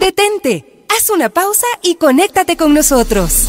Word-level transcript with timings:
Detente, 0.00 0.84
haz 0.88 1.10
una 1.10 1.28
pausa 1.28 1.66
y 1.82 1.96
conéctate 1.96 2.56
con 2.56 2.72
nosotros. 2.74 3.46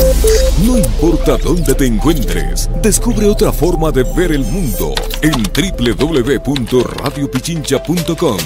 No 0.63 0.77
importa 0.77 1.37
dónde 1.37 1.73
te 1.73 1.85
encuentres, 1.85 2.69
descubre 2.81 3.27
otra 3.27 3.51
forma 3.51 3.91
de 3.91 4.03
ver 4.03 4.31
el 4.31 4.45
mundo 4.45 4.93
en 5.21 5.43
www.radiopichincha.com. 5.43 8.37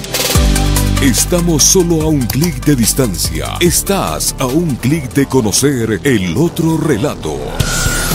Estamos 1.02 1.62
solo 1.62 2.02
a 2.02 2.06
un 2.06 2.22
clic 2.22 2.64
de 2.64 2.74
distancia. 2.74 3.56
Estás 3.60 4.34
a 4.40 4.46
un 4.46 4.74
clic 4.74 5.12
de 5.12 5.26
conocer 5.26 6.00
el 6.02 6.36
otro 6.36 6.76
relato. 6.76 7.38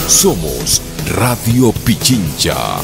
Somos 0.07 0.81
Radio 1.15 1.71
Pichincha. 1.71 2.81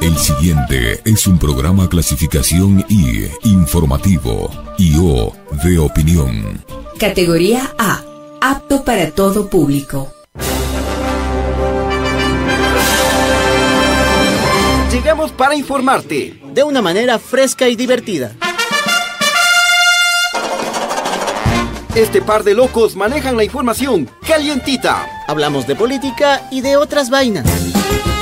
El 0.00 0.16
siguiente 0.18 1.00
es 1.04 1.26
un 1.26 1.38
programa 1.38 1.88
clasificación 1.88 2.84
I, 2.88 3.26
informativo, 3.44 4.50
y 4.78 4.96
O, 4.98 5.32
de 5.64 5.78
opinión. 5.78 6.64
Categoría 6.98 7.72
A, 7.78 8.02
apto 8.40 8.84
para 8.84 9.10
todo 9.10 9.48
público. 9.48 10.12
Llegamos 14.92 15.32
para 15.32 15.54
informarte 15.54 16.40
de 16.52 16.62
una 16.62 16.82
manera 16.82 17.18
fresca 17.18 17.68
y 17.68 17.76
divertida. 17.76 18.32
Este 21.94 22.22
par 22.22 22.44
de 22.44 22.54
locos 22.54 22.96
manejan 22.96 23.36
la 23.36 23.44
información 23.44 24.08
calientita. 24.26 25.06
Hablamos 25.26 25.66
de 25.66 25.74
política 25.74 26.46
y 26.50 26.60
de 26.60 26.76
otras 26.76 27.10
vainas. 27.10 27.79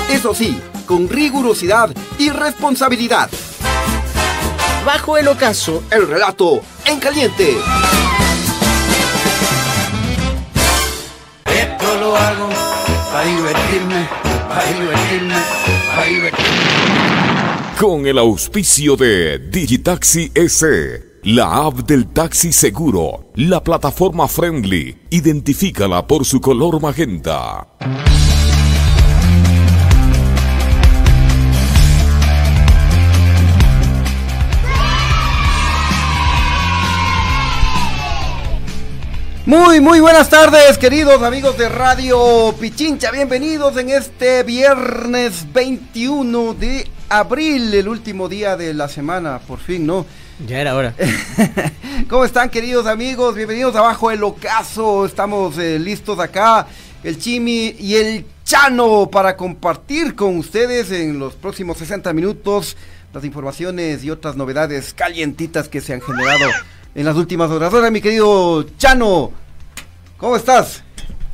Eso 0.08 0.34
sí, 0.34 0.58
con 0.86 1.08
rigurosidad 1.08 1.90
y 2.18 2.30
responsabilidad. 2.30 3.28
Bajo 4.86 5.18
el 5.18 5.28
ocaso, 5.28 5.82
el 5.90 6.08
relato 6.08 6.62
en 6.86 6.98
caliente. 6.98 7.56
Esto 11.44 12.00
lo 12.00 12.16
hago 12.16 12.48
para 13.12 13.24
divertirme, 13.26 14.08
para 14.48 14.64
divertirme, 14.72 15.34
para 15.94 16.04
divertirme. 16.04 16.58
Con 17.78 18.06
el 18.06 18.18
auspicio 18.18 18.96
de 18.96 19.38
Digitaxi 19.38 20.32
S. 20.34 21.08
La 21.24 21.66
app 21.66 21.80
del 21.80 22.06
taxi 22.06 22.52
seguro, 22.52 23.30
la 23.34 23.62
plataforma 23.62 24.26
friendly, 24.28 24.96
identifícala 25.10 26.06
por 26.06 26.24
su 26.24 26.40
color 26.40 26.80
magenta. 26.80 27.66
Muy, 39.48 39.80
muy 39.80 39.98
buenas 40.00 40.28
tardes, 40.28 40.76
queridos 40.76 41.22
amigos 41.22 41.56
de 41.56 41.70
Radio 41.70 42.54
Pichincha. 42.60 43.10
Bienvenidos 43.10 43.78
en 43.78 43.88
este 43.88 44.42
viernes 44.42 45.50
21 45.54 46.52
de 46.52 46.86
abril, 47.08 47.72
el 47.72 47.88
último 47.88 48.28
día 48.28 48.58
de 48.58 48.74
la 48.74 48.88
semana, 48.88 49.38
por 49.38 49.58
fin, 49.58 49.86
¿no? 49.86 50.04
Ya 50.46 50.60
era 50.60 50.76
hora. 50.76 50.94
¿Cómo 52.10 52.26
están, 52.26 52.50
queridos 52.50 52.86
amigos? 52.86 53.34
Bienvenidos 53.34 53.74
abajo 53.74 54.10
el 54.10 54.22
ocaso. 54.22 55.06
Estamos 55.06 55.56
eh, 55.56 55.78
listos 55.78 56.18
acá, 56.18 56.66
el 57.02 57.18
Chimi 57.18 57.74
y 57.78 57.94
el 57.94 58.26
Chano, 58.44 59.08
para 59.10 59.34
compartir 59.34 60.14
con 60.14 60.36
ustedes 60.36 60.90
en 60.90 61.18
los 61.18 61.32
próximos 61.32 61.78
60 61.78 62.12
minutos 62.12 62.76
las 63.14 63.24
informaciones 63.24 64.04
y 64.04 64.10
otras 64.10 64.36
novedades 64.36 64.92
calientitas 64.92 65.70
que 65.70 65.80
se 65.80 65.94
han 65.94 66.02
generado 66.02 66.50
en 66.94 67.04
las 67.04 67.16
últimas 67.16 67.50
horas. 67.50 67.72
Hola, 67.72 67.90
mi 67.90 68.00
querido 68.00 68.64
Chano, 68.78 69.32
¿cómo 70.16 70.36
estás? 70.36 70.82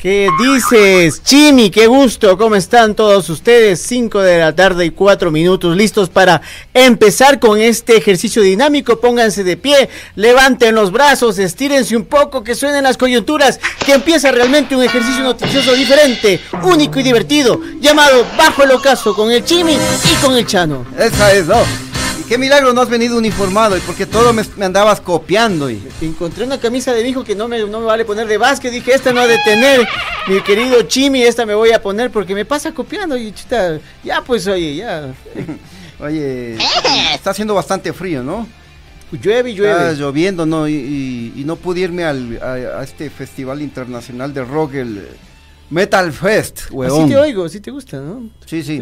¿Qué 0.04 0.28
dices, 0.38 1.22
Chimi? 1.22 1.70
Qué 1.70 1.86
gusto. 1.86 2.36
¿Cómo 2.36 2.56
están 2.56 2.94
todos 2.94 3.30
ustedes? 3.30 3.80
5 3.80 4.20
de 4.20 4.38
la 4.38 4.54
tarde 4.54 4.84
y 4.84 4.90
4 4.90 5.30
minutos 5.30 5.74
listos 5.74 6.10
para 6.10 6.42
empezar 6.74 7.40
con 7.40 7.58
este 7.58 7.96
ejercicio 7.96 8.42
dinámico. 8.42 9.00
Pónganse 9.00 9.44
de 9.44 9.56
pie, 9.56 9.88
levanten 10.14 10.74
los 10.74 10.92
brazos, 10.92 11.38
estírense 11.38 11.96
un 11.96 12.04
poco, 12.04 12.44
que 12.44 12.54
suenen 12.54 12.84
las 12.84 12.98
coyunturas, 12.98 13.58
que 13.86 13.94
empieza 13.94 14.30
realmente 14.30 14.76
un 14.76 14.82
ejercicio 14.82 15.24
noticioso 15.24 15.72
diferente, 15.72 16.38
único 16.64 17.00
y 17.00 17.02
divertido, 17.02 17.58
llamado 17.80 18.26
Bajo 18.36 18.62
el 18.62 18.72
Ocaso 18.72 19.16
con 19.16 19.32
el 19.32 19.42
Chimi 19.42 19.72
y 19.72 20.14
con 20.22 20.36
el 20.36 20.44
Chano. 20.46 20.84
Esa 20.98 21.32
es, 21.32 21.46
¿no? 21.46 21.93
Qué 22.28 22.38
milagro 22.38 22.72
no 22.72 22.80
has 22.80 22.88
venido 22.88 23.16
uniformado 23.16 23.76
y 23.76 23.80
porque 23.80 24.06
todo 24.06 24.32
me, 24.32 24.42
andabas 24.60 25.00
copiando 25.00 25.70
y 25.70 25.82
encontré 26.00 26.44
una 26.44 26.58
camisa 26.58 26.92
de 26.92 27.02
mi 27.02 27.10
hijo 27.10 27.24
que 27.24 27.34
no 27.34 27.48
me, 27.48 27.64
no 27.64 27.80
me 27.80 27.86
vale 27.86 28.04
poner 28.04 28.26
de 28.26 28.38
básquet. 28.38 28.72
Dije 28.72 28.94
esta 28.94 29.12
no 29.12 29.20
ha 29.20 29.26
de 29.26 29.38
tener 29.44 29.86
mi 30.28 30.40
querido 30.42 30.82
Chimi 30.82 31.22
esta 31.22 31.46
me 31.46 31.54
voy 31.54 31.72
a 31.72 31.82
poner 31.82 32.10
porque 32.10 32.34
me 32.34 32.44
pasa 32.44 32.72
copiando 32.72 33.16
y 33.16 33.32
chuta, 33.32 33.78
ya 34.02 34.22
pues 34.22 34.46
oye 34.46 34.76
ya. 34.76 35.14
Oye 36.00 36.56
está 37.14 37.30
haciendo 37.30 37.54
bastante 37.54 37.92
frío 37.92 38.24
no 38.24 38.48
llueve 39.12 39.50
y 39.50 39.54
llueve. 39.54 39.90
Está 39.90 39.92
lloviendo 39.92 40.46
no 40.46 40.68
y, 40.68 41.42
no 41.46 41.56
pude 41.56 41.80
irme 41.80 42.04
al, 42.04 42.38
a, 42.42 42.82
este 42.82 43.10
festival 43.10 43.62
internacional 43.62 44.32
de 44.32 44.44
rock 44.44 44.74
el 44.74 45.08
Metal 45.74 46.12
Fest, 46.12 46.70
weón. 46.70 47.02
Así 47.02 47.10
te 47.10 47.16
oigo, 47.16 47.48
sí 47.48 47.60
te 47.60 47.72
gusta, 47.72 47.96
¿no? 47.96 48.30
Sí, 48.46 48.62
sí. 48.62 48.80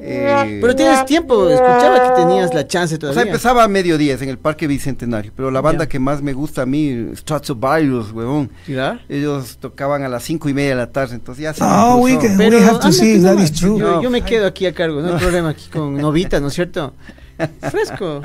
Eh, 0.00 0.58
pero 0.62 0.74
tienes 0.74 1.04
tiempo, 1.04 1.46
escuchaba 1.46 2.08
que 2.08 2.22
tenías 2.22 2.54
la 2.54 2.66
chance 2.66 2.96
todavía. 2.96 3.20
O 3.20 3.22
sea, 3.22 3.30
empezaba 3.30 3.64
a 3.64 3.68
mediodía 3.68 4.14
en 4.14 4.30
el 4.30 4.38
Parque 4.38 4.66
Bicentenario, 4.66 5.30
pero 5.36 5.50
la 5.50 5.60
banda 5.60 5.86
que 5.86 5.98
más 5.98 6.22
me 6.22 6.32
gusta 6.32 6.62
a 6.62 6.66
mí, 6.66 7.10
Stratovarius, 7.16 8.12
weón. 8.12 8.50
¿Ya? 8.66 8.98
Ellos 9.10 9.58
tocaban 9.60 10.04
a 10.04 10.08
las 10.08 10.24
cinco 10.24 10.48
y 10.48 10.54
media 10.54 10.70
de 10.70 10.76
la 10.76 10.90
tarde, 10.90 11.16
entonces 11.16 11.42
ya 11.42 11.52
se 11.52 11.62
Oh, 11.62 11.98
we, 11.98 12.18
pero, 12.38 12.60
have 12.60 12.80
to 12.80 12.92
see, 12.92 13.20
that 13.20 13.38
is 13.38 13.52
true. 13.52 13.78
Yo, 13.78 14.08
me 14.08 14.22
quedo 14.22 14.46
aquí 14.46 14.64
a 14.64 14.72
cargo, 14.72 15.02
no 15.02 15.12
hay 15.12 15.20
problema 15.20 15.50
aquí 15.50 15.68
con 15.68 15.98
Novita, 15.98 16.40
¿no 16.40 16.48
es 16.48 16.54
cierto? 16.54 16.94
Fresco. 17.60 18.22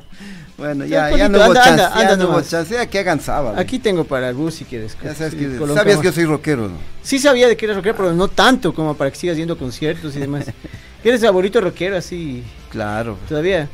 Bueno, 0.61 0.85
ya, 0.85 1.09
ya 1.17 1.27
no 1.27 1.39
hubo 1.39 1.55
chance, 1.55 1.83
anda, 1.91 2.15
no 2.17 2.29
hubo 2.29 2.41
chance, 2.43 2.75
ya 2.75 2.85
que 2.85 2.99
hagan 2.99 3.19
sábado. 3.19 3.55
Aquí 3.57 3.79
tengo 3.79 4.03
para 4.03 4.29
el 4.29 4.35
bus 4.35 4.53
si 4.53 4.65
quieres. 4.65 4.95
Ya 5.03 5.15
sabes 5.15 5.33
que, 5.33 5.57
sabías 5.73 5.97
que 5.97 6.05
yo 6.05 6.11
soy 6.11 6.25
rockero, 6.25 6.69
¿no? 6.69 6.77
Sí 7.01 7.17
sabía 7.17 7.47
de 7.47 7.57
que 7.57 7.65
eres 7.65 7.77
rockero, 7.77 7.97
pero 7.97 8.13
no 8.13 8.27
tanto 8.27 8.71
como 8.71 8.95
para 8.95 9.09
que 9.09 9.17
sigas 9.17 9.37
yendo 9.37 9.57
conciertos 9.57 10.15
y 10.15 10.19
demás. 10.19 10.45
¿Eres 11.03 11.21
favorito 11.21 11.59
rockero 11.61 11.97
así? 11.97 12.43
Claro. 12.69 13.17
¿Todavía? 13.27 13.69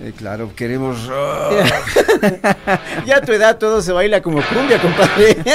Eh, 0.00 0.12
claro, 0.16 0.50
queremos 0.56 0.98
ya 3.06 3.18
a 3.18 3.20
tu 3.20 3.32
edad 3.32 3.56
todo 3.56 3.80
se 3.80 3.92
baila 3.92 4.20
como 4.20 4.42
cumbia, 4.42 4.82
compadre. 4.82 5.34
pues 5.36 5.54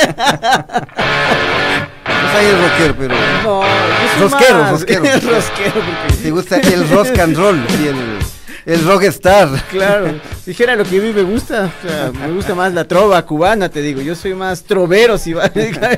ahí 2.38 2.46
es 2.46 2.58
rockero, 2.58 2.96
pero... 2.98 3.16
No, 3.44 3.64
rosquero, 4.18 4.72
rosquero. 4.72 5.04
rosquero. 5.04 5.74
Porque... 5.74 6.14
Te 6.24 6.32
gusta 6.32 6.58
el 6.60 6.90
rock 6.90 7.20
and 7.20 7.36
roll 7.36 7.62
y 7.84 7.88
el 7.88 8.19
el 8.66 8.86
rockstar. 8.86 9.50
Claro, 9.70 10.20
dijera 10.46 10.76
lo 10.76 10.84
que 10.84 10.98
a 10.98 11.02
mí 11.02 11.14
me 11.14 11.24
gusta, 11.24 11.72
o 11.84 11.88
sea, 11.88 12.12
me 12.12 12.32
gusta 12.34 12.56
más 12.56 12.74
la 12.74 12.86
trova 12.86 13.26
cubana, 13.26 13.70
te 13.70 13.82
digo, 13.82 14.02
yo 14.02 14.16
soy 14.16 14.34
más 14.34 14.64
trovero, 14.64 15.18
si 15.18 15.34
va, 15.34 15.52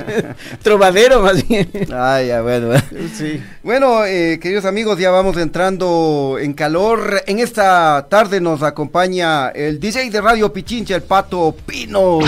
trovadero 0.64 1.22
más 1.22 1.48
bien. 1.48 1.70
Ah, 1.92 2.22
ya, 2.22 2.42
bueno. 2.42 2.74
Sí. 3.16 3.42
Bueno, 3.64 4.06
eh, 4.06 4.40
queridos 4.42 4.66
amigos, 4.66 4.98
ya 5.00 5.12
vamos 5.12 5.38
entrando 5.38 6.38
en 6.40 6.54
calor. 6.54 7.24
En 7.28 7.40
esta 7.40 8.08
tarde 8.10 8.42
nos 8.42 8.64
acompaña 8.64 9.50
el 9.50 9.80
DJ 9.80 10.10
de 10.10 10.22
Radio 10.22 10.52
Pichincha, 10.52 10.96
el 10.96 11.04
Pato 11.04 11.56
Pino. 11.66 12.20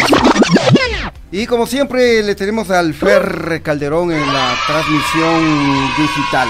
Y 1.32 1.48
como 1.48 1.66
siempre 1.66 2.22
le 2.22 2.36
tenemos 2.36 2.70
al 2.70 2.94
Fer 2.94 3.62
Calderón 3.64 4.12
en 4.12 4.34
la 4.34 4.56
transmisión 4.68 5.88
digital. 5.98 6.48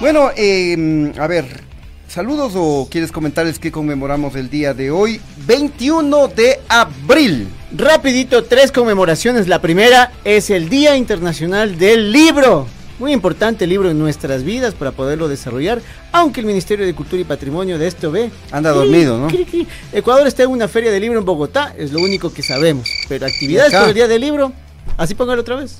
Bueno, 0.00 0.30
eh, 0.36 1.12
a 1.18 1.26
ver, 1.26 1.69
¿Saludos 2.10 2.54
o 2.56 2.88
quieres 2.90 3.12
comentarles 3.12 3.60
que 3.60 3.70
conmemoramos 3.70 4.34
el 4.34 4.50
día 4.50 4.74
de 4.74 4.90
hoy? 4.90 5.20
21 5.46 6.26
de 6.26 6.58
abril. 6.68 7.46
Rapidito, 7.70 8.42
tres 8.42 8.72
conmemoraciones. 8.72 9.46
La 9.46 9.62
primera 9.62 10.10
es 10.24 10.50
el 10.50 10.68
Día 10.68 10.96
Internacional 10.96 11.78
del 11.78 12.10
Libro. 12.10 12.66
Muy 12.98 13.12
importante 13.12 13.64
libro 13.64 13.92
en 13.92 13.98
nuestras 14.00 14.42
vidas 14.42 14.74
para 14.74 14.90
poderlo 14.90 15.28
desarrollar, 15.28 15.80
aunque 16.10 16.40
el 16.40 16.46
Ministerio 16.46 16.84
de 16.84 16.96
Cultura 16.96 17.22
y 17.22 17.24
Patrimonio 17.24 17.78
de 17.78 17.86
esto 17.86 18.10
ve. 18.10 18.32
Anda 18.50 18.72
dormido, 18.72 19.16
¿no? 19.16 19.28
Ecuador 19.92 20.26
está 20.26 20.42
en 20.42 20.50
una 20.50 20.66
feria 20.66 20.90
de 20.90 20.98
libro 20.98 21.20
en 21.20 21.24
Bogotá, 21.24 21.72
es 21.78 21.92
lo 21.92 22.00
único 22.00 22.32
que 22.32 22.42
sabemos. 22.42 22.90
Pero 23.08 23.24
actividades 23.24 23.72
por 23.72 23.86
el 23.86 23.94
Día 23.94 24.08
del 24.08 24.20
Libro, 24.20 24.52
así 24.96 25.14
póngalo 25.14 25.42
otra 25.42 25.54
vez. 25.54 25.78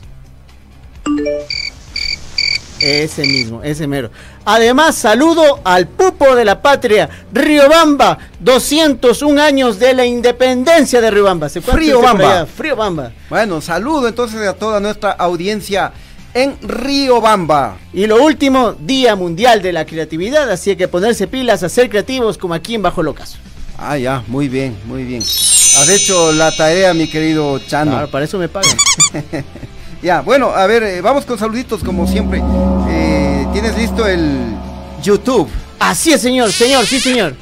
Ese 2.81 3.23
mismo, 3.23 3.63
ese 3.63 3.87
mero. 3.87 4.11
Además, 4.45 4.95
saludo 4.95 5.61
al 5.65 5.87
pupo 5.87 6.35
de 6.35 6.45
la 6.45 6.63
patria, 6.63 7.09
Riobamba, 7.33 8.19
201 8.41 9.43
años 9.43 9.79
de 9.79 9.95
la 9.95 10.07
independencia 10.07 11.01
de 11.01 11.11
Riobamba. 11.11 11.49
¿Se 11.49 11.61
Friobamba. 11.61 12.47
Friobamba. 12.47 13.13
Bueno, 13.29 13.61
saludo 13.61 14.09
entonces 14.09 14.47
a 14.49 14.55
toda 14.55 14.81
nuestra 14.81 15.11
audiencia 15.11 15.93
en 16.33 16.57
Riobamba. 16.63 17.77
Y 17.93 18.07
lo 18.07 18.23
último, 18.23 18.73
Día 18.73 19.15
Mundial 19.15 19.63
de 19.63 19.73
la 19.73 19.85
Creatividad, 19.85 20.51
así 20.51 20.75
que 20.77 20.89
ponerse 20.89 21.27
pilas 21.27 21.63
a 21.63 21.69
ser 21.69 21.91
creativos 21.91 22.39
como 22.39 22.55
aquí 22.55 22.75
en 22.75 22.83
Bajo 22.83 23.03
Locas. 23.03 23.37
Ah, 23.77 23.97
ya, 23.97 24.23
muy 24.27 24.49
bien, 24.49 24.77
muy 24.87 25.05
bien. 25.05 25.23
Has 25.23 25.89
hecho 25.89 26.33
la 26.33 26.55
tarea, 26.55 26.93
mi 26.95 27.09
querido 27.09 27.59
Chano. 27.61 27.93
Claro, 27.93 28.11
para 28.11 28.25
eso 28.25 28.39
me 28.39 28.49
pagan. 28.49 28.77
ya, 30.03 30.21
bueno, 30.23 30.51
a 30.51 30.67
ver, 30.67 30.83
eh, 30.83 31.01
vamos 31.01 31.25
con 31.25 31.39
saluditos 31.39 31.83
como 31.85 32.07
siempre. 32.07 32.43
Eh, 32.89 33.47
¿Tienes 33.53 33.77
listo 33.77 34.07
el 34.07 34.57
YouTube? 35.03 35.49
Así 35.79 36.13
es, 36.13 36.21
señor, 36.21 36.53
señor, 36.53 36.87
sí, 36.87 37.01
señor. 37.01 37.35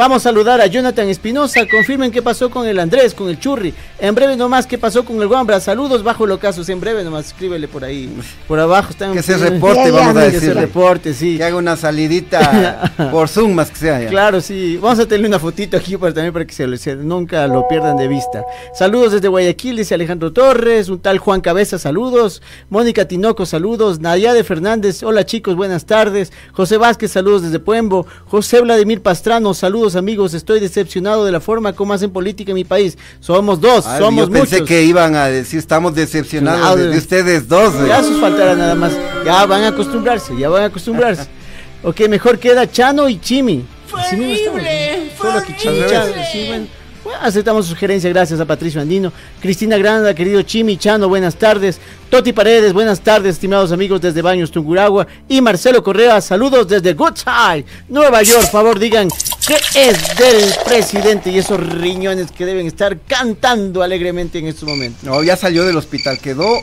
Vamos 0.00 0.24
a 0.24 0.30
saludar 0.30 0.62
a 0.62 0.66
Jonathan 0.66 1.10
Espinosa. 1.10 1.60
Confirmen 1.68 2.10
qué 2.10 2.22
pasó 2.22 2.48
con 2.48 2.66
el 2.66 2.78
Andrés, 2.78 3.12
con 3.12 3.28
el 3.28 3.38
Churri. 3.38 3.74
En 3.98 4.14
breve 4.14 4.34
nomás 4.34 4.66
qué 4.66 4.78
pasó 4.78 5.04
con 5.04 5.20
el 5.20 5.28
Guambra. 5.28 5.60
Saludos 5.60 6.02
bajo 6.02 6.24
los 6.24 6.38
casos. 6.38 6.66
En 6.70 6.80
breve 6.80 7.04
nomás 7.04 7.26
escríbele 7.26 7.68
por 7.68 7.84
ahí. 7.84 8.10
Por 8.48 8.58
abajo 8.58 8.92
están. 8.92 9.12
Que 9.12 9.22
se 9.22 9.36
reporte, 9.36 9.90
vamos 9.90 10.16
a 10.16 10.20
decir. 10.20 10.40
Que 10.40 10.46
se 10.46 10.54
reporte, 10.54 11.12
sí. 11.12 11.36
Que 11.36 11.44
haga 11.44 11.56
una 11.56 11.76
salidita 11.76 12.90
por 13.12 13.28
Zoom 13.28 13.52
más 13.52 13.70
que 13.70 13.76
sea. 13.76 14.06
Claro, 14.06 14.40
sí. 14.40 14.78
Vamos 14.78 15.00
a 15.00 15.04
tenerle 15.04 15.28
una 15.28 15.38
fotito 15.38 15.76
aquí 15.76 15.98
para 15.98 16.14
también 16.14 16.32
para 16.32 16.46
que 16.46 16.54
se, 16.54 16.96
nunca 16.96 17.46
lo 17.46 17.68
pierdan 17.68 17.98
de 17.98 18.08
vista. 18.08 18.42
Saludos 18.72 19.12
desde 19.12 19.28
Guayaquil, 19.28 19.76
dice 19.76 19.92
Alejandro 19.92 20.32
Torres. 20.32 20.88
Un 20.88 21.00
tal 21.00 21.18
Juan 21.18 21.42
Cabeza, 21.42 21.78
saludos. 21.78 22.40
Mónica 22.70 23.06
Tinoco, 23.06 23.44
saludos. 23.44 24.00
Nadia 24.00 24.32
de 24.32 24.44
Fernández, 24.44 25.02
hola 25.02 25.26
chicos, 25.26 25.56
buenas 25.56 25.84
tardes. 25.84 26.32
José 26.52 26.78
Vázquez, 26.78 27.12
saludos 27.12 27.42
desde 27.42 27.58
Puembo. 27.58 28.06
José 28.24 28.62
Vladimir 28.62 29.02
Pastrano, 29.02 29.52
saludos 29.52 29.89
amigos, 29.96 30.34
estoy 30.34 30.60
decepcionado 30.60 31.24
de 31.24 31.32
la 31.32 31.40
forma 31.40 31.72
como 31.72 31.92
hacen 31.92 32.10
política 32.10 32.50
en 32.50 32.56
mi 32.56 32.64
país. 32.64 32.96
Somos 33.20 33.60
dos, 33.60 33.84
somos 33.84 34.28
yo 34.28 34.32
pensé 34.32 34.64
que 34.64 34.82
iban 34.82 35.14
a 35.14 35.26
decir 35.26 35.58
estamos 35.58 35.94
decepcionados 35.94 36.78
de, 36.78 36.96
ustedes 36.96 37.48
dos. 37.48 37.74
Ya 37.86 38.02
sus 38.02 38.20
faltará 38.20 38.54
nada 38.54 38.74
más. 38.74 38.92
Ya 39.24 39.44
van 39.46 39.64
a 39.64 39.68
acostumbrarse, 39.68 40.36
ya 40.36 40.48
van 40.48 40.62
a 40.62 40.66
acostumbrarse. 40.66 41.28
ok, 41.82 42.00
mejor 42.08 42.38
queda 42.38 42.70
Chano 42.70 43.08
y 43.08 43.20
Chimi. 43.20 43.64
Solo 43.88 45.42
que 45.44 45.56
Chimi, 45.56 45.80
Chano, 45.88 46.12
sí, 46.32 46.68
bueno 47.10 47.26
aceptamos 47.26 47.66
sugerencia, 47.66 48.08
gracias 48.10 48.40
a 48.40 48.44
Patricio 48.44 48.80
Andino. 48.80 49.12
Cristina 49.40 49.76
Granda, 49.76 50.14
querido 50.14 50.42
Chimi 50.42 50.76
Chano, 50.76 51.08
buenas 51.08 51.36
tardes. 51.36 51.80
Toti 52.08 52.32
Paredes, 52.32 52.72
buenas 52.72 53.00
tardes, 53.00 53.34
estimados 53.34 53.72
amigos 53.72 54.00
desde 54.00 54.22
Baños 54.22 54.50
Tunguragua. 54.50 55.06
Y 55.28 55.40
Marcelo 55.40 55.82
Correa, 55.82 56.20
saludos 56.20 56.68
desde 56.68 56.94
Goodside, 56.94 57.64
Nueva 57.88 58.22
York. 58.22 58.50
Favor, 58.50 58.78
digan 58.78 59.08
qué 59.46 59.56
es 59.74 60.16
del 60.16 60.54
presidente 60.64 61.30
y 61.30 61.38
esos 61.38 61.60
riñones 61.60 62.30
que 62.30 62.46
deben 62.46 62.66
estar 62.66 62.98
cantando 63.00 63.82
alegremente 63.82 64.38
en 64.38 64.46
estos 64.46 64.68
momentos. 64.68 65.02
No, 65.02 65.22
ya 65.22 65.36
salió 65.36 65.64
del 65.64 65.76
hospital, 65.76 66.18
quedó 66.18 66.62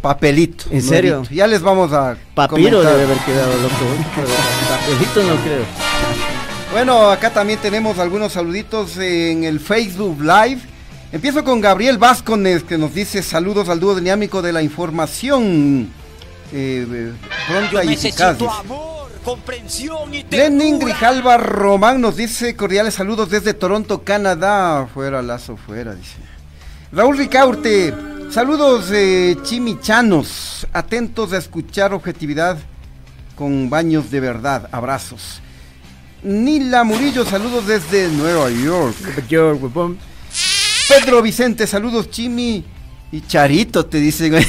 papelito. 0.00 0.64
¿En 0.70 0.82
serio? 0.82 1.22
Ya 1.30 1.46
les 1.46 1.62
vamos 1.62 1.92
a. 1.92 2.16
Papiro 2.34 2.82
debe 2.82 3.04
haber 3.04 3.18
quedado 3.18 3.52
loco. 3.62 3.74
papelito 4.68 5.22
no 5.22 5.42
creo. 5.42 5.83
Bueno, 6.74 7.08
acá 7.08 7.30
también 7.32 7.60
tenemos 7.60 8.00
algunos 8.00 8.32
saluditos 8.32 8.96
en 8.96 9.44
el 9.44 9.60
Facebook 9.60 10.20
Live. 10.20 10.60
Empiezo 11.12 11.44
con 11.44 11.60
Gabriel 11.60 11.98
Vázquez 11.98 12.64
que 12.64 12.76
nos 12.76 12.92
dice 12.92 13.22
saludos 13.22 13.68
al 13.68 13.78
dúo 13.78 13.94
dinámico 13.94 14.42
de 14.42 14.52
la 14.52 14.60
información. 14.60 15.88
Eh, 16.52 17.12
pronta 17.46 17.84
y 17.84 17.92
eficaz. 17.92 18.36
Amor, 18.40 19.08
comprensión 19.22 20.12
y 20.12 20.24
Lenin 20.24 20.80
Grijalva 20.80 21.36
Román 21.36 22.00
nos 22.00 22.16
dice 22.16 22.56
cordiales 22.56 22.94
saludos 22.94 23.30
desde 23.30 23.54
Toronto, 23.54 24.02
Canadá. 24.02 24.88
Fuera, 24.92 25.22
lazo, 25.22 25.56
fuera, 25.56 25.94
dice. 25.94 26.16
Raúl 26.90 27.16
Ricaurte, 27.16 27.94
saludos 28.30 28.90
eh, 28.90 29.36
chimichanos, 29.44 30.66
atentos 30.72 31.32
a 31.34 31.38
escuchar 31.38 31.94
objetividad 31.94 32.58
con 33.36 33.70
baños 33.70 34.10
de 34.10 34.18
verdad. 34.18 34.68
Abrazos. 34.72 35.40
Nila 36.24 36.84
Murillo, 36.84 37.26
saludos 37.26 37.66
desde 37.66 38.08
Nueva 38.08 38.50
York. 38.50 38.96
Pedro 40.88 41.20
Vicente, 41.20 41.66
saludos 41.66 42.10
Chimi 42.10 42.64
y 43.12 43.20
Charito, 43.20 43.84
te 43.84 43.98
dicen. 43.98 44.34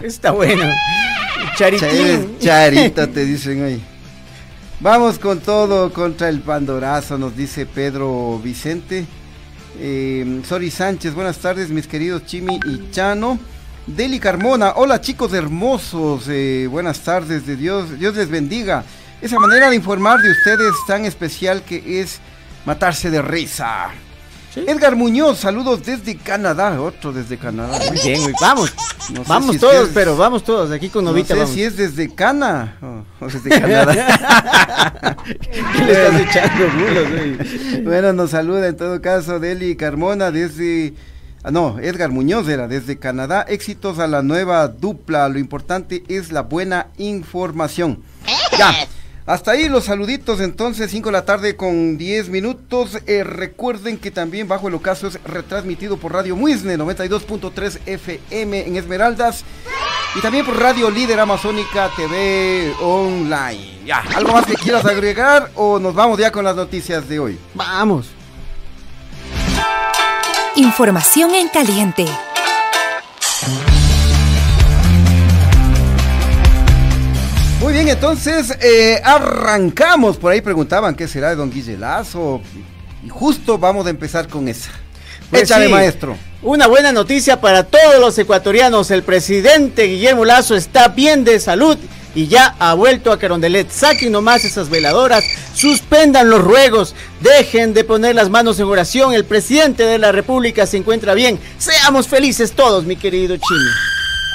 Está 0.00 0.30
bueno. 0.30 0.64
Charitín. 1.58 2.38
Charito, 2.40 3.06
te 3.10 3.26
dicen 3.26 3.62
hoy. 3.62 3.82
Vamos 4.80 5.18
con 5.18 5.40
todo 5.40 5.92
contra 5.92 6.30
el 6.30 6.40
Pandorazo, 6.40 7.18
nos 7.18 7.36
dice 7.36 7.66
Pedro 7.66 8.40
Vicente. 8.42 9.04
Eh, 9.78 10.40
Sori 10.48 10.70
Sánchez, 10.70 11.12
buenas 11.12 11.36
tardes, 11.38 11.68
mis 11.68 11.86
queridos 11.86 12.24
Chimi 12.24 12.58
y 12.64 12.90
Chano. 12.90 13.38
Deli 13.86 14.18
Carmona, 14.18 14.72
hola 14.76 15.00
chicos 15.02 15.34
hermosos, 15.34 16.24
eh, 16.28 16.66
buenas 16.70 17.00
tardes, 17.00 17.46
de 17.46 17.56
Dios, 17.56 17.98
Dios 17.98 18.16
les 18.16 18.30
bendiga. 18.30 18.84
Esa 19.20 19.38
manera 19.40 19.68
de 19.70 19.76
informar 19.76 20.20
de 20.20 20.30
ustedes 20.30 20.74
tan 20.86 21.04
especial 21.04 21.62
que 21.62 22.00
es 22.00 22.20
matarse 22.64 23.10
de 23.10 23.20
risa. 23.20 23.90
Edgar 24.54 24.96
Muñoz, 24.96 25.38
saludos 25.38 25.84
desde 25.84 26.16
Canadá, 26.16 26.80
otro 26.80 27.12
desde 27.12 27.36
Canadá. 27.36 27.78
Muy 27.88 27.98
bien, 28.00 28.32
vamos. 28.40 28.72
vamos 29.26 29.58
todos, 29.58 29.90
pero 29.92 30.16
vamos 30.16 30.42
todos, 30.42 30.70
aquí 30.70 30.88
con 30.88 31.04
Novita. 31.04 31.34
No 31.34 31.46
sé 31.46 31.54
si 31.54 31.62
es 31.62 31.76
desde 31.76 32.12
Cana 32.14 32.76
o, 33.20 33.26
desde 33.26 33.50
Canadá. 33.50 35.16
¿Qué 35.24 35.84
le 35.84 35.92
estás 35.92 36.20
echando 36.20 37.84
Bueno, 37.84 38.12
nos 38.12 38.30
saluda 38.30 38.68
en 38.68 38.76
todo 38.76 39.00
caso 39.00 39.38
Deli 39.38 39.76
Carmona 39.76 40.30
desde... 40.30 40.94
Ah, 41.44 41.52
no, 41.52 41.78
Edgar 41.78 42.10
Muñoz 42.10 42.48
era 42.48 42.66
desde 42.66 42.98
Canadá. 42.98 43.42
Éxitos 43.42 44.00
a 44.00 44.08
la 44.08 44.22
nueva 44.22 44.66
dupla. 44.66 45.28
Lo 45.28 45.38
importante 45.38 46.02
es 46.08 46.32
la 46.32 46.42
buena 46.42 46.88
información. 46.98 48.02
Ya. 48.56 48.74
Hasta 49.28 49.50
ahí 49.50 49.68
los 49.68 49.84
saluditos, 49.84 50.40
entonces 50.40 50.90
5 50.90 51.10
de 51.10 51.12
la 51.12 51.26
tarde 51.26 51.54
con 51.54 51.98
10 51.98 52.30
minutos. 52.30 52.98
Eh, 53.06 53.24
recuerden 53.24 53.98
que 53.98 54.10
también 54.10 54.48
Bajo 54.48 54.68
el 54.68 54.74
Ocaso 54.74 55.06
es 55.06 55.22
retransmitido 55.22 55.98
por 55.98 56.14
Radio 56.14 56.34
Muisne 56.34 56.78
92.3 56.78 57.80
FM 57.84 58.66
en 58.66 58.76
Esmeraldas 58.76 59.44
y 60.14 60.22
también 60.22 60.46
por 60.46 60.58
Radio 60.58 60.90
Líder 60.90 61.20
Amazónica 61.20 61.90
TV 61.94 62.72
Online. 62.80 63.84
Ya, 63.84 64.02
¿algo 64.16 64.32
más 64.32 64.46
que 64.46 64.54
quieras 64.54 64.86
agregar 64.86 65.50
o 65.56 65.78
nos 65.78 65.94
vamos 65.94 66.18
ya 66.18 66.32
con 66.32 66.42
las 66.42 66.56
noticias 66.56 67.06
de 67.06 67.18
hoy? 67.20 67.38
Vamos. 67.52 68.06
Información 70.56 71.34
en 71.34 71.48
caliente. 71.48 72.06
Muy 77.60 77.72
bien, 77.72 77.88
entonces 77.88 78.56
eh, 78.60 79.00
arrancamos. 79.02 80.16
Por 80.16 80.30
ahí 80.30 80.40
preguntaban 80.40 80.94
qué 80.94 81.08
será 81.08 81.30
de 81.30 81.36
Don 81.36 81.50
Guille 81.50 81.76
Lazo. 81.76 82.40
Y 83.04 83.08
justo 83.08 83.58
vamos 83.58 83.86
a 83.86 83.90
empezar 83.90 84.28
con 84.28 84.46
esa. 84.46 84.70
Pues 85.28 85.42
Échale, 85.42 85.68
maestro. 85.68 86.16
Una 86.40 86.68
buena 86.68 86.92
noticia 86.92 87.40
para 87.40 87.64
todos 87.64 87.98
los 88.00 88.16
ecuatorianos. 88.16 88.92
El 88.92 89.02
presidente 89.02 89.84
Guillermo 89.84 90.24
Lazo 90.24 90.54
está 90.54 90.88
bien 90.88 91.24
de 91.24 91.40
salud 91.40 91.76
y 92.14 92.28
ya 92.28 92.54
ha 92.60 92.74
vuelto 92.74 93.10
a 93.10 93.18
Carondelet. 93.18 93.68
Saquen 93.70 94.12
nomás 94.12 94.44
esas 94.44 94.70
veladoras, 94.70 95.24
suspendan 95.52 96.30
los 96.30 96.42
ruegos, 96.42 96.94
dejen 97.20 97.74
de 97.74 97.82
poner 97.82 98.14
las 98.14 98.30
manos 98.30 98.60
en 98.60 98.66
oración. 98.66 99.14
El 99.14 99.24
presidente 99.24 99.82
de 99.82 99.98
la 99.98 100.12
República 100.12 100.64
se 100.64 100.76
encuentra 100.76 101.14
bien. 101.14 101.40
Seamos 101.58 102.06
felices 102.06 102.52
todos, 102.52 102.84
mi 102.84 102.94
querido 102.94 103.36
Chino. 103.36 103.70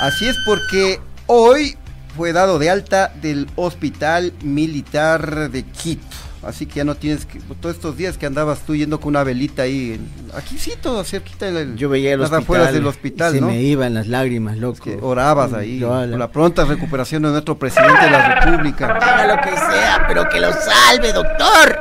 Así 0.01 0.27
es 0.27 0.35
porque 0.45 0.99
hoy 1.27 1.77
fue 2.15 2.33
dado 2.33 2.59
de 2.59 2.69
alta 2.69 3.11
del 3.21 3.47
Hospital 3.55 4.33
Militar 4.43 5.49
de 5.49 5.63
Quito. 5.63 6.05
Así 6.45 6.65
que 6.65 6.75
ya 6.75 6.83
no 6.83 6.95
tienes 6.95 7.25
que, 7.25 7.39
todos 7.61 7.75
estos 7.75 7.95
días 7.95 8.17
que 8.17 8.25
andabas 8.25 8.59
tú 8.65 8.75
yendo 8.75 8.99
con 8.99 9.09
una 9.09 9.23
velita 9.23 9.61
ahí, 9.61 9.97
aquí 10.35 10.57
sí, 10.57 10.73
todo 10.81 11.01
cerquita 11.05 11.47
el, 11.47 11.77
Yo 11.77 11.87
veía 11.87 12.17
las 12.17 12.33
afueras 12.33 12.73
del 12.73 12.85
hospital, 12.85 13.31
se 13.31 13.39
me 13.39 13.61
iban 13.61 13.93
las 13.93 14.07
lágrimas, 14.07 14.57
loco. 14.57 14.89
orabas 15.01 15.53
ahí, 15.53 15.79
por 15.79 16.05
la 16.05 16.27
pronta 16.29 16.65
recuperación 16.65 17.23
de 17.23 17.29
nuestro 17.29 17.57
presidente 17.57 18.03
de 18.03 18.11
la 18.11 18.41
República. 18.41 18.87
Haga 18.87 19.35
lo 19.35 19.41
que 19.41 19.55
sea, 19.55 20.03
pero 20.05 20.27
que 20.27 20.41
lo 20.41 20.51
salve, 20.51 21.13
doctor. 21.13 21.79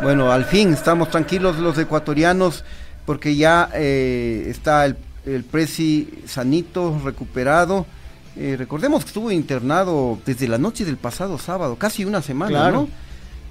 Bueno, 0.00 0.30
al 0.30 0.44
fin 0.44 0.72
estamos 0.72 1.10
tranquilos 1.10 1.58
los 1.58 1.76
ecuatorianos 1.76 2.64
porque 3.04 3.34
ya 3.34 3.68
eh, 3.74 4.44
está 4.46 4.86
el, 4.86 4.96
el 5.26 5.42
presi 5.42 6.22
sanito, 6.24 7.00
recuperado 7.04 7.84
eh, 8.36 8.56
recordemos 8.56 9.04
que 9.04 9.08
estuvo 9.08 9.30
internado 9.30 10.18
desde 10.24 10.48
la 10.48 10.58
noche 10.58 10.84
del 10.84 10.96
pasado 10.96 11.38
sábado, 11.38 11.76
casi 11.76 12.04
una 12.04 12.22
semana, 12.22 12.70
¿no? 12.70 12.88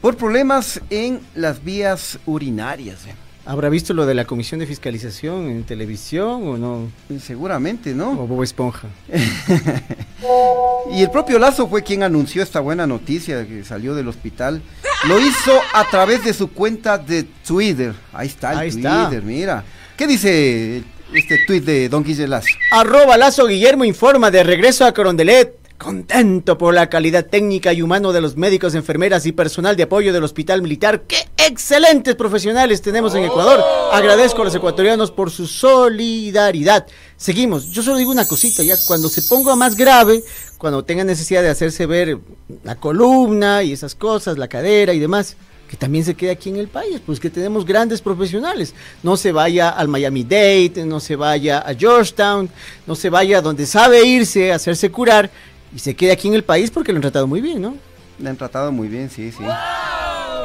Por 0.02 0.16
problemas 0.16 0.80
en 0.90 1.20
las 1.36 1.64
vías 1.64 2.20
urinarias. 2.26 3.06
Eh. 3.08 3.16
¿Habrá 3.48 3.70
visto 3.70 3.94
lo 3.94 4.06
de 4.06 4.14
la 4.14 4.26
comisión 4.26 4.60
de 4.60 4.68
fiscalización 4.68 5.50
en 5.50 5.64
televisión 5.64 6.46
o 6.48 6.58
no? 6.58 6.92
Seguramente, 7.18 7.96
¿no? 7.96 8.12
O 8.12 8.28
Bob 8.28 8.44
Esponja. 8.44 8.90
y 10.92 11.02
el 11.02 11.10
propio 11.10 11.40
Lazo 11.40 11.68
fue 11.70 11.82
quien 11.82 12.04
anunció 12.04 12.44
esta 12.44 12.60
buena 12.60 12.86
noticia 12.86 13.48
que 13.48 13.64
salió 13.64 13.96
del 13.96 14.10
hospital. 14.10 14.62
Lo 15.08 15.18
hizo 15.18 15.54
a 15.74 15.86
través 15.86 16.26
de 16.26 16.34
su 16.34 16.52
cuenta 16.52 16.98
de 16.98 17.24
Twitter. 17.24 17.96
Ahí 18.12 18.28
está 18.28 18.66
el 18.66 18.72
Twitter, 18.74 19.24
mira. 19.24 19.64
¿Qué 19.96 20.08
dice 20.08 20.84
este 21.14 21.40
tuit 21.46 21.64
de 21.64 21.90
Don 21.90 22.04
Guille 22.04 22.28
Lazo. 22.28 22.48
Arroba 22.72 23.18
Lazo 23.18 23.48
Guillermo 23.48 23.86
informa 23.86 24.32
de 24.32 24.44
regreso 24.44 24.86
a 24.86 24.94
Corondelet. 24.94 25.56
Contento 25.78 26.58
por 26.58 26.74
la 26.74 26.90
calidad 26.90 27.28
técnica 27.28 27.72
y 27.72 27.84
humano 27.84 28.12
de 28.12 28.20
los 28.20 28.36
médicos, 28.36 28.74
enfermeras 28.74 29.28
y 29.28 29.32
personal 29.32 29.76
de 29.76 29.84
apoyo 29.84 30.12
del 30.12 30.24
Hospital 30.24 30.64
Militar. 30.64 31.04
¡Qué 31.08 31.28
excelentes 31.38 32.16
profesionales 32.16 32.82
tenemos 32.82 33.14
en 33.14 33.26
Ecuador! 33.26 33.64
Agradezco 33.94 34.42
a 34.42 34.46
los 34.46 34.56
ecuatorianos 34.56 35.12
por 35.12 35.30
su 35.30 35.46
solidaridad. 35.46 36.88
Seguimos. 37.16 37.70
Yo 37.70 37.84
solo 37.84 37.98
digo 37.98 38.10
una 38.10 38.26
cosita, 38.26 38.64
ya 38.64 38.74
cuando 38.88 39.08
se 39.08 39.22
ponga 39.22 39.56
más 39.56 39.76
grave, 39.76 40.24
cuando 40.58 40.84
tenga 40.84 41.04
necesidad 41.04 41.44
de 41.44 41.50
hacerse 41.50 41.86
ver 41.86 42.18
la 42.64 42.76
columna 42.76 43.62
y 43.62 43.72
esas 43.72 43.94
cosas, 43.94 44.40
la 44.40 44.48
cadera 44.48 44.94
y 44.96 45.00
demás, 45.00 45.38
que 45.68 45.78
también 45.78 46.06
se 46.06 46.16
quede 46.16 46.32
aquí 46.32 46.50
en 46.50 46.58
el 46.58 46.68
país, 46.68 47.02
pues 47.06 47.20
que 47.20 47.30
tenemos 47.30 47.66
grandes 47.66 48.02
profesionales. 48.02 48.74
No 49.04 49.18
se 49.18 49.32
vaya 49.32 49.70
al 49.70 49.88
Miami 49.88 50.24
Dade, 50.24 50.86
no 50.86 51.00
se 51.00 51.16
vaya 51.16 51.60
a 51.60 51.74
Georgetown, 51.74 52.50
no 52.86 52.96
se 52.96 53.10
vaya 53.10 53.42
donde 53.42 53.66
sabe 53.66 54.06
irse, 54.06 54.52
hacerse 54.52 54.90
curar 54.90 55.30
y 55.76 55.80
se 55.80 55.96
quede 55.96 56.12
aquí 56.12 56.28
en 56.28 56.34
el 56.34 56.44
país 56.44 56.72
porque 56.72 56.92
lo 56.92 56.98
han 56.98 57.02
tratado 57.02 57.28
muy 57.28 57.42
bien, 57.42 57.62
¿no? 57.62 57.76
Le 58.20 58.30
han 58.30 58.38
tratado 58.38 58.72
muy 58.72 58.88
bien, 58.88 59.10
sí, 59.10 59.32
sí. 59.32 59.44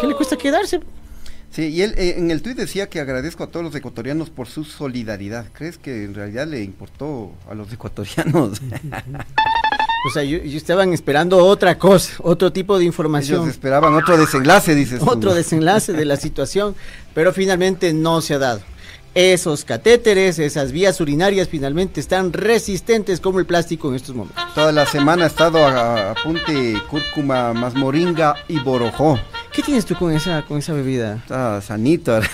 ¿Qué 0.00 0.06
le 0.06 0.14
cuesta 0.14 0.36
quedarse? 0.36 0.80
Sí, 1.50 1.68
y 1.68 1.82
él 1.82 1.94
eh, 1.98 2.14
en 2.16 2.30
el 2.30 2.40
tuit 2.40 2.56
decía 2.56 2.88
que 2.88 2.98
agradezco 2.98 3.44
a 3.44 3.46
todos 3.46 3.64
los 3.64 3.74
ecuatorianos 3.74 4.30
por 4.30 4.48
su 4.48 4.64
solidaridad. 4.64 5.46
¿Crees 5.52 5.76
que 5.76 6.04
en 6.04 6.14
realidad 6.14 6.46
le 6.46 6.62
importó 6.62 7.32
a 7.48 7.54
los 7.54 7.70
ecuatorianos? 7.72 8.60
o 10.04 10.10
sea, 10.10 10.24
yo, 10.24 10.38
estaban 10.38 10.92
esperando 10.92 11.38
otra 11.44 11.78
cosa, 11.78 12.14
otro 12.18 12.52
tipo 12.52 12.78
de 12.78 12.84
información. 12.84 13.42
Ellos 13.42 13.50
esperaban 13.50 13.94
otro 13.94 14.16
desenlace, 14.16 14.74
dices. 14.74 15.00
Otro 15.04 15.34
desenlace 15.34 15.92
de 15.92 16.04
la 16.04 16.16
situación, 16.16 16.74
pero 17.14 17.32
finalmente 17.32 17.92
no 17.92 18.20
se 18.20 18.34
ha 18.34 18.38
dado. 18.38 18.62
Esos 19.14 19.66
catéteres, 19.66 20.38
esas 20.38 20.72
vías 20.72 20.98
urinarias 20.98 21.46
finalmente 21.46 22.00
están 22.00 22.32
resistentes 22.32 23.20
como 23.20 23.40
el 23.40 23.46
plástico 23.46 23.90
en 23.90 23.96
estos 23.96 24.14
momentos. 24.14 24.42
Toda 24.54 24.72
la 24.72 24.86
semana 24.86 25.24
ha 25.24 25.26
estado 25.26 25.66
a, 25.66 26.14
punte 26.24 26.80
cúrcuma, 26.88 27.52
más 27.52 27.74
moringa 27.74 28.34
y 28.48 28.58
borojó. 28.58 29.18
¿Qué 29.52 29.60
tienes 29.60 29.84
tú 29.84 29.96
con 29.96 30.12
esa, 30.12 30.46
con 30.46 30.58
esa 30.58 30.72
bebida? 30.72 31.16
Está 31.16 31.60
sanito. 31.60 32.20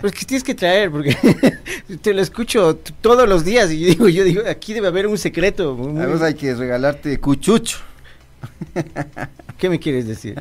Pues 0.00 0.12
que 0.12 0.24
tienes 0.24 0.44
que 0.44 0.54
traer, 0.54 0.90
porque 0.90 1.16
te 2.02 2.14
lo 2.14 2.20
escucho 2.20 2.76
todos 3.00 3.28
los 3.28 3.44
días 3.44 3.70
y 3.72 3.80
yo 3.80 3.86
digo, 3.88 4.08
yo 4.08 4.24
digo, 4.24 4.42
aquí 4.48 4.72
debe 4.72 4.88
haber 4.88 5.06
un 5.06 5.18
secreto. 5.18 5.76
A 5.98 6.24
hay 6.24 6.34
que 6.34 6.54
regalarte 6.54 7.18
cuchucho. 7.18 7.78
¿Qué 9.58 9.68
me 9.68 9.78
quieres 9.78 10.06
decir? 10.06 10.40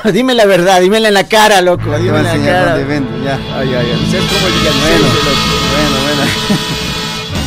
dime 0.12 0.34
la 0.34 0.46
verdad, 0.46 0.80
dímela 0.80 1.08
en 1.08 1.14
la 1.14 1.28
cara, 1.28 1.60
loco. 1.60 1.84
Dime 1.98 2.18
en 2.18 2.24
la 2.24 2.32
cara. 2.32 2.78
ya. 2.78 3.38
Ay, 3.56 3.74
ay, 3.74 3.86
ay. 3.92 4.06
bueno, 4.82 5.08
bueno, 5.72 6.00
bueno. 6.02 6.22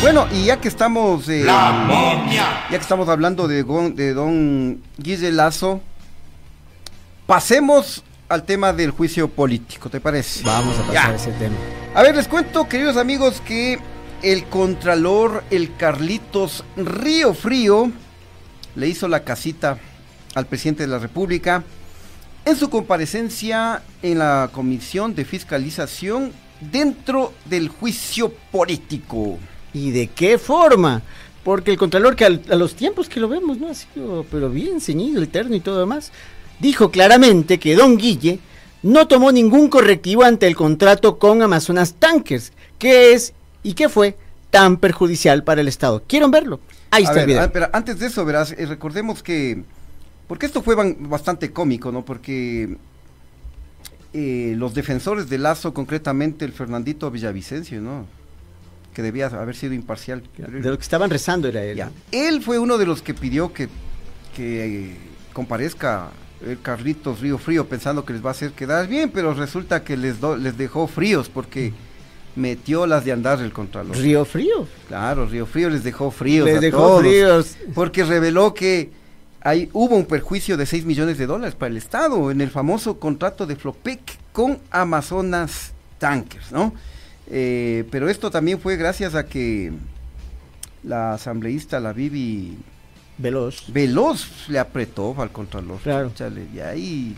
bueno, 0.02 0.28
y 0.32 0.44
ya 0.44 0.60
que 0.60 0.68
estamos. 0.68 1.28
Eh, 1.28 1.44
ya 1.44 2.68
que 2.68 2.76
estamos 2.76 3.08
hablando 3.08 3.48
de, 3.48 3.64
de 3.94 4.14
don 4.14 4.80
Guille 4.98 5.32
Lazo, 5.32 5.80
pasemos 7.26 8.04
al 8.28 8.44
tema 8.44 8.72
del 8.72 8.90
juicio 8.90 9.28
político, 9.28 9.90
¿te 9.90 10.00
parece? 10.00 10.42
Vamos 10.44 10.78
a 10.78 10.82
pasar 10.86 11.12
a 11.12 11.16
ese 11.16 11.32
tema. 11.32 11.56
A 11.94 12.02
ver, 12.02 12.16
les 12.16 12.28
cuento, 12.28 12.68
queridos 12.68 12.96
amigos, 12.96 13.40
que 13.44 13.78
el 14.22 14.44
contralor, 14.44 15.44
el 15.50 15.76
Carlitos 15.76 16.64
Río 16.76 17.34
Frío, 17.34 17.90
le 18.74 18.88
hizo 18.88 19.06
la 19.08 19.20
casita 19.20 19.78
al 20.34 20.46
presidente 20.46 20.84
de 20.84 20.88
la 20.88 20.98
República 20.98 21.62
en 22.44 22.56
su 22.56 22.70
comparecencia 22.70 23.82
en 24.02 24.18
la 24.18 24.50
Comisión 24.52 25.14
de 25.14 25.24
Fiscalización 25.24 26.32
dentro 26.60 27.32
del 27.46 27.68
juicio 27.68 28.32
político. 28.50 29.38
¿Y 29.72 29.90
de 29.90 30.08
qué 30.08 30.38
forma? 30.38 31.02
Porque 31.42 31.70
el 31.70 31.78
Contralor, 31.78 32.16
que 32.16 32.24
a, 32.24 32.30
los 32.30 32.74
tiempos 32.74 33.08
que 33.08 33.20
lo 33.20 33.28
vemos, 33.28 33.58
¿no? 33.58 33.68
Ha 33.68 33.74
sido, 33.74 34.24
pero 34.30 34.48
bien 34.50 34.80
ceñido, 34.80 35.20
el 35.20 35.28
terno 35.28 35.54
y 35.54 35.60
todo 35.60 35.80
demás, 35.80 36.12
dijo 36.60 36.90
claramente 36.90 37.58
que 37.58 37.74
Don 37.74 37.96
Guille 37.96 38.38
no 38.82 39.08
tomó 39.08 39.32
ningún 39.32 39.68
correctivo 39.68 40.24
ante 40.24 40.46
el 40.46 40.56
contrato 40.56 41.18
con 41.18 41.42
Amazonas 41.42 41.94
Tankers, 41.98 42.52
que 42.78 43.12
es 43.12 43.32
y 43.62 43.74
que 43.74 43.88
fue 43.88 44.16
tan 44.50 44.76
perjudicial 44.76 45.42
para 45.42 45.62
el 45.62 45.68
Estado. 45.68 46.02
¿Quieren 46.06 46.30
verlo? 46.30 46.60
Ahí 46.90 47.04
está 47.04 47.20
el 47.20 47.26
video. 47.26 47.42
Ah, 47.42 47.50
pero 47.52 47.68
antes 47.72 47.98
de 47.98 48.06
eso, 48.06 48.24
verás, 48.24 48.52
eh, 48.52 48.66
recordemos 48.66 49.22
que 49.22 49.64
porque 50.26 50.46
esto 50.46 50.62
fue 50.62 50.74
bastante 51.00 51.52
cómico, 51.52 51.92
¿no? 51.92 52.04
Porque 52.04 52.76
eh, 54.12 54.54
los 54.56 54.74
defensores 54.74 55.28
de 55.28 55.38
Lazo, 55.38 55.74
concretamente 55.74 56.44
el 56.44 56.52
Fernandito 56.52 57.10
Villavicencio, 57.10 57.80
¿no? 57.80 58.06
Que 58.94 59.02
debía 59.02 59.26
haber 59.26 59.56
sido 59.56 59.74
imparcial. 59.74 60.22
De 60.36 60.70
lo 60.70 60.76
que 60.78 60.82
estaban 60.82 61.10
rezando 61.10 61.48
era 61.48 61.62
él. 61.64 61.82
Él 62.12 62.42
fue 62.42 62.58
uno 62.58 62.78
de 62.78 62.86
los 62.86 63.02
que 63.02 63.12
pidió 63.12 63.52
que, 63.52 63.68
que 64.36 64.90
eh, 64.92 64.96
comparezca 65.32 66.10
el 66.46 66.60
Carlitos 66.60 67.20
Río 67.20 67.38
Frío 67.38 67.66
pensando 67.66 68.04
que 68.04 68.12
les 68.12 68.24
va 68.24 68.28
a 68.28 68.32
hacer 68.32 68.52
quedar 68.52 68.86
bien, 68.86 69.10
pero 69.10 69.34
resulta 69.34 69.82
que 69.82 69.96
les, 69.96 70.22
les 70.22 70.56
dejó 70.56 70.86
fríos 70.86 71.28
porque 71.28 71.72
metió 72.36 72.86
las 72.86 73.04
de 73.04 73.12
andar 73.12 73.40
el 73.40 73.52
Contralor. 73.52 73.96
¿Río 73.96 74.24
Frío? 74.24 74.66
Claro, 74.88 75.26
Río 75.26 75.46
Frío 75.46 75.70
les 75.70 75.84
dejó 75.84 76.10
fríos. 76.10 76.46
Les 76.46 76.60
dejó 76.60 77.00
fríos. 77.00 77.56
Porque 77.74 78.04
reveló 78.04 78.54
que 78.54 78.90
hay, 79.44 79.68
hubo 79.74 79.94
un 79.94 80.06
perjuicio 80.06 80.56
de 80.56 80.64
6 80.64 80.86
millones 80.86 81.18
de 81.18 81.26
dólares 81.26 81.54
para 81.54 81.70
el 81.70 81.76
Estado 81.76 82.30
en 82.30 82.40
el 82.40 82.50
famoso 82.50 82.98
contrato 82.98 83.46
de 83.46 83.56
Flopec 83.56 84.00
con 84.32 84.58
Amazonas 84.70 85.72
Tankers, 85.98 86.50
¿no? 86.50 86.72
Eh, 87.30 87.84
pero 87.90 88.08
esto 88.08 88.30
también 88.30 88.58
fue 88.58 88.76
gracias 88.76 89.14
a 89.14 89.26
que 89.26 89.70
la 90.82 91.14
asambleísta, 91.14 91.78
la 91.78 91.92
Vivi 91.92 92.56
Veloz, 93.18 93.64
Veloz 93.68 94.48
le 94.48 94.58
apretó 94.58 95.14
al 95.20 95.30
Contralor. 95.30 95.78
Claro. 95.80 96.10
y 96.54 96.60
ahí 96.60 97.14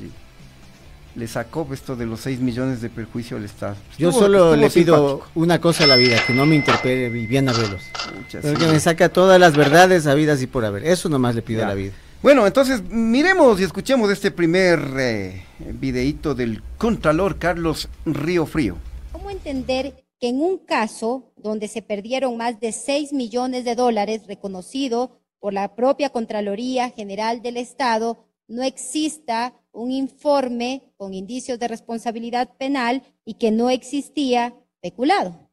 le, 1.14 1.28
sacó 1.28 1.68
esto 1.72 1.94
de 1.94 2.06
los 2.06 2.20
6 2.20 2.40
millones 2.40 2.80
de 2.80 2.90
perjuicio 2.90 3.36
al 3.36 3.44
Estado. 3.44 3.76
Yo 3.98 4.10
solo 4.10 4.56
le 4.56 4.68
pido 4.68 5.22
una 5.36 5.60
cosa 5.60 5.84
a 5.84 5.86
la 5.86 5.96
vida, 5.96 6.18
que 6.26 6.34
no 6.34 6.44
me 6.44 6.56
interpele 6.56 7.08
Viviana 7.08 7.52
Veloz. 7.52 7.82
que 8.30 8.66
me 8.66 8.80
saca 8.80 9.10
todas 9.10 9.38
las 9.38 9.56
verdades 9.56 10.08
habidas 10.08 10.42
y 10.42 10.48
por 10.48 10.64
haber. 10.64 10.84
Eso 10.84 11.08
nomás 11.08 11.36
le 11.36 11.42
pido 11.42 11.64
a 11.64 11.68
la 11.68 11.74
vida. 11.74 11.92
Bueno, 12.22 12.46
entonces 12.46 12.82
miremos 12.82 13.60
y 13.60 13.64
escuchemos 13.64 14.10
este 14.10 14.30
primer 14.30 14.80
eh, 14.98 15.44
videíto 15.74 16.34
del 16.34 16.62
Contralor 16.78 17.38
Carlos 17.38 17.90
Río 18.06 18.46
Frío. 18.46 18.78
¿Cómo 19.12 19.30
entender 19.30 20.06
que 20.18 20.28
en 20.28 20.40
un 20.40 20.56
caso 20.58 21.30
donde 21.36 21.68
se 21.68 21.82
perdieron 21.82 22.38
más 22.38 22.58
de 22.58 22.72
6 22.72 23.12
millones 23.12 23.66
de 23.66 23.74
dólares 23.74 24.26
reconocido 24.26 25.20
por 25.40 25.52
la 25.52 25.76
propia 25.76 26.08
Contraloría 26.08 26.88
General 26.88 27.42
del 27.42 27.58
Estado, 27.58 28.24
no 28.48 28.62
exista 28.62 29.52
un 29.70 29.92
informe 29.92 30.90
con 30.96 31.12
indicios 31.12 31.58
de 31.58 31.68
responsabilidad 31.68 32.56
penal 32.56 33.02
y 33.26 33.34
que 33.34 33.50
no 33.50 33.68
existía 33.68 34.54
peculado? 34.80 35.50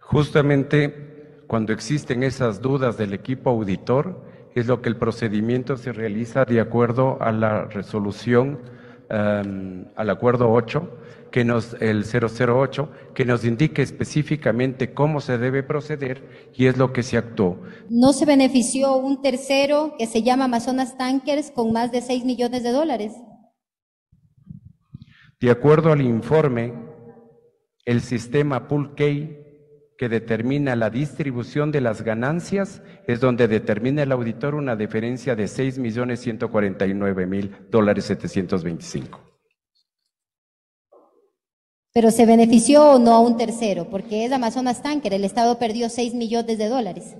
Justamente 0.00 1.15
cuando 1.46 1.72
existen 1.72 2.22
esas 2.22 2.60
dudas 2.60 2.96
del 2.96 3.12
equipo 3.12 3.50
auditor, 3.50 4.22
es 4.54 4.66
lo 4.66 4.80
que 4.80 4.88
el 4.88 4.96
procedimiento 4.96 5.76
se 5.76 5.92
realiza 5.92 6.44
de 6.44 6.60
acuerdo 6.60 7.18
a 7.20 7.30
la 7.30 7.66
resolución, 7.66 8.58
em, 9.10 9.86
al 9.94 10.10
acuerdo 10.10 10.50
8, 10.50 10.88
que 11.30 11.44
nos, 11.44 11.74
el 11.80 12.04
008, 12.04 12.90
que 13.14 13.24
nos 13.26 13.44
indique 13.44 13.82
específicamente 13.82 14.94
cómo 14.94 15.20
se 15.20 15.36
debe 15.36 15.62
proceder 15.62 16.50
y 16.54 16.66
es 16.66 16.78
lo 16.78 16.92
que 16.92 17.02
se 17.02 17.18
actuó. 17.18 17.60
¿No 17.90 18.12
se 18.12 18.24
benefició 18.24 18.96
un 18.96 19.20
tercero 19.20 19.94
que 19.98 20.06
se 20.06 20.22
llama 20.22 20.46
Amazonas 20.46 20.96
Tankers 20.96 21.50
con 21.50 21.72
más 21.72 21.92
de 21.92 22.00
6 22.00 22.24
millones 22.24 22.62
de 22.62 22.72
dólares? 22.72 23.12
De 25.38 25.50
acuerdo 25.50 25.92
al 25.92 26.00
informe, 26.00 26.72
el 27.84 28.00
sistema 28.00 28.66
Pool 28.66 28.94
Key 28.94 29.45
que 29.98 30.08
determina 30.08 30.76
la 30.76 30.90
distribución 30.90 31.72
de 31.72 31.80
las 31.80 32.02
ganancias 32.02 32.82
es 33.06 33.20
donde 33.20 33.48
determina 33.48 34.02
el 34.02 34.12
auditor 34.12 34.54
una 34.54 34.76
diferencia 34.76 35.34
de 35.34 35.48
6 35.48 35.78
millones 35.78 36.20
149 36.20 37.26
mil 37.26 37.50
dólares 37.70 38.04
725. 38.04 39.20
Pero 41.92 42.10
se 42.10 42.26
benefició 42.26 42.92
o 42.92 42.98
no 42.98 43.14
a 43.14 43.20
un 43.20 43.38
tercero, 43.38 43.88
porque 43.88 44.26
es 44.26 44.32
Amazonas 44.32 44.82
Tanker, 44.82 45.14
el 45.14 45.24
Estado 45.24 45.58
perdió 45.58 45.88
6 45.88 46.14
millones 46.14 46.58
de 46.58 46.68
dólares. 46.68 47.16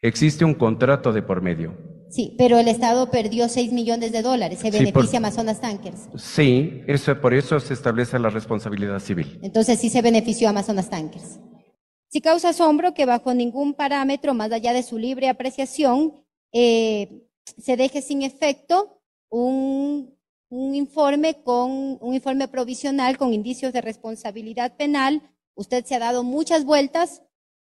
Existe 0.00 0.44
un 0.44 0.54
contrato 0.54 1.12
de 1.12 1.22
por 1.22 1.42
medio. 1.42 1.76
Sí, 2.08 2.34
pero 2.38 2.58
el 2.58 2.68
Estado 2.68 3.10
perdió 3.10 3.48
6 3.48 3.72
millones 3.72 4.12
de 4.12 4.22
dólares. 4.22 4.60
¿Se 4.60 4.70
beneficia 4.70 5.18
Amazonas 5.18 5.60
Tankers? 5.60 6.08
Sí, 6.16 6.82
eso, 6.86 7.20
por 7.20 7.34
eso 7.34 7.60
se 7.60 7.74
establece 7.74 8.18
la 8.18 8.30
responsabilidad 8.30 9.00
civil. 9.00 9.38
Entonces 9.42 9.78
sí 9.78 9.90
se 9.90 10.00
benefició 10.00 10.48
Amazonas 10.48 10.88
Tankers. 10.88 11.38
Si 12.08 12.20
causa 12.20 12.50
asombro 12.50 12.94
que 12.94 13.06
bajo 13.06 13.34
ningún 13.34 13.74
parámetro, 13.74 14.34
más 14.34 14.50
allá 14.52 14.72
de 14.72 14.82
su 14.82 14.98
libre 14.98 15.28
apreciación, 15.28 16.24
eh, 16.52 17.26
se 17.44 17.76
deje 17.76 18.02
sin 18.02 18.22
efecto 18.22 19.00
un 19.28 20.18
un 20.50 20.74
informe 20.74 21.42
con 21.42 21.98
un 22.00 22.14
informe 22.14 22.48
provisional 22.48 23.18
con 23.18 23.34
indicios 23.34 23.72
de 23.72 23.80
responsabilidad 23.80 24.76
penal. 24.76 25.22
Usted 25.54 25.84
se 25.84 25.94
ha 25.94 25.98
dado 25.98 26.24
muchas 26.24 26.64
vueltas, 26.64 27.22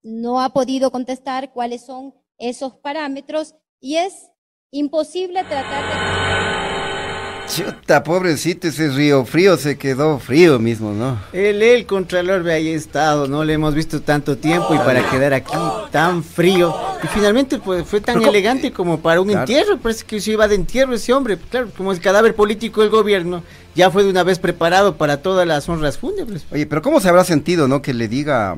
no 0.01 0.41
ha 0.41 0.49
podido 0.49 0.91
contestar 0.91 1.53
cuáles 1.53 1.85
son 1.85 2.15
esos 2.37 2.75
parámetros 2.77 3.55
y 3.79 3.97
es 3.97 4.31
imposible 4.71 5.43
tratar 5.43 6.17
de 6.17 6.22
Chuta, 7.47 8.03
pobrecito, 8.03 8.67
ese 8.67 8.89
río 8.89 9.25
frío 9.25 9.57
se 9.57 9.77
quedó 9.77 10.17
frío 10.19 10.59
mismo, 10.59 10.93
¿no? 10.93 11.19
El, 11.33 11.61
el 11.61 11.85
Contralor 11.85 12.41
ve 12.41 12.53
ahí 12.53 12.69
estado, 12.69 13.27
no 13.27 13.43
le 13.43 13.53
hemos 13.53 13.75
visto 13.75 14.01
tanto 14.01 14.37
tiempo 14.37 14.73
y 14.73 14.77
para 14.77 15.09
quedar 15.09 15.33
aquí 15.33 15.57
tan 15.91 16.23
frío. 16.23 16.73
Y 17.03 17.07
finalmente 17.07 17.59
pues, 17.59 17.85
fue 17.85 18.01
tan 18.01 18.21
elegante 18.23 18.71
como 18.71 18.99
para 18.99 19.21
un 19.21 19.29
entierro, 19.29 19.77
parece 19.77 20.05
que 20.05 20.19
se 20.21 20.31
iba 20.31 20.47
de 20.47 20.55
entierro 20.55 20.95
ese 20.95 21.13
hombre. 21.13 21.37
Claro, 21.37 21.69
como 21.75 21.91
el 21.91 21.99
cadáver 21.99 22.33
político 22.33 22.81
del 22.81 22.89
gobierno 22.89 23.43
ya 23.75 23.91
fue 23.91 24.03
de 24.03 24.09
una 24.09 24.23
vez 24.23 24.39
preparado 24.39 24.95
para 24.95 25.17
todas 25.17 25.45
las 25.45 25.67
honras 25.67 25.97
fúnebres. 25.97 26.45
Oye, 26.51 26.65
pero 26.65 26.81
¿cómo 26.81 26.99
se 27.01 27.09
habrá 27.09 27.23
sentido, 27.23 27.67
no? 27.67 27.81
Que 27.81 27.93
le 27.93 28.07
diga 28.07 28.57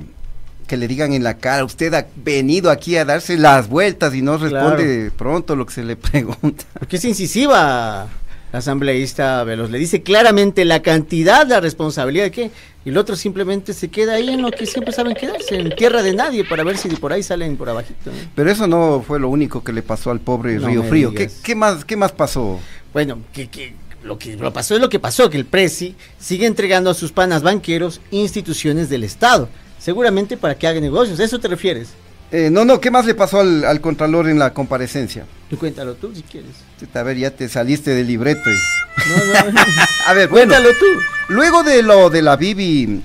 que 0.67 0.77
le 0.77 0.87
digan 0.87 1.13
en 1.13 1.23
la 1.23 1.37
cara, 1.37 1.63
usted 1.63 1.93
ha 1.93 2.07
venido 2.15 2.71
aquí 2.71 2.97
a 2.97 3.05
darse 3.05 3.37
las 3.37 3.69
vueltas 3.69 4.15
y 4.15 4.23
no 4.23 4.37
responde 4.37 5.11
pronto 5.15 5.55
lo 5.55 5.65
que 5.65 5.73
se 5.73 5.83
le 5.83 5.95
pregunta. 5.95 6.65
Porque 6.79 6.97
es 6.97 7.05
incisiva 7.05 8.07
la 8.55 8.59
asambleísta 8.59 9.43
Veloz, 9.43 9.69
le 9.69 9.77
dice 9.77 10.01
claramente 10.01 10.63
la 10.63 10.81
cantidad, 10.81 11.45
la 11.45 11.59
responsabilidad 11.59 12.23
de 12.23 12.31
qué, 12.31 12.51
y 12.85 12.89
el 12.89 12.97
otro 12.97 13.17
simplemente 13.17 13.73
se 13.73 13.89
queda 13.89 14.13
ahí 14.13 14.29
en 14.29 14.41
lo 14.41 14.49
que 14.49 14.65
siempre 14.65 14.93
saben 14.93 15.13
quedarse, 15.13 15.59
en 15.59 15.75
tierra 15.75 16.01
de 16.01 16.13
nadie, 16.13 16.45
para 16.45 16.63
ver 16.63 16.77
si 16.77 16.87
por 16.87 17.11
ahí 17.11 17.21
salen 17.21 17.57
por 17.57 17.67
abajito. 17.67 18.11
Pero 18.33 18.49
eso 18.49 18.65
no 18.65 19.03
fue 19.05 19.19
lo 19.19 19.27
único 19.27 19.61
que 19.61 19.73
le 19.73 19.81
pasó 19.81 20.09
al 20.09 20.21
pobre 20.21 20.57
Río 20.57 20.83
Frío. 20.83 21.13
¿Qué, 21.13 21.53
más, 21.53 21.83
¿Qué 21.83 21.97
más 21.97 22.13
pasó? 22.13 22.57
Bueno, 22.93 23.19
que, 23.33 23.73
lo 24.05 24.17
que 24.17 24.37
lo 24.37 24.53
pasó 24.53 24.75
es 24.75 24.79
lo 24.79 24.87
que 24.87 24.99
pasó, 24.99 25.29
que 25.29 25.35
el 25.35 25.45
Prezi 25.45 25.93
sigue 26.17 26.45
entregando 26.45 26.89
a 26.89 26.93
sus 26.93 27.11
panas 27.11 27.43
banqueros 27.43 27.99
instituciones 28.09 28.87
del 28.87 29.03
Estado 29.03 29.49
seguramente 29.79 30.37
para 30.37 30.55
que 30.55 30.65
haga 30.65 30.79
negocios. 30.79 31.19
¿A 31.19 31.25
eso 31.25 31.41
te 31.41 31.49
refieres? 31.49 31.89
Eh, 32.31 32.49
no, 32.49 32.63
no, 32.63 32.79
¿qué 32.79 32.89
más 32.89 33.05
le 33.05 33.15
pasó 33.15 33.41
al, 33.41 33.81
Contralor 33.81 34.29
en 34.29 34.39
la 34.39 34.53
comparecencia? 34.53 35.25
Tú 35.49 35.57
cuéntalo 35.57 35.93
tú 35.95 36.13
si 36.15 36.23
quieres. 36.23 36.51
A 36.93 37.03
ver, 37.03 37.17
ya 37.17 37.31
te 37.31 37.47
saliste 37.49 37.91
del 37.91 38.07
libreto. 38.07 38.49
No, 38.49 39.51
no. 39.51 39.59
a 40.07 40.13
ver, 40.13 40.29
cuéntalo 40.29 40.69
tú. 40.69 40.85
Luego 41.27 41.63
de 41.63 41.83
lo 41.83 42.09
de 42.09 42.21
la 42.21 42.35
Bibi 42.35 43.01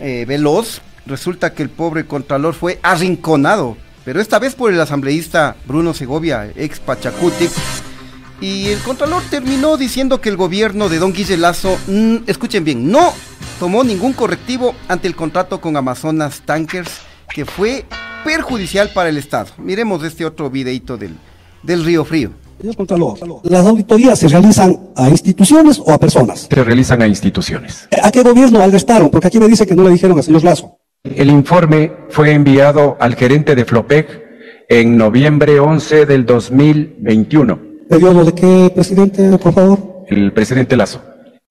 eh, 0.00 0.24
Veloz, 0.26 0.80
resulta 1.06 1.54
que 1.54 1.62
el 1.62 1.70
pobre 1.70 2.06
Contralor 2.06 2.54
fue 2.54 2.78
arrinconado, 2.82 3.76
pero 4.04 4.20
esta 4.20 4.38
vez 4.38 4.54
por 4.54 4.72
el 4.72 4.80
asambleísta 4.80 5.56
Bruno 5.66 5.94
Segovia, 5.94 6.50
ex 6.54 6.80
Pachacuti. 6.80 7.48
Y 8.40 8.68
el 8.68 8.78
Contralor 8.80 9.22
terminó 9.30 9.76
diciendo 9.76 10.20
que 10.20 10.28
el 10.28 10.36
gobierno 10.36 10.88
de 10.88 10.98
Don 10.98 11.12
Guille 11.12 11.36
Lazo, 11.36 11.78
mm, 11.88 12.18
escuchen 12.26 12.64
bien, 12.64 12.90
no 12.90 13.12
tomó 13.58 13.82
ningún 13.82 14.12
correctivo 14.12 14.74
ante 14.86 15.08
el 15.08 15.16
contrato 15.16 15.60
con 15.60 15.76
Amazonas 15.76 16.42
Tankers 16.44 17.00
que 17.28 17.44
fue 17.44 17.84
perjudicial 18.24 18.90
para 18.90 19.08
el 19.08 19.18
Estado. 19.18 19.50
Miremos 19.58 20.04
este 20.04 20.24
otro 20.24 20.50
videito 20.50 20.96
del, 20.96 21.16
del 21.62 21.84
Río 21.84 22.04
Frío. 22.04 22.30
¿las 23.44 23.66
auditorías 23.66 24.18
se 24.18 24.28
realizan 24.28 24.76
a 24.96 25.08
instituciones 25.08 25.80
o 25.84 25.92
a 25.92 25.98
personas? 25.98 26.48
Se 26.50 26.64
realizan 26.64 27.00
a 27.02 27.06
instituciones. 27.06 27.88
¿A 28.02 28.10
qué 28.10 28.22
gobierno 28.22 28.60
alrestaron? 28.60 29.10
Porque 29.10 29.28
aquí 29.28 29.38
me 29.38 29.46
dice 29.46 29.66
que 29.66 29.76
no 29.76 29.84
le 29.84 29.90
dijeron 29.90 30.16
al 30.16 30.24
señor 30.24 30.42
Lazo. 30.42 30.78
El 31.04 31.30
informe 31.30 31.92
fue 32.10 32.32
enviado 32.32 32.96
al 32.98 33.14
gerente 33.14 33.54
de 33.54 33.64
Flopec 33.64 34.08
en 34.68 34.96
noviembre 34.96 35.60
11 35.60 36.06
del 36.06 36.26
2021. 36.26 37.58
¿Periodo 37.88 38.24
de 38.24 38.32
qué, 38.34 38.72
presidente, 38.74 39.38
por 39.38 39.52
favor? 39.52 40.04
El 40.08 40.32
presidente 40.32 40.76
Lazo. 40.76 41.00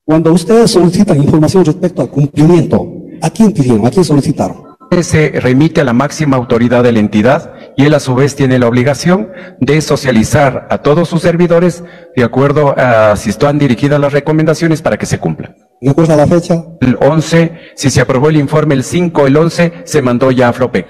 Cuando 0.04 0.34
ustedes 0.34 0.72
solicitan 0.72 1.22
información 1.22 1.66
respecto 1.66 2.02
al 2.02 2.10
cumplimiento, 2.10 2.86
¿a 3.22 3.30
quién 3.30 3.52
pidieron? 3.52 3.86
¿A 3.86 3.92
quién 3.92 4.06
solicitaron? 4.06 4.58
Se 5.02 5.32
remite 5.40 5.82
a 5.82 5.84
la 5.84 5.94
máxima 5.94 6.38
autoridad 6.38 6.84
de 6.84 6.92
la 6.92 7.00
entidad 7.00 7.54
y 7.78 7.86
él 7.86 7.94
a 7.94 8.00
su 8.00 8.16
vez 8.16 8.36
tiene 8.36 8.58
la 8.58 8.68
obligación 8.68 9.30
de 9.62 9.80
socializar 9.82 10.68
a 10.72 10.80
todos 10.80 11.08
sus 11.08 11.22
servidores 11.22 11.84
de 12.16 12.24
acuerdo 12.24 12.74
a 12.76 13.16
si 13.16 13.30
están 13.30 13.60
dirigidas 13.60 14.00
las 14.00 14.12
recomendaciones 14.12 14.82
para 14.82 14.98
que 14.98 15.06
se 15.06 15.20
cumplan. 15.20 15.56
¿De 15.80 15.92
acuerdo 15.92 16.14
a 16.14 16.18
la 16.18 16.26
fecha? 16.26 16.66
El 16.82 16.98
11, 17.00 17.52
si 17.76 17.92
se 17.92 18.02
aprobó 18.02 18.30
el 18.30 18.38
informe 18.38 18.74
el 18.74 18.84
5, 18.84 19.28
el 19.28 19.38
11, 19.38 19.74
se 19.84 20.02
mandó 20.02 20.32
ya 20.32 20.50
a 20.50 20.54
Flopec, 20.54 20.88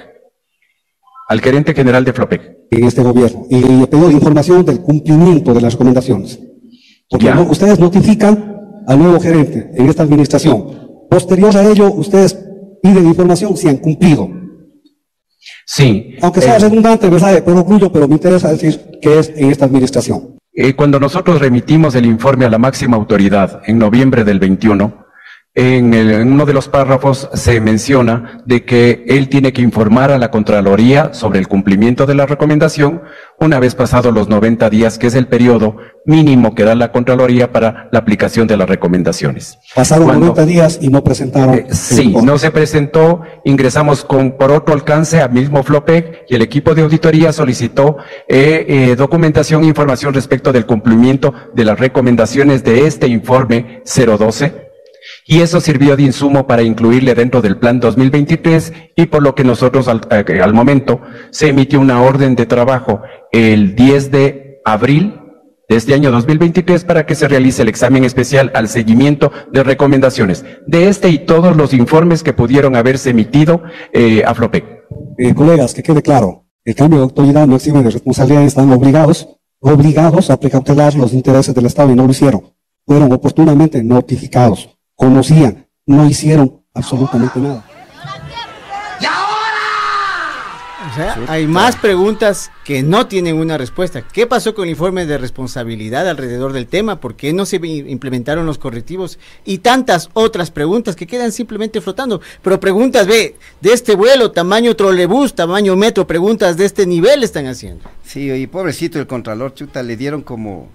al 1.28 1.42
gerente 1.42 1.74
general 1.74 2.06
de 2.06 2.14
Flopec. 2.14 2.58
En 2.72 2.84
este 2.86 3.02
gobierno. 3.02 3.46
Y 3.50 3.62
le 3.62 3.88
pidió 3.88 4.10
información 4.10 4.66
del 4.66 4.82
cumplimiento 4.82 5.54
de 5.54 5.62
las 5.62 5.74
recomendaciones. 5.74 6.40
Porque 7.10 7.30
ustedes 7.50 7.80
notifican 7.80 8.62
al 8.88 9.00
nuevo 9.00 9.20
gerente 9.20 9.72
en 9.74 9.90
esta 9.90 10.04
administración. 10.04 11.06
Posterior 11.10 11.56
a 11.56 11.64
ello, 11.64 11.92
ustedes 11.94 12.38
piden 12.82 13.08
información 13.08 13.56
si 13.58 13.68
han 13.68 13.78
cumplido. 13.78 14.37
Sí. 15.66 16.16
Aunque 16.22 16.42
sea 16.42 16.58
eh, 16.58 16.60
redundante, 16.60 17.10
¿verdad? 17.10 17.42
Pero 17.44 17.58
concluyo, 17.58 17.92
pero 17.92 18.08
me 18.08 18.16
interesa 18.16 18.52
decir 18.52 19.00
que 19.02 19.20
es 19.20 19.30
en 19.36 19.52
esta 19.52 19.66
administración. 19.66 20.38
Eh, 20.54 20.76
cuando 20.76 21.00
nosotros 21.00 21.40
remitimos 21.40 21.94
el 21.96 22.06
informe 22.06 22.46
a 22.46 22.50
la 22.50 22.58
máxima 22.58 22.98
autoridad 22.98 23.62
en 23.66 23.78
noviembre 23.78 24.24
del 24.24 24.40
21, 24.40 25.07
en, 25.58 26.32
uno 26.32 26.46
de 26.46 26.54
los 26.54 26.68
párrafos 26.68 27.30
se 27.34 27.60
menciona 27.60 28.44
de 28.46 28.64
que 28.64 29.04
él 29.08 29.28
tiene 29.28 29.54
que 29.54 29.64
informar 29.64 30.12
a 30.12 30.20
la 30.20 30.30
Contraloría 30.30 31.16
sobre 31.16 31.40
el 31.40 31.48
cumplimiento 31.48 32.06
de 32.06 32.14
la 32.14 32.28
recomendación 32.28 33.02
una 33.40 33.60
vez 33.60 33.74
pasados 33.74 34.14
los 34.14 34.30
90 34.30 34.70
días, 34.70 35.00
que 35.00 35.08
es 35.08 35.16
el 35.16 35.26
periodo 35.26 35.78
mínimo 36.06 36.54
que 36.54 36.64
da 36.64 36.76
la 36.76 36.92
Contraloría 36.92 37.52
para 37.52 37.90
la 37.92 37.98
aplicación 37.98 38.46
de 38.46 38.56
las 38.56 38.70
recomendaciones. 38.70 39.58
Pasaron 39.74 40.20
90 40.20 40.46
días 40.46 40.78
y 40.80 40.90
no 40.90 41.04
presentaron. 41.04 41.56
Eh, 41.56 41.66
sí, 41.72 42.16
no 42.24 42.38
se 42.38 42.52
presentó, 42.52 43.22
ingresamos 43.44 44.04
con 44.04 44.38
por 44.38 44.52
otro 44.52 44.76
alcance 44.76 45.22
a 45.22 45.28
mismo 45.28 45.64
FLOPEC 45.64 46.26
y 46.30 46.36
el 46.36 46.44
equipo 46.44 46.76
de 46.76 46.84
auditoría 46.84 47.34
solicitó 47.34 47.98
eh, 48.28 48.64
eh, 48.68 48.96
documentación 48.96 49.64
e 49.64 49.68
información 49.68 50.14
respecto 50.14 50.54
del 50.54 50.68
cumplimiento 50.68 51.34
de 51.56 51.66
las 51.66 51.80
recomendaciones 51.80 52.64
de 52.64 52.86
este 52.86 53.08
informe 53.08 53.82
012 53.86 54.67
y 55.28 55.42
eso 55.42 55.60
sirvió 55.60 55.98
de 55.98 56.04
insumo 56.04 56.48
para 56.48 56.64
incluirle 56.64 57.14
dentro 57.14 57.42
del 57.42 57.58
plan 57.58 57.82
2023 57.82 58.74
y 58.96 59.08
por 59.08 59.22
lo 59.22 59.36
que 59.36 59.44
nosotros 59.44 59.90
al, 59.90 60.02
eh, 60.10 60.42
al, 60.42 60.54
momento 60.54 61.02
se 61.32 61.50
emitió 61.50 61.82
una 61.82 62.02
orden 62.02 62.36
de 62.36 62.46
trabajo 62.46 63.02
el 63.34 63.76
10 63.76 64.12
de 64.12 64.62
abril 64.64 65.20
de 65.68 65.76
este 65.76 65.94
año 65.94 66.12
2023 66.12 66.86
para 66.86 67.06
que 67.06 67.14
se 67.14 67.28
realice 67.28 67.62
el 67.62 67.68
examen 67.68 68.06
especial 68.06 68.52
al 68.56 68.70
seguimiento 68.70 69.34
de 69.52 69.64
recomendaciones 69.64 70.46
de 70.66 70.88
este 70.88 71.10
y 71.10 71.20
todos 71.20 71.58
los 71.58 71.74
informes 71.74 72.24
que 72.24 72.32
pudieron 72.32 72.78
haberse 72.78 73.10
emitido 73.10 73.64
eh, 73.92 74.24
a 74.26 74.34
FLOPEC. 74.34 74.66
Eh, 75.18 75.34
colegas, 75.34 75.74
que 75.74 75.84
quede 75.84 76.02
claro, 76.02 76.46
el 76.64 76.74
cambio 76.74 77.00
de 77.00 77.04
autoridad 77.04 77.46
no 77.48 77.58
exime 77.58 77.84
de 77.84 77.90
responsabilidad, 77.90 78.44
están 78.44 78.72
obligados, 78.72 79.28
obligados 79.60 80.30
a 80.30 80.40
precautelar 80.40 80.96
los 80.96 81.12
intereses 81.12 81.54
del 81.54 81.66
Estado 81.66 81.92
y 81.92 81.96
no 81.96 82.06
lo 82.06 82.12
hicieron. 82.12 82.54
Fueron 82.86 83.12
oportunamente 83.12 83.84
notificados 83.84 84.77
conocían, 84.98 85.68
no 85.86 86.06
hicieron 86.10 86.62
absolutamente 86.74 87.40
nada. 87.40 87.64
O 90.90 90.96
sea, 90.96 91.26
hay 91.28 91.46
más 91.48 91.76
preguntas 91.76 92.50
que 92.64 92.82
no 92.82 93.08
tienen 93.08 93.36
una 93.38 93.58
respuesta. 93.58 94.02
¿Qué 94.02 94.26
pasó 94.26 94.56
con 94.56 94.64
el 94.64 94.72
informe 94.72 95.06
de 95.06 95.18
responsabilidad 95.18 96.10
alrededor 96.10 96.54
del 96.54 96.66
tema? 96.66 97.00
¿Por 97.00 97.16
qué 97.16 97.34
no 97.34 97.46
se 97.46 97.58
implementaron 97.58 98.46
los 98.46 98.58
correctivos? 98.58 99.20
Y 99.46 99.60
tantas 99.60 100.10
otras 100.14 100.50
preguntas 100.50 100.96
que 100.96 101.06
quedan 101.06 101.32
simplemente 101.32 101.82
flotando. 101.82 102.22
Pero 102.42 102.60
preguntas, 102.60 103.06
ve, 103.06 103.36
de 103.62 103.74
este 103.74 103.96
vuelo, 103.96 104.32
tamaño 104.32 104.76
trolebús, 104.76 105.36
tamaño 105.36 105.76
metro, 105.76 106.08
preguntas 106.08 106.58
de 106.58 106.66
este 106.66 106.88
nivel 106.88 107.22
están 107.22 107.46
haciendo. 107.48 107.90
Sí, 108.04 108.32
y 108.32 108.48
pobrecito 108.48 108.98
el 109.00 109.06
contralor, 109.08 109.54
chuta, 109.54 109.84
le 109.84 109.98
dieron 109.98 110.22
como 110.24 110.70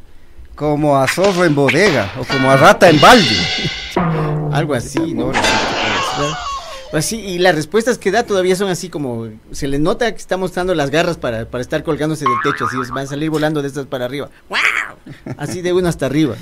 como 0.54 0.98
a 0.98 1.08
zorro 1.08 1.44
en 1.44 1.54
bodega 1.54 2.12
o 2.20 2.24
como 2.24 2.50
a 2.50 2.56
rata 2.56 2.88
en 2.88 3.00
balde. 3.00 3.36
Algo 4.52 4.74
así, 4.74 5.14
¿no? 5.14 5.32
Así, 6.92 7.18
y 7.18 7.38
las 7.38 7.54
respuestas 7.54 7.96
que 7.96 8.10
da 8.10 8.24
todavía 8.24 8.54
son 8.54 8.68
así 8.68 8.90
como, 8.90 9.28
se 9.50 9.66
le 9.66 9.78
nota 9.78 10.12
que 10.12 10.18
está 10.18 10.36
mostrando 10.36 10.74
las 10.74 10.90
garras 10.90 11.16
para, 11.16 11.46
para 11.46 11.62
estar 11.62 11.82
colgándose 11.82 12.26
del 12.26 12.52
techo, 12.52 12.66
así 12.66 12.76
van 12.92 13.04
a 13.04 13.06
salir 13.06 13.30
volando 13.30 13.62
de 13.62 13.68
estas 13.68 13.86
para 13.86 14.04
arriba. 14.04 14.28
Así 15.38 15.62
de 15.62 15.72
uno 15.72 15.88
hasta 15.88 16.06
arriba. 16.06 16.36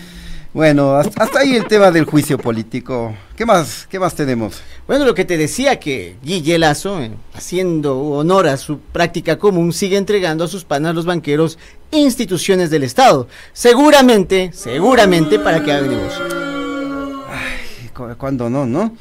Bueno, 0.52 0.96
hasta 0.96 1.38
ahí 1.38 1.54
el 1.54 1.66
tema 1.66 1.92
del 1.92 2.04
juicio 2.04 2.36
político. 2.36 3.14
¿Qué 3.36 3.46
más, 3.46 3.86
qué 3.88 4.00
más 4.00 4.16
tenemos? 4.16 4.60
Bueno, 4.88 5.04
lo 5.04 5.14
que 5.14 5.24
te 5.24 5.38
decía 5.38 5.78
que 5.78 6.16
Guille 6.24 6.58
Lazo, 6.58 7.00
eh, 7.00 7.12
haciendo 7.34 7.96
honor 8.00 8.48
a 8.48 8.56
su 8.56 8.80
práctica 8.80 9.38
común, 9.38 9.72
sigue 9.72 9.96
entregando 9.96 10.42
a 10.42 10.48
sus 10.48 10.64
panas 10.64 10.96
los 10.96 11.06
banqueros 11.06 11.56
instituciones 11.92 12.68
del 12.70 12.82
Estado. 12.82 13.28
Seguramente, 13.52 14.50
seguramente 14.52 15.38
para 15.38 15.62
que 15.62 15.70
hagan 15.70 15.90
negocio. 15.90 16.49
Ay, 18.08 18.14
¿cuándo 18.16 18.50
no, 18.50 18.66
no? 18.66 18.96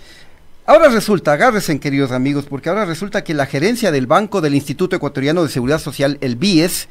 Ahora 0.66 0.90
resulta, 0.90 1.34
agárrense 1.34 1.80
queridos 1.80 2.12
amigos, 2.12 2.46
porque 2.48 2.70
ahora 2.70 2.86
resulta 2.86 3.24
que 3.24 3.34
la 3.34 3.46
gerencia 3.48 3.92
del 3.92 4.08
Banco 4.08 4.42
del 4.42 4.56
Instituto 4.56 4.96
Ecuatoriano 4.96 5.44
de 5.44 5.50
Seguridad 5.50 5.80
Social, 5.80 6.18
el 6.22 6.36
BIES, 6.36 6.88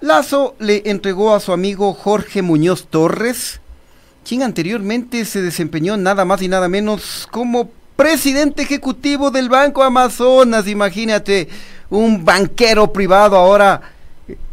Lazo 0.00 0.54
le 0.58 0.82
entregó 0.86 1.34
a 1.34 1.40
su 1.40 1.52
amigo 1.52 1.92
Jorge 1.94 2.42
Muñoz 2.42 2.86
Torres 2.88 3.60
quien 4.24 4.42
anteriormente 4.42 5.24
se 5.24 5.42
desempeñó 5.42 5.96
nada 5.96 6.24
más 6.24 6.42
y 6.42 6.48
nada 6.48 6.68
menos 6.68 7.28
como 7.30 7.70
presidente 7.94 8.62
ejecutivo 8.62 9.30
del 9.30 9.48
Banco 9.48 9.82
Amazonas, 9.82 10.66
imagínate, 10.66 11.48
un 11.90 12.24
banquero 12.24 12.92
privado 12.92 13.36
ahora 13.36 13.82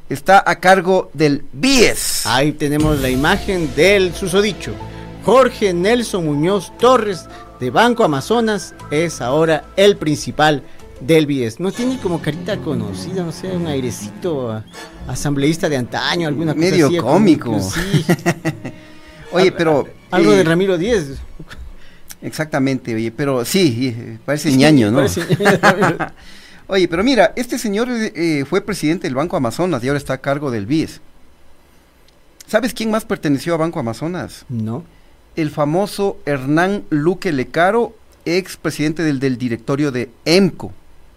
está 0.09 0.43
a 0.45 0.59
cargo 0.59 1.09
del 1.13 1.43
BIES. 1.53 2.25
Ahí 2.25 2.51
tenemos 2.51 2.99
la 2.99 3.09
imagen 3.09 3.73
del 3.75 4.13
susodicho. 4.13 4.75
Jorge 5.23 5.73
Nelson 5.73 6.25
Muñoz 6.25 6.75
Torres 6.77 7.25
de 7.59 7.69
Banco 7.69 8.03
Amazonas 8.03 8.73
es 8.89 9.21
ahora 9.21 9.65
el 9.75 9.95
principal 9.97 10.63
del 10.99 11.27
BIES. 11.27 11.59
No 11.59 11.71
tiene 11.71 11.99
como 11.99 12.21
carita 12.21 12.57
conocida, 12.57 13.23
no 13.23 13.31
sé, 13.31 13.55
un 13.55 13.67
airecito 13.67 14.63
asambleísta 15.07 15.69
de 15.69 15.77
antaño, 15.77 16.27
alguna 16.27 16.53
cosa 16.53 16.65
Medio 16.65 17.03
cómico. 17.03 17.59
sí. 17.59 18.05
oye, 19.31 19.51
pero... 19.51 19.87
Algo 20.09 20.31
de 20.31 20.41
eh, 20.41 20.43
Ramiro 20.43 20.77
Díez. 20.77 21.19
Exactamente, 22.21 22.93
oye, 22.95 23.11
pero 23.11 23.45
sí, 23.45 24.17
parece 24.25 24.51
ñaño, 24.51 24.91
¿no? 24.91 25.01
oye, 26.67 26.87
pero 26.87 27.03
mira, 27.03 27.33
este 27.35 27.57
señor 27.57 27.87
eh, 27.91 28.45
fue 28.47 28.61
presidente 28.61 29.07
del 29.07 29.15
Banco 29.15 29.37
Amazonas 29.37 29.83
y 29.83 29.87
ahora 29.87 29.97
está 29.97 30.13
a 30.13 30.17
cargo 30.19 30.49
del 30.51 30.65
BIES. 30.65 30.99
¿Sabes 32.47 32.73
quién 32.73 32.91
más 32.91 33.05
perteneció 33.05 33.53
a 33.53 33.57
Banco 33.57 33.79
Amazonas? 33.79 34.45
No. 34.49 34.83
El 35.35 35.49
famoso 35.49 36.17
Hernán 36.25 36.83
Luque 36.89 37.31
Lecaro, 37.31 37.95
ex 38.25 38.57
presidente 38.57 39.03
del, 39.03 39.19
del 39.19 39.37
directorio 39.37 39.91
de 39.91 40.09
EMCO. 40.25 40.73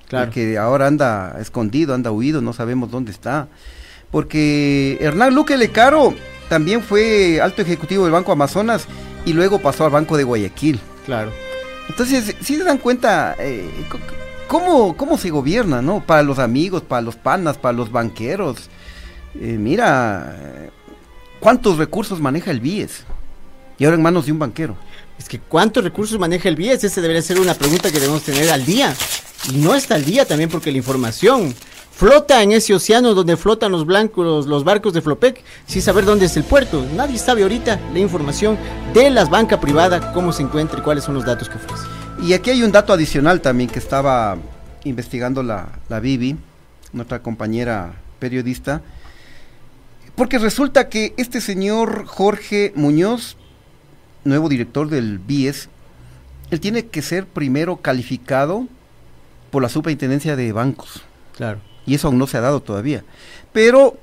Claro. 0.08 0.30
que 0.30 0.58
ahora 0.58 0.86
anda 0.86 1.36
escondido, 1.40 1.94
anda 1.94 2.12
huido, 2.12 2.40
no 2.40 2.52
sabemos 2.52 2.90
dónde 2.90 3.10
está. 3.10 3.48
Porque 4.10 4.98
Hernán 5.00 5.34
Luque 5.34 5.56
Lecaro 5.56 6.14
también 6.48 6.82
fue 6.82 7.40
alto 7.40 7.62
ejecutivo 7.62 8.04
del 8.04 8.12
Banco 8.12 8.30
Amazonas 8.30 8.86
y 9.24 9.32
luego 9.32 9.58
pasó 9.58 9.84
al 9.84 9.90
Banco 9.90 10.16
de 10.16 10.24
Guayaquil. 10.24 10.78
Claro. 11.06 11.32
Entonces, 11.88 12.36
si 12.40 12.56
se 12.56 12.64
dan 12.64 12.78
cuenta 12.78 13.34
eh, 13.38 13.68
cómo, 14.46 14.96
cómo 14.96 15.18
se 15.18 15.30
gobierna, 15.30 15.82
¿no? 15.82 16.04
Para 16.04 16.22
los 16.22 16.38
amigos, 16.38 16.82
para 16.82 17.02
los 17.02 17.16
panas, 17.16 17.58
para 17.58 17.72
los 17.72 17.90
banqueros. 17.90 18.70
Eh, 19.34 19.56
mira, 19.58 20.70
¿cuántos 21.40 21.76
recursos 21.78 22.20
maneja 22.20 22.50
el 22.50 22.60
BIES? 22.60 23.04
Y 23.78 23.84
ahora 23.84 23.96
en 23.96 24.02
manos 24.02 24.26
de 24.26 24.32
un 24.32 24.38
banquero. 24.38 24.76
Es 25.18 25.28
que 25.28 25.38
¿cuántos 25.38 25.84
recursos 25.84 26.18
maneja 26.18 26.48
el 26.48 26.56
BIES? 26.56 26.84
Esa 26.84 27.00
debería 27.00 27.22
ser 27.22 27.40
una 27.40 27.54
pregunta 27.54 27.90
que 27.90 28.00
debemos 28.00 28.22
tener 28.22 28.50
al 28.50 28.64
día. 28.64 28.94
Y 29.52 29.56
no 29.56 29.74
está 29.74 29.94
al 29.94 30.04
día 30.04 30.24
también 30.24 30.50
porque 30.50 30.72
la 30.72 30.78
información 30.78 31.54
flota 31.96 32.42
en 32.42 32.52
ese 32.52 32.74
océano 32.74 33.14
donde 33.14 33.36
flotan 33.36 33.70
los 33.70 33.86
blancos, 33.86 34.46
los 34.46 34.64
barcos 34.64 34.92
de 34.92 35.02
Flopec, 35.02 35.42
sin 35.66 35.82
saber 35.82 36.04
dónde 36.04 36.26
es 36.26 36.36
el 36.36 36.44
puerto. 36.44 36.84
Nadie 36.94 37.18
sabe 37.18 37.42
ahorita 37.42 37.80
la 37.92 37.98
información 37.98 38.58
de 38.92 39.10
las 39.10 39.30
bancas 39.30 39.60
privadas, 39.60 40.04
cómo 40.12 40.32
se 40.32 40.42
encuentra 40.42 40.80
y 40.80 40.82
cuáles 40.82 41.04
son 41.04 41.14
los 41.14 41.24
datos 41.24 41.48
que 41.48 41.56
ofrece. 41.56 41.84
Y 42.22 42.32
aquí 42.32 42.50
hay 42.50 42.62
un 42.62 42.72
dato 42.72 42.92
adicional 42.92 43.40
también 43.40 43.70
que 43.70 43.78
estaba 43.78 44.36
investigando 44.84 45.42
la, 45.42 45.68
la 45.88 46.00
Bibi, 46.00 46.36
nuestra 46.92 47.22
compañera 47.22 47.94
periodista, 48.18 48.82
porque 50.16 50.38
resulta 50.38 50.88
que 50.88 51.14
este 51.16 51.40
señor 51.40 52.06
Jorge 52.06 52.72
Muñoz, 52.76 53.36
nuevo 54.24 54.48
director 54.48 54.88
del 54.88 55.18
BIES, 55.18 55.68
él 56.50 56.60
tiene 56.60 56.86
que 56.86 57.02
ser 57.02 57.26
primero 57.26 57.76
calificado 57.76 58.66
por 59.50 59.62
la 59.62 59.68
superintendencia 59.68 60.36
de 60.36 60.52
bancos. 60.52 61.02
Claro 61.36 61.60
y 61.86 61.94
eso 61.94 62.08
aún 62.08 62.18
no 62.18 62.26
se 62.26 62.36
ha 62.36 62.40
dado 62.40 62.60
todavía. 62.60 63.04
Pero 63.52 63.96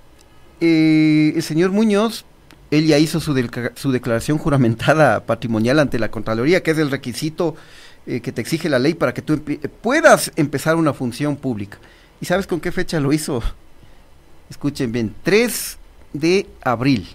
eh, 0.59 1.33
el 1.35 1.43
señor 1.43 1.71
Muñoz, 1.71 2.25
él 2.69 2.87
ya 2.87 2.97
hizo 2.97 3.19
su, 3.19 3.33
su, 3.75 3.91
declaración 3.91 4.37
juramentada 4.37 5.25
patrimonial 5.25 5.79
ante 5.79 5.99
la 5.99 6.11
Contraloría, 6.11 6.63
que 6.63 6.71
es 6.71 6.77
el 6.77 6.91
requisito 6.91 7.55
eh, 8.05 8.21
que 8.21 8.31
te 8.31 8.41
exige 8.41 8.69
la 8.69 8.79
ley 8.79 8.93
para 8.93 9.13
que 9.13 9.21
tú 9.21 9.41
puedas 9.81 10.31
empezar 10.35 10.75
una 10.75 10.93
función 10.93 11.35
pública. 11.35 11.79
¿Y 12.19 12.25
sabes 12.25 12.47
con 12.47 12.59
qué 12.59 12.71
fecha 12.71 12.99
lo 12.99 13.13
hizo? 13.13 13.41
Escuchen 14.49 14.91
bien, 14.91 15.15
3 15.23 15.77
de 16.13 16.47
abril. 16.61 17.07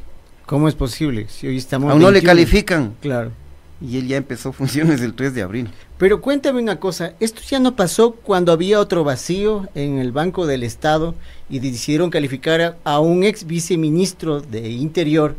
¿Cómo 0.47 0.69
es 0.69 0.77
posible? 0.77 1.27
Si 1.29 1.49
hoy 1.49 1.57
estamos 1.57 1.91
Aún 1.91 2.01
no 2.01 2.13
le 2.13 2.23
califican. 2.23 2.95
Claro. 3.03 3.33
Y 3.81 3.99
él 3.99 4.07
ya 4.07 4.17
empezó 4.17 4.53
funciones 4.53 5.03
el 5.03 5.15
3 5.15 5.35
de 5.35 5.43
abril. 5.43 5.69
Pero 5.99 6.21
cuéntame 6.21 6.63
una 6.63 6.79
cosa, 6.79 7.15
esto 7.21 7.43
ya 7.47 7.59
no 7.59 7.75
pasó 7.75 8.13
cuando 8.13 8.53
había 8.53 8.81
otro 8.81 9.03
vacío 9.03 9.69
en 9.75 9.99
el 9.99 10.13
Banco 10.13 10.47
del 10.47 10.63
Estado 10.63 11.15
y 11.51 11.59
decidieron 11.59 12.11
calificar 12.11 12.79
a, 12.85 13.01
un 13.01 13.25
ex 13.25 13.45
viceministro 13.45 14.41
de 14.41 14.71
Interior 14.71 15.35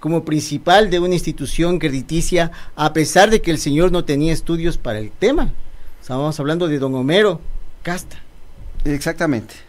como 0.00 0.24
principal 0.24 0.90
de 0.90 0.98
una 0.98 1.14
institución 1.14 1.78
crediticia, 1.78 2.50
a 2.74 2.92
pesar 2.92 3.30
de 3.30 3.40
que 3.40 3.50
el 3.50 3.58
señor 3.58 3.92
no 3.92 4.04
tenía 4.04 4.32
estudios 4.32 4.76
para 4.76 4.98
el 4.98 5.10
tema. 5.10 5.52
Estábamos 6.00 6.38
hablando 6.40 6.68
de 6.68 6.78
don 6.78 6.94
Homero 6.94 7.40
Casta. 7.82 8.16
Exactamente 8.84 9.67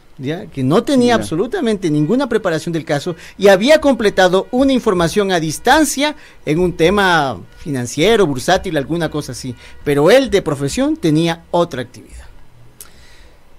que 0.51 0.63
no 0.63 0.83
tenía 0.83 1.15
absolutamente 1.15 1.89
ninguna 1.89 2.27
preparación 2.27 2.73
del 2.73 2.83
caso 2.83 3.15
y 3.37 3.47
había 3.47 3.79
completado 3.79 4.47
una 4.51 4.73
información 4.73 5.31
a 5.31 5.39
distancia 5.39 6.15
en 6.45 6.59
un 6.59 6.73
tema 6.73 7.39
financiero, 7.57 8.27
bursátil, 8.27 8.75
alguna 8.77 9.09
cosa 9.09 9.31
así. 9.31 9.55
Pero 9.83 10.11
él 10.11 10.29
de 10.29 10.41
profesión 10.41 10.97
tenía 10.97 11.43
otra 11.51 11.81
actividad. 11.81 12.25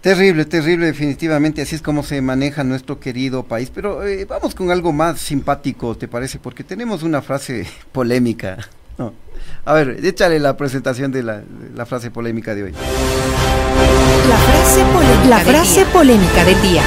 Terrible, 0.02 0.44
terrible, 0.46 0.86
definitivamente. 0.86 1.62
Así 1.62 1.74
es 1.74 1.82
como 1.82 2.02
se 2.02 2.20
maneja 2.22 2.64
nuestro 2.64 3.00
querido 3.00 3.42
país. 3.42 3.70
Pero 3.74 4.06
eh, 4.06 4.24
vamos 4.24 4.54
con 4.54 4.70
algo 4.70 4.92
más 4.92 5.20
simpático, 5.20 5.96
¿te 5.96 6.08
parece? 6.08 6.38
Porque 6.38 6.64
tenemos 6.64 7.02
una 7.02 7.22
frase 7.22 7.66
polémica. 7.92 8.68
A 9.64 9.72
ver, 9.72 10.04
échale 10.04 10.38
la 10.38 10.58
presentación 10.58 11.10
de 11.10 11.22
la 11.22 11.86
frase 11.86 12.10
polémica 12.10 12.54
de 12.54 12.64
hoy. 12.64 12.74
La 14.28 14.36
frase, 14.36 14.84
polémica, 14.92 15.28
la 15.28 15.40
frase 15.40 15.86
polémica 15.86 16.44
del 16.44 16.62
día. 16.62 16.82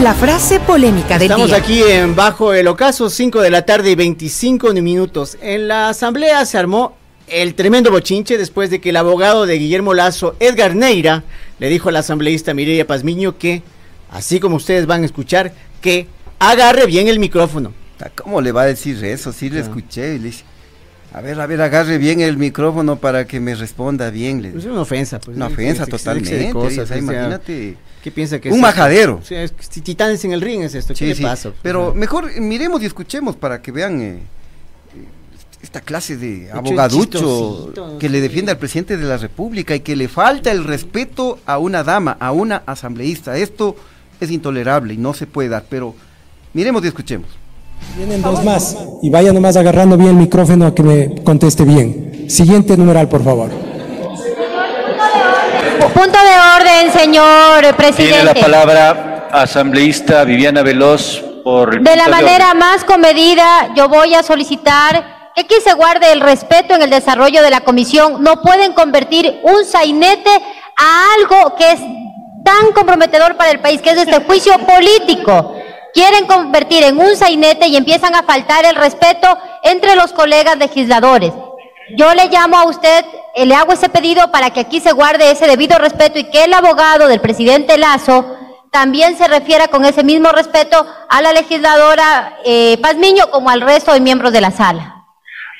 La 0.00 0.14
frase 0.14 0.60
polémica 0.60 1.18
del 1.18 1.22
Estamos 1.22 1.48
día. 1.48 1.56
aquí 1.56 1.82
en 1.82 2.14
Bajo 2.14 2.54
el 2.54 2.68
Ocaso, 2.68 3.10
5 3.10 3.40
de 3.40 3.50
la 3.50 3.66
tarde 3.66 3.90
y 3.90 3.94
25 3.96 4.72
minutos. 4.74 5.38
En 5.42 5.66
la 5.66 5.88
asamblea 5.88 6.44
se 6.46 6.56
armó 6.56 6.96
el 7.26 7.54
tremendo 7.54 7.90
bochinche 7.90 8.38
después 8.38 8.70
de 8.70 8.80
que 8.80 8.90
el 8.90 8.96
abogado 8.96 9.44
de 9.46 9.58
Guillermo 9.58 9.92
Lazo, 9.92 10.36
Edgar 10.38 10.76
Neira, 10.76 11.24
le 11.58 11.68
dijo 11.68 11.88
a 11.88 11.92
la 11.92 11.98
asambleísta 12.00 12.54
Mireya 12.54 12.86
Pazmiño 12.86 13.38
que, 13.38 13.62
así 14.10 14.38
como 14.38 14.56
ustedes 14.56 14.86
van 14.86 15.02
a 15.02 15.06
escuchar, 15.06 15.52
que 15.80 16.06
agarre 16.38 16.86
bien 16.86 17.08
el 17.08 17.18
micrófono 17.18 17.72
¿Cómo 18.10 18.40
le 18.40 18.52
va 18.52 18.62
a 18.62 18.66
decir 18.66 19.02
eso? 19.04 19.32
Sí 19.32 19.50
le 19.50 19.60
escuché 19.60 20.14
y 20.14 20.18
le 20.18 20.24
dice, 20.26 20.44
a 21.14 21.20
ver, 21.20 21.40
a 21.40 21.46
ver, 21.46 21.60
agarre 21.60 21.96
bien 21.98 22.20
el 22.20 22.36
micrófono 22.36 22.96
para 22.96 23.24
que 23.24 23.38
me 23.38 23.54
responda 23.54 24.10
bien. 24.10 24.42
Le 24.42 24.48
es 24.48 24.64
una 24.64 24.80
ofensa, 24.80 25.20
pues. 25.20 25.36
Una 25.36 25.46
ofensa 25.46 25.86
totalmente. 25.86 26.50
imagínate. 26.98 27.76
¿Qué 28.02 28.10
piensa 28.10 28.40
que 28.40 28.50
Un 28.50 28.60
majadero. 28.60 29.20
O 29.22 29.24
sea, 29.24 29.46
titanes 29.48 30.24
en 30.24 30.32
el 30.32 30.40
ring 30.40 30.62
es 30.62 30.74
esto. 30.74 30.92
¿Qué 30.92 31.14
le 31.14 31.16
pasa? 31.16 31.52
Pero 31.62 31.94
mejor 31.94 32.38
miremos 32.40 32.82
y 32.82 32.86
escuchemos 32.86 33.36
para 33.36 33.62
que 33.62 33.70
vean 33.70 34.00
eh, 34.02 34.18
esta 35.62 35.80
clase 35.80 36.16
de 36.16 36.50
abogaducho 36.50 37.72
que 38.00 38.08
le 38.08 38.20
defiende 38.20 38.50
al 38.50 38.58
presidente 38.58 38.96
de 38.96 39.04
la 39.04 39.16
República 39.16 39.76
y 39.76 39.80
que 39.80 39.94
le 39.94 40.08
falta 40.08 40.50
el 40.50 40.64
respeto 40.64 41.38
a 41.46 41.58
una 41.58 41.84
dama, 41.84 42.16
a 42.18 42.32
una 42.32 42.64
asambleísta. 42.66 43.36
Esto 43.38 43.76
es 44.20 44.32
intolerable 44.32 44.94
y 44.94 44.96
no 44.96 45.14
se 45.14 45.28
puede 45.28 45.48
dar, 45.48 45.64
pero 45.70 45.94
miremos 46.52 46.84
y 46.84 46.88
escuchemos. 46.88 47.43
Vienen 47.96 48.22
dos 48.22 48.42
más 48.42 48.76
y 49.02 49.10
vaya 49.10 49.32
nomás 49.32 49.56
agarrando 49.56 49.96
bien 49.96 50.10
el 50.10 50.16
micrófono 50.16 50.66
a 50.66 50.74
que 50.74 50.82
me 50.82 51.22
conteste 51.22 51.64
bien. 51.64 52.24
Siguiente 52.28 52.76
numeral, 52.76 53.08
por 53.08 53.22
favor. 53.22 53.50
Punto 55.92 56.18
de 56.18 56.60
orden, 56.60 56.92
señor 56.92 57.76
presidente. 57.76 58.14
Tiene 58.14 58.24
la 58.24 58.34
palabra 58.34 59.28
asambleísta 59.30 60.24
Viviana 60.24 60.62
Veloz 60.62 61.22
por... 61.44 61.80
de 61.80 61.96
la 61.96 62.08
manera 62.08 62.54
más 62.54 62.82
comedida, 62.84 63.72
yo 63.76 63.88
voy 63.88 64.14
a 64.14 64.22
solicitar 64.22 65.30
que 65.34 65.42
aquí 65.42 65.54
se 65.62 65.74
guarde 65.74 66.10
el 66.12 66.20
respeto 66.20 66.74
en 66.74 66.82
el 66.82 66.90
desarrollo 66.90 67.42
de 67.42 67.50
la 67.50 67.60
comisión. 67.60 68.22
No 68.22 68.42
pueden 68.42 68.72
convertir 68.72 69.40
un 69.42 69.64
sainete 69.64 70.30
a 70.76 71.14
algo 71.18 71.54
que 71.56 71.72
es 71.72 71.80
tan 72.44 72.72
comprometedor 72.74 73.36
para 73.36 73.50
el 73.50 73.60
país, 73.60 73.80
que 73.80 73.90
es 73.90 73.98
este 73.98 74.24
juicio 74.24 74.54
político 74.58 75.54
quieren 75.94 76.26
convertir 76.26 76.82
en 76.82 76.98
un 76.98 77.16
sainete 77.16 77.68
y 77.68 77.76
empiezan 77.76 78.14
a 78.14 78.24
faltar 78.24 78.66
el 78.66 78.74
respeto 78.74 79.38
entre 79.62 79.94
los 79.94 80.12
colegas 80.12 80.58
legisladores. 80.58 81.32
Yo 81.96 82.12
le 82.14 82.28
llamo 82.28 82.56
a 82.58 82.64
usted, 82.64 83.04
eh, 83.34 83.46
le 83.46 83.54
hago 83.54 83.72
ese 83.72 83.88
pedido 83.88 84.30
para 84.30 84.50
que 84.50 84.60
aquí 84.60 84.80
se 84.80 84.92
guarde 84.92 85.30
ese 85.30 85.46
debido 85.46 85.78
respeto 85.78 86.18
y 86.18 86.24
que 86.24 86.44
el 86.44 86.52
abogado 86.52 87.06
del 87.06 87.20
presidente 87.20 87.78
Lazo 87.78 88.24
también 88.70 89.16
se 89.16 89.28
refiera 89.28 89.68
con 89.68 89.84
ese 89.84 90.02
mismo 90.02 90.30
respeto 90.32 90.84
a 91.08 91.22
la 91.22 91.32
legisladora 91.32 92.38
eh, 92.44 92.76
Pazmiño 92.82 93.30
como 93.30 93.50
al 93.50 93.60
resto 93.60 93.92
de 93.92 94.00
miembros 94.00 94.32
de 94.32 94.40
la 94.40 94.50
sala. 94.50 95.04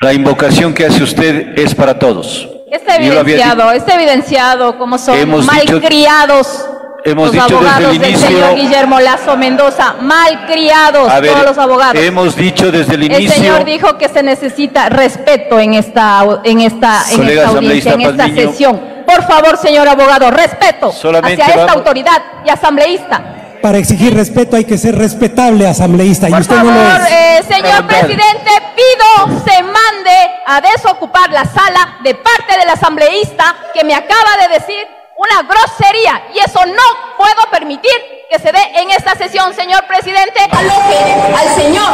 La 0.00 0.12
invocación 0.12 0.74
que 0.74 0.86
hace 0.86 1.02
usted 1.02 1.56
es 1.56 1.74
para 1.74 1.98
todos. 1.98 2.48
Está 2.72 2.96
evidenciado, 2.96 3.70
está 3.70 3.94
evidenciado 3.94 4.76
como 4.78 4.98
son 4.98 5.46
malcriados 5.46 6.66
Hemos 7.04 7.24
los 7.26 7.32
dicho 7.32 7.44
desde 7.44 7.56
abogados 7.56 7.92
el 7.92 7.98
del 8.00 8.10
inicio- 8.10 8.26
señor 8.28 8.54
Guillermo 8.54 9.00
Lazo 9.00 9.36
Mendoza, 9.36 9.94
malcriados 10.00 11.10
A 11.10 11.20
ver, 11.20 11.32
todos 11.32 11.44
los 11.44 11.58
abogados. 11.58 12.02
hemos 12.02 12.34
dicho 12.36 12.72
desde 12.72 12.94
el 12.94 13.02
El 13.04 13.12
inicio. 13.12 13.34
señor 13.34 13.64
dijo 13.64 13.98
que 13.98 14.08
se 14.08 14.22
necesita 14.22 14.88
respeto 14.88 15.58
en 15.60 15.74
esta, 15.74 16.24
en 16.44 16.60
esta, 16.60 17.02
en 17.12 17.28
esta 17.28 17.48
audiencia, 17.48 17.92
en 17.92 18.00
esta 18.00 18.16
Pazmiño. 18.24 18.50
sesión. 18.50 18.80
Por 19.06 19.22
favor, 19.26 19.58
señor 19.58 19.86
abogado, 19.86 20.30
respeto 20.30 20.90
Solamente 20.92 21.42
hacia 21.42 21.54
esta 21.54 21.66
vamos- 21.66 21.76
autoridad 21.76 22.22
y 22.44 22.48
asambleísta. 22.50 23.22
Para 23.60 23.78
exigir 23.78 24.14
respeto 24.14 24.56
hay 24.56 24.64
que 24.64 24.76
ser 24.78 24.96
respetable 24.96 25.66
asambleísta 25.66 26.28
y 26.28 26.32
Por 26.32 26.40
usted 26.40 26.56
no 26.56 26.64
lo 26.64 26.70
favor, 26.70 27.00
es. 27.06 27.12
eh, 27.12 27.42
señor 27.54 27.86
presidente, 27.86 28.50
pido 28.76 29.40
se 29.44 29.62
mande 29.62 30.30
a 30.46 30.60
desocupar 30.60 31.30
la 31.30 31.44
sala 31.44 31.96
de 32.02 32.14
parte 32.14 32.58
del 32.58 32.68
asambleísta 32.68 33.54
que 33.74 33.84
me 33.84 33.94
acaba 33.94 34.36
de 34.48 34.54
decir 34.58 34.86
una 35.24 35.42
grosería 35.48 36.22
y 36.34 36.38
eso 36.38 36.60
no 36.66 37.16
puedo 37.16 37.50
permitir 37.50 37.92
que 38.30 38.38
se 38.38 38.50
dé 38.52 38.58
en 38.80 38.90
esta 38.90 39.14
sesión, 39.14 39.54
señor 39.54 39.84
presidente. 39.86 40.40
Aloje 40.50 40.98
al 41.36 41.54
señor 41.54 41.88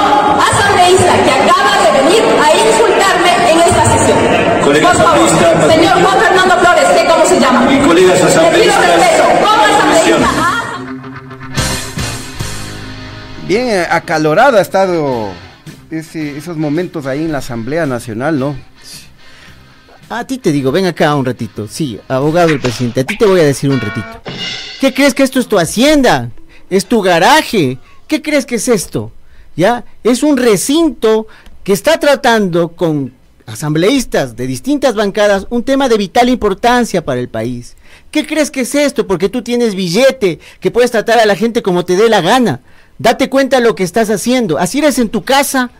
asambleísta 0.51 1.13
que 1.25 1.31
acaba 1.31 1.73
de 1.85 2.03
venir 2.03 2.23
a 2.43 2.53
insultarme 2.55 3.51
en 3.53 3.61
esta 3.61 3.85
sesión. 3.87 4.19
Colega 4.65 4.89
Por 4.93 5.03
favor, 5.03 5.29
señor 5.71 6.03
Juan 6.03 6.19
Fernando 6.21 6.59
Flores, 6.59 6.85
sé 6.95 7.07
cómo 7.07 7.25
se 7.27 7.41
llama. 7.41 7.73
Y 7.73 7.79
colegas 7.81 8.15
Le 8.21 8.27
pido 8.27 8.29
asambleístas, 8.41 8.87
respeto 8.87 9.25
como 9.25 9.67
la 9.67 9.81
comisión. 9.81 10.25
asambleísta. 10.25 10.57
Bien 13.47 13.69
eh, 13.69 13.87
acalorado 13.91 14.59
ha 14.59 14.61
estado 14.61 15.29
ese- 15.91 16.37
esos 16.39 16.57
momentos 16.57 17.07
ahí 17.07 17.25
en 17.25 17.33
la 17.33 17.39
Asamblea 17.39 17.85
Nacional, 17.87 18.39
¿no? 18.39 18.57
A 20.13 20.27
ti 20.27 20.39
te 20.39 20.51
digo, 20.51 20.73
ven 20.73 20.87
acá 20.87 21.15
un 21.15 21.25
ratito. 21.25 21.69
Sí, 21.69 22.01
abogado 22.09 22.49
del 22.49 22.59
presidente, 22.59 23.03
a 23.03 23.05
ti 23.05 23.17
te 23.17 23.27
voy 23.27 23.39
a 23.39 23.45
decir 23.45 23.71
un 23.71 23.81
ratito. 23.81 24.21
¿Qué 24.81 24.93
crees 24.93 25.15
que 25.15 25.23
esto 25.23 25.39
es 25.39 25.47
tu 25.47 25.57
hacienda? 25.57 26.31
¿Es 26.69 26.87
tu 26.87 27.01
garaje? 27.01 27.79
¿Qué 28.09 28.21
crees 28.21 28.45
que 28.45 28.57
es 28.57 28.67
esto? 28.67 29.13
¿Ya? 29.55 29.85
Es 30.03 30.25
un 30.25 30.37
recinto 30.37 31.29
que 31.63 31.73
está 31.73 32.01
tratando 32.01 32.71
con 32.71 33.13
asambleístas 33.47 34.35
de 34.35 34.49
distintas 34.49 34.97
bancadas 34.97 35.47
un 35.49 35.63
tema 35.63 35.89
de 35.89 35.97
vital 35.97 36.29
importancia 36.29 37.05
para 37.05 37.21
el 37.21 37.29
país. 37.29 37.77
¿Qué 38.11 38.27
crees 38.27 38.51
que 38.51 38.63
es 38.63 38.75
esto? 38.75 39.07
Porque 39.07 39.29
tú 39.29 39.43
tienes 39.43 39.77
billete, 39.77 40.41
que 40.59 40.73
puedes 40.73 40.91
tratar 40.91 41.21
a 41.21 41.27
la 41.27 41.37
gente 41.37 41.63
como 41.63 41.85
te 41.85 41.95
dé 41.95 42.09
la 42.09 42.21
gana. 42.21 42.63
Date 42.99 43.31
cuenta 43.31 43.59
de 43.59 43.63
lo 43.65 43.77
que 43.77 43.85
estás 43.85 44.11
haciendo. 44.11 44.59
Así 44.59 44.79
eres 44.81 44.99
en 44.99 45.09
tu 45.09 45.23
casa, 45.23 45.71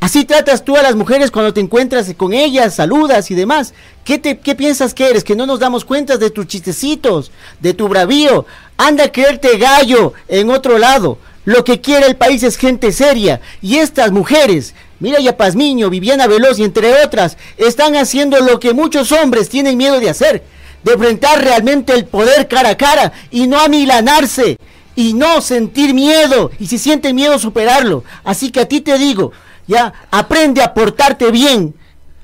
Así 0.00 0.24
tratas 0.24 0.64
tú 0.64 0.76
a 0.76 0.82
las 0.82 0.94
mujeres 0.94 1.30
cuando 1.30 1.54
te 1.54 1.60
encuentras 1.60 2.12
con 2.16 2.32
ellas, 2.34 2.74
saludas 2.74 3.30
y 3.30 3.34
demás. 3.34 3.72
¿Qué, 4.04 4.18
te, 4.18 4.38
¿Qué 4.38 4.54
piensas 4.54 4.92
que 4.92 5.08
eres? 5.08 5.24
Que 5.24 5.34
no 5.34 5.46
nos 5.46 5.58
damos 5.58 5.84
cuenta 5.84 6.18
de 6.18 6.30
tus 6.30 6.46
chistecitos, 6.46 7.32
de 7.60 7.72
tu 7.72 7.88
bravío. 7.88 8.44
Anda 8.76 9.04
a 9.04 9.12
creerte 9.12 9.56
gallo 9.56 10.12
en 10.28 10.50
otro 10.50 10.78
lado. 10.78 11.18
Lo 11.46 11.64
que 11.64 11.80
quiere 11.80 12.06
el 12.06 12.16
país 12.16 12.42
es 12.42 12.58
gente 12.58 12.92
seria. 12.92 13.40
Y 13.62 13.76
estas 13.76 14.12
mujeres, 14.12 14.74
mira 15.00 15.18
ya 15.18 15.36
Pazmiño, 15.36 15.88
Viviana 15.88 16.26
Veloz 16.26 16.58
y 16.58 16.64
entre 16.64 17.02
otras, 17.02 17.38
están 17.56 17.96
haciendo 17.96 18.40
lo 18.40 18.60
que 18.60 18.74
muchos 18.74 19.12
hombres 19.12 19.48
tienen 19.48 19.78
miedo 19.78 19.98
de 19.98 20.10
hacer. 20.10 20.42
De 20.82 20.92
enfrentar 20.92 21.42
realmente 21.42 21.94
el 21.94 22.04
poder 22.04 22.48
cara 22.48 22.70
a 22.70 22.76
cara 22.76 23.12
y 23.30 23.46
no 23.46 23.58
amilanarse. 23.60 24.58
Y 24.94 25.14
no 25.14 25.40
sentir 25.40 25.94
miedo. 25.94 26.50
Y 26.58 26.66
si 26.66 26.78
sienten 26.78 27.14
miedo, 27.16 27.38
superarlo. 27.38 28.04
Así 28.24 28.50
que 28.50 28.60
a 28.60 28.68
ti 28.68 28.80
te 28.80 28.98
digo, 28.98 29.32
ya, 29.66 29.92
aprende 30.10 30.62
a 30.62 30.72
portarte 30.74 31.30
bien, 31.30 31.74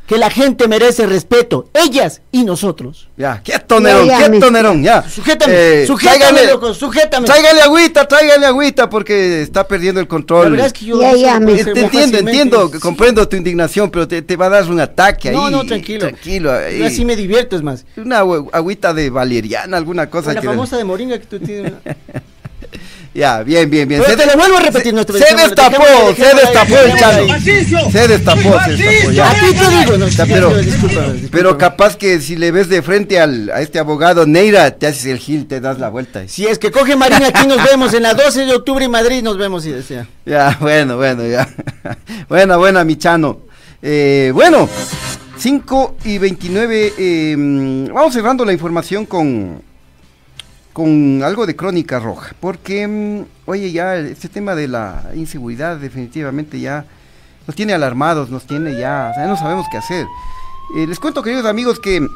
que 0.06 0.18
la 0.18 0.28
gente 0.30 0.68
merece 0.68 1.06
respeto, 1.06 1.68
ellas 1.72 2.20
y 2.32 2.44
nosotros. 2.44 3.08
Ya, 3.16 3.40
quieto, 3.42 3.80
Nerón, 3.80 4.06
Ya, 4.06 4.18
ya, 4.20 4.28
quieto, 4.30 4.46
mi- 4.46 4.52
Nerón, 4.52 4.82
ya. 4.82 5.02
Sujétame, 5.08 5.86
sujétame, 5.86 6.18
tráigale- 6.18 6.46
loco, 6.52 6.74
sujétame. 6.74 7.26
Tráigale 7.26 7.62
agüita, 7.62 8.06
tráigale 8.06 8.44
agüita, 8.46 8.90
porque 8.90 9.40
está 9.42 9.66
perdiendo 9.66 10.00
el 10.00 10.08
control. 10.08 10.44
La 10.46 10.50
verdad 10.50 10.66
es 10.66 10.72
que 10.74 10.84
yo 10.84 11.00
Ya, 11.00 11.38
no 11.38 11.46
me- 11.46 11.64
te 11.64 11.80
entiendo, 11.80 12.18
entiendo, 12.18 12.70
que 12.70 12.78
comprendo 12.80 13.26
tu 13.26 13.36
indignación, 13.36 13.90
pero 13.90 14.06
te, 14.06 14.20
te 14.20 14.36
va 14.36 14.46
a 14.46 14.50
dar 14.50 14.70
un 14.70 14.80
ataque 14.80 15.30
No, 15.30 15.46
ahí. 15.46 15.52
no, 15.52 15.64
tranquilo. 15.64 16.00
Tranquilo. 16.00 16.52
ahí. 16.52 16.80
Yo 16.80 16.86
así 16.86 17.04
me 17.04 17.16
divierto, 17.16 17.56
es 17.56 17.62
más. 17.62 17.86
Una 17.96 18.22
agü- 18.22 18.50
agüita 18.52 18.92
de 18.92 19.08
valeriana, 19.08 19.76
alguna 19.78 20.10
cosa 20.10 20.26
Con 20.26 20.34
la 20.34 20.40
que... 20.42 20.46
famosa 20.48 20.76
de 20.76 20.84
Moringa 20.84 21.18
que 21.18 21.26
tú 21.26 21.38
tienes. 21.38 21.72
Ya, 23.14 23.42
bien, 23.42 23.68
bien, 23.68 23.86
bien. 23.86 24.02
Pero 24.02 24.16
te 24.16 24.26
lo 24.26 24.36
vuelvo 24.36 24.56
a 24.56 24.60
repetir, 24.60 24.94
no 24.94 25.04
te 25.04 25.12
se 25.12 25.34
destapó, 25.34 25.84
se 26.16 26.34
destapó 26.34 26.76
el 26.78 26.98
chano. 26.98 27.40
Se 27.44 28.08
destapó, 28.08 28.58
se 28.64 28.76
destapó. 28.76 29.10
ya. 29.12 29.34
Digo, 29.84 29.98
no, 29.98 30.08
Ya, 30.08 31.28
pero, 31.30 31.58
capaz 31.58 31.96
que 31.96 32.20
si 32.20 32.36
le 32.36 32.50
ves 32.50 32.70
de 32.70 32.80
frente 32.80 33.20
al, 33.20 33.50
a 33.50 33.60
este 33.60 33.78
abogado 33.78 34.24
Neira, 34.24 34.70
te 34.70 34.86
haces 34.86 35.04
el 35.06 35.18
gil, 35.18 35.46
te 35.46 35.60
das 35.60 35.78
la 35.78 35.90
vuelta. 35.90 36.26
Si 36.26 36.46
es 36.46 36.58
que 36.58 36.70
coge 36.70 36.96
Marina, 36.96 37.26
aquí 37.28 37.46
nos 37.46 37.62
vemos 37.62 37.92
en 37.92 38.04
la 38.04 38.14
12 38.14 38.46
de 38.46 38.54
octubre 38.54 38.84
en 38.86 38.90
Madrid, 38.90 39.22
nos 39.22 39.36
vemos 39.36 39.66
y 39.66 39.72
desea. 39.72 40.06
Ya, 40.24 40.56
bueno, 40.60 40.96
bueno, 40.96 41.26
ya. 41.26 41.46
buena, 42.30 42.56
buena, 42.56 42.82
mi 42.82 42.96
chano. 42.96 43.40
Eh, 43.82 44.30
bueno, 44.32 44.68
5 45.36 45.96
y 46.04 46.16
29. 46.16 46.94
eh, 46.96 47.34
mm, 47.36 47.92
vamos 47.92 48.14
cerrando 48.14 48.42
la 48.46 48.54
información 48.54 49.04
con, 49.04 49.60
con 50.72 51.22
algo 51.22 51.46
de 51.46 51.56
crónica 51.56 51.98
roja. 51.98 52.34
Porque, 52.40 52.86
mm, 52.86 53.24
oye, 53.46 53.72
ya 53.72 53.96
este 53.96 54.28
tema 54.28 54.54
de 54.54 54.68
la 54.68 55.04
inseguridad 55.14 55.76
definitivamente 55.76 56.60
ya 56.60 56.84
nos 57.46 57.56
tiene 57.56 57.74
alarmados, 57.74 58.30
nos 58.30 58.46
tiene 58.46 58.78
ya, 58.78 59.10
o 59.10 59.14
sea, 59.14 59.26
no 59.26 59.36
sabemos 59.36 59.66
qué 59.70 59.78
hacer. 59.78 60.06
Eh, 60.76 60.86
les 60.86 60.98
cuento, 60.98 61.22
queridos 61.22 61.46
amigos, 61.46 61.80
que 61.80 62.06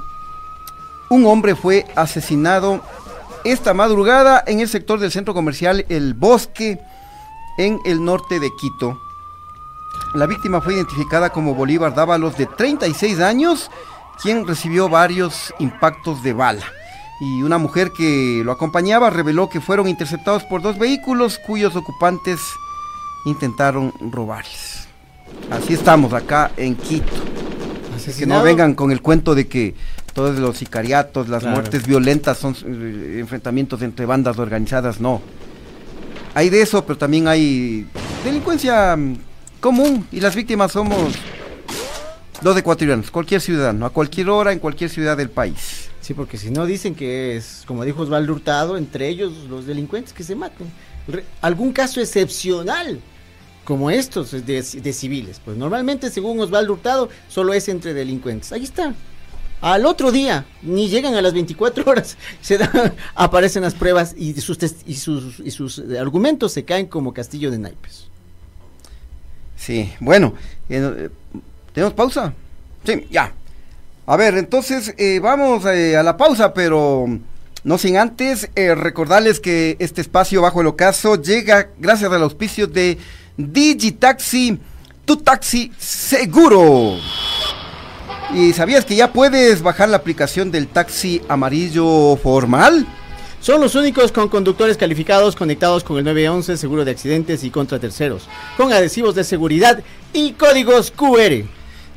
un 1.11 1.27
hombre 1.27 1.55
fue 1.55 1.85
asesinado 1.97 2.83
esta 3.45 3.75
madrugada 3.75 4.43
en 4.47 4.61
el 4.61 4.69
sector 4.69 4.99
del 4.99 5.13
centro 5.13 5.35
comercial 5.35 5.85
El 5.89 6.15
Bosque, 6.15 6.81
en 7.59 7.81
el 7.85 8.05
norte 8.05 8.41
de 8.41 8.51
Quito. 8.61 9.01
La 10.15 10.27
víctima 10.27 10.61
fue 10.61 10.75
identificada 10.75 11.31
como 11.31 11.55
Bolívar 11.55 11.95
Dávalos, 11.95 12.37
de 12.37 12.47
36 12.47 13.21
años, 13.21 13.71
quien 14.23 14.47
recibió 14.47 14.89
varios 14.89 15.53
impactos 15.59 16.23
de 16.23 16.33
bala. 16.33 16.65
Y 17.21 17.43
una 17.43 17.57
mujer 17.59 17.93
que 17.97 18.43
lo 18.45 18.53
acompañaba 18.53 19.09
reveló 19.11 19.49
que 19.49 19.61
fueron 19.61 19.89
interceptados 19.89 20.45
por 20.45 20.61
dos 20.63 20.79
vehículos 20.79 21.39
cuyos 21.39 21.75
ocupantes 21.75 22.41
intentaron 23.25 23.93
robarles. 24.13 24.87
Así 25.51 25.75
estamos 25.75 26.13
acá 26.13 26.51
en 26.57 26.75
Quito. 26.77 27.07
Así 27.97 28.13
que 28.13 28.27
no 28.27 28.43
vengan 28.43 28.75
con 28.75 28.93
el 28.93 29.01
cuento 29.01 29.35
de 29.35 29.49
que 29.49 29.75
todos 30.13 30.39
los 30.39 30.59
sicariatos, 30.59 31.29
las 31.29 31.41
Claro. 31.43 31.57
muertes 31.57 31.87
violentas 31.87 32.39
son 32.39 32.55
eh, 32.67 33.17
enfrentamientos 33.21 33.83
entre 33.83 34.07
bandas 34.07 34.39
organizadas, 34.39 35.01
no. 35.01 35.21
Hay 36.35 36.51
de 36.51 36.61
eso, 36.63 36.85
pero 36.85 36.99
también 36.99 37.29
hay 37.29 37.87
delincuencia 38.25 38.95
mm, 38.97 39.17
común 39.61 40.07
y 40.13 40.21
las 40.21 40.35
víctimas 40.37 40.73
somos 40.73 41.15
los 42.43 42.57
ecuatorianos, 42.57 43.11
cualquier 43.11 43.41
ciudadano, 43.41 43.87
a 43.87 43.91
cualquier 43.91 44.29
hora, 44.29 44.53
en 44.53 44.59
cualquier 44.59 44.91
ciudad 44.91 45.17
del 45.17 45.31
país. 45.31 45.89
Sí, 46.07 46.15
porque 46.15 46.39
si 46.39 46.51
no 46.53 46.67
dicen 46.67 46.95
que 46.95 47.37
es, 47.37 47.65
como 47.67 47.85
dijo 47.85 48.03
Osvaldo 48.03 48.33
Hurtado, 48.33 48.77
entre 48.77 49.09
ellos 49.09 49.33
los 49.51 49.67
delincuentes 49.67 50.13
que 50.13 50.23
se 50.23 50.37
maten. 50.37 50.69
Algún 51.41 51.73
caso 51.73 52.01
excepcional, 52.01 53.01
como 53.65 53.91
estos 53.91 54.31
de, 54.31 54.63
civiles. 54.93 55.41
Pues 55.45 55.57
normalmente, 55.57 56.09
según 56.13 56.39
Osvaldo 56.39 56.75
Hurtado, 56.75 57.09
solo 57.29 57.55
es 57.55 57.69
entre 57.69 57.93
delincuentes. 57.93 58.53
Ahí 58.53 58.63
está. 58.63 58.95
Al 59.61 59.85
otro 59.85 60.13
día, 60.13 60.47
ni 60.63 60.89
llegan 60.89 61.17
a 61.17 61.23
las 61.23 61.33
24 61.33 61.83
horas, 61.91 62.17
se 62.41 62.57
da- 62.59 62.95
aparecen 63.17 63.65
las 63.65 63.75
pruebas 63.75 64.15
y 64.17 64.41
sus, 64.41 64.59
y 64.87 64.95
sus, 64.95 65.41
y 65.41 65.51
sus 65.51 65.81
eh, 65.81 65.99
argumentos 65.99 66.53
se 66.53 66.65
caen 66.65 66.87
como 66.87 67.13
castillo 67.13 67.51
de 67.51 67.59
naipes. 67.59 68.07
Sí, 69.57 69.93
bueno, 69.99 70.35
eh, 70.69 71.09
¿tenemos 71.73 71.95
pausa? 71.95 72.33
Sí, 72.85 73.09
ya. 73.11 73.35
A 74.09 74.17
ver, 74.17 74.39
entonces 74.39 74.95
eh, 74.99 75.19
vamos 75.21 75.65
eh, 75.65 75.97
a 75.97 76.05
la 76.05 76.17
pausa, 76.17 76.55
pero 76.55 77.07
no 77.65 77.77
sin 77.77 77.97
antes 77.97 78.49
eh, 78.55 78.73
recordarles 78.77 79.41
que 79.41 79.77
este 79.81 80.01
espacio 80.01 80.43
bajo 80.43 80.61
el 80.61 80.69
ocaso 80.69 81.21
llega 81.21 81.71
gracias 81.77 82.13
al 82.13 82.23
auspicio 82.23 82.69
de 82.69 82.99
Digitaxi, 83.37 84.61
tu 85.05 85.17
taxi 85.17 85.73
seguro. 85.77 86.99
¿Y 88.33 88.53
sabías 88.53 88.85
que 88.85 88.95
ya 88.95 89.13
puedes 89.13 89.63
bajar 89.63 89.89
la 89.89 89.97
aplicación 89.97 90.53
del 90.53 90.69
taxi 90.69 91.21
amarillo 91.29 92.17
formal? 92.17 92.87
Son 93.41 93.61
los 93.61 93.75
únicos 93.75 94.13
con 94.13 94.29
conductores 94.29 94.77
calificados 94.77 95.35
conectados 95.35 95.83
con 95.83 95.99
el 95.99 96.05
911 96.05 96.57
seguro 96.57 96.85
de 96.85 96.93
accidentes 96.93 97.43
y 97.43 97.51
contra 97.51 97.81
terceros, 97.81 98.29
con 98.57 98.73
adhesivos 98.73 99.17
de 99.17 99.25
seguridad 99.25 99.83
y 100.13 100.33
códigos 100.35 100.93
QR. 100.93 101.45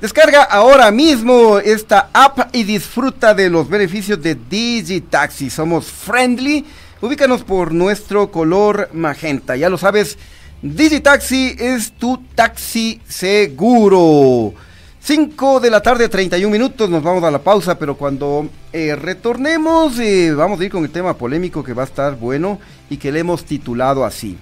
Descarga 0.02 0.44
ahora 0.44 0.92
mismo 0.92 1.60
esta 1.60 2.10
app 2.14 2.56
y 2.56 2.64
disfruta 2.64 3.34
de 3.34 3.50
los 3.50 3.68
beneficios 3.68 4.22
de 4.22 4.34
Digitaxi. 4.36 5.50
Somos 5.50 5.88
friendly. 5.88 6.66
Ubícanos 7.02 7.44
por 7.44 7.74
nuestro 7.74 8.32
color 8.32 8.90
magenta. 8.94 9.58
Ya 9.58 9.70
lo 9.70 9.78
sabes, 9.78 10.18
Digitaxi 10.62 11.54
es 11.60 11.92
tu 11.92 12.18
taxi 12.34 13.02
seguro. 13.10 14.54
5 15.02 15.60
de 15.60 15.70
la 15.70 15.82
tarde, 15.82 16.08
31 16.08 16.50
minutos, 16.50 16.90
nos 16.90 17.04
vamos 17.04 17.24
a 17.26 17.32
la 17.32 17.40
pausa, 17.40 17.78
pero 17.78 17.98
cuando 17.98 18.48
eh, 18.72 18.96
retornemos 18.96 20.00
eh, 20.00 20.34
vamos 20.34 20.62
a 20.62 20.64
ir 20.64 20.72
con 20.72 20.86
el 20.86 20.92
tema 20.92 21.14
polémico 21.18 21.62
que 21.62 21.74
va 21.74 21.84
a 21.84 21.86
estar 21.86 22.16
bueno 22.16 22.60
y 22.90 22.96
que 22.96 23.12
le 23.12 23.20
hemos 23.20 23.44
titulado 23.44 24.06
así. 24.06 24.38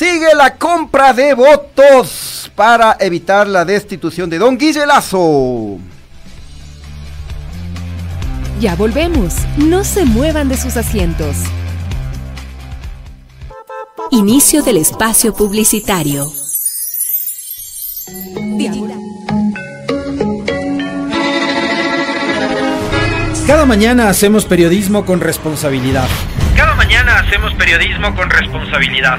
Sigue 0.00 0.34
la 0.34 0.54
compra 0.54 1.12
de 1.12 1.34
votos 1.34 2.50
para 2.54 2.96
evitar 3.00 3.46
la 3.46 3.66
destitución 3.66 4.30
de 4.30 4.38
Don 4.38 4.56
Guille 4.56 4.86
Lazo. 4.86 5.76
Ya 8.58 8.76
volvemos, 8.76 9.34
no 9.58 9.84
se 9.84 10.06
muevan 10.06 10.48
de 10.48 10.56
sus 10.56 10.78
asientos. 10.78 11.36
Inicio 14.10 14.62
del 14.62 14.78
espacio 14.78 15.34
publicitario. 15.34 16.32
Cada 23.46 23.66
mañana 23.66 24.08
hacemos 24.08 24.46
periodismo 24.46 25.04
con 25.04 25.20
responsabilidad. 25.20 26.08
Cada 26.56 26.74
mañana 26.74 27.18
hacemos 27.18 27.52
periodismo 27.52 28.14
con 28.16 28.30
responsabilidad. 28.30 29.18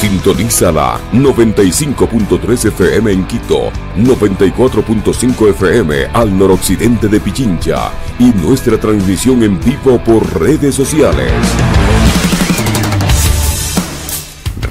Sintoniza 0.00 0.70
la 0.70 1.00
95.3 1.12 2.66
FM 2.66 3.10
en 3.10 3.26
Quito, 3.26 3.72
94.5 3.96 5.50
FM 5.50 6.06
al 6.12 6.38
noroccidente 6.38 7.08
de 7.08 7.18
Pichincha 7.18 7.90
y 8.16 8.26
nuestra 8.26 8.78
transmisión 8.78 9.42
en 9.42 9.58
vivo 9.58 9.98
por 10.04 10.40
redes 10.40 10.76
sociales. 10.76 11.32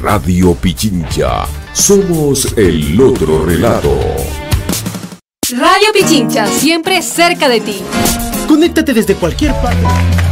Radio 0.01 0.55
Pichincha, 0.55 1.45
somos 1.73 2.57
el 2.57 2.97
otro 3.01 3.45
relato. 3.45 3.99
Radio 5.51 5.87
Pichincha, 5.91 6.47
siempre 6.47 7.01
cerca 7.01 7.49
de 7.49 7.59
ti. 7.59 7.81
Conéctate 8.47 8.93
desde 8.93 9.15
cualquier 9.15 9.51
parte. 9.55 9.83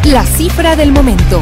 La 0.06 0.26
cifra 0.26 0.78
del 0.78 0.94
momento. 0.94 1.42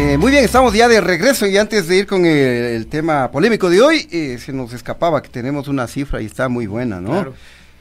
Eh, 0.00 0.16
muy 0.16 0.30
bien, 0.30 0.44
estamos 0.44 0.72
ya 0.74 0.86
de 0.86 1.00
regreso 1.00 1.44
y 1.46 1.56
antes 1.56 1.88
de 1.88 1.96
ir 1.96 2.06
con 2.06 2.24
el, 2.24 2.36
el 2.36 2.86
tema 2.86 3.30
polémico 3.32 3.68
de 3.68 3.82
hoy, 3.82 4.06
eh, 4.12 4.38
se 4.38 4.52
nos 4.52 4.72
escapaba 4.72 5.20
que 5.22 5.28
tenemos 5.28 5.66
una 5.66 5.88
cifra 5.88 6.22
y 6.22 6.26
está 6.26 6.48
muy 6.48 6.68
buena, 6.68 7.00
¿no? 7.00 7.10
Claro. 7.10 7.34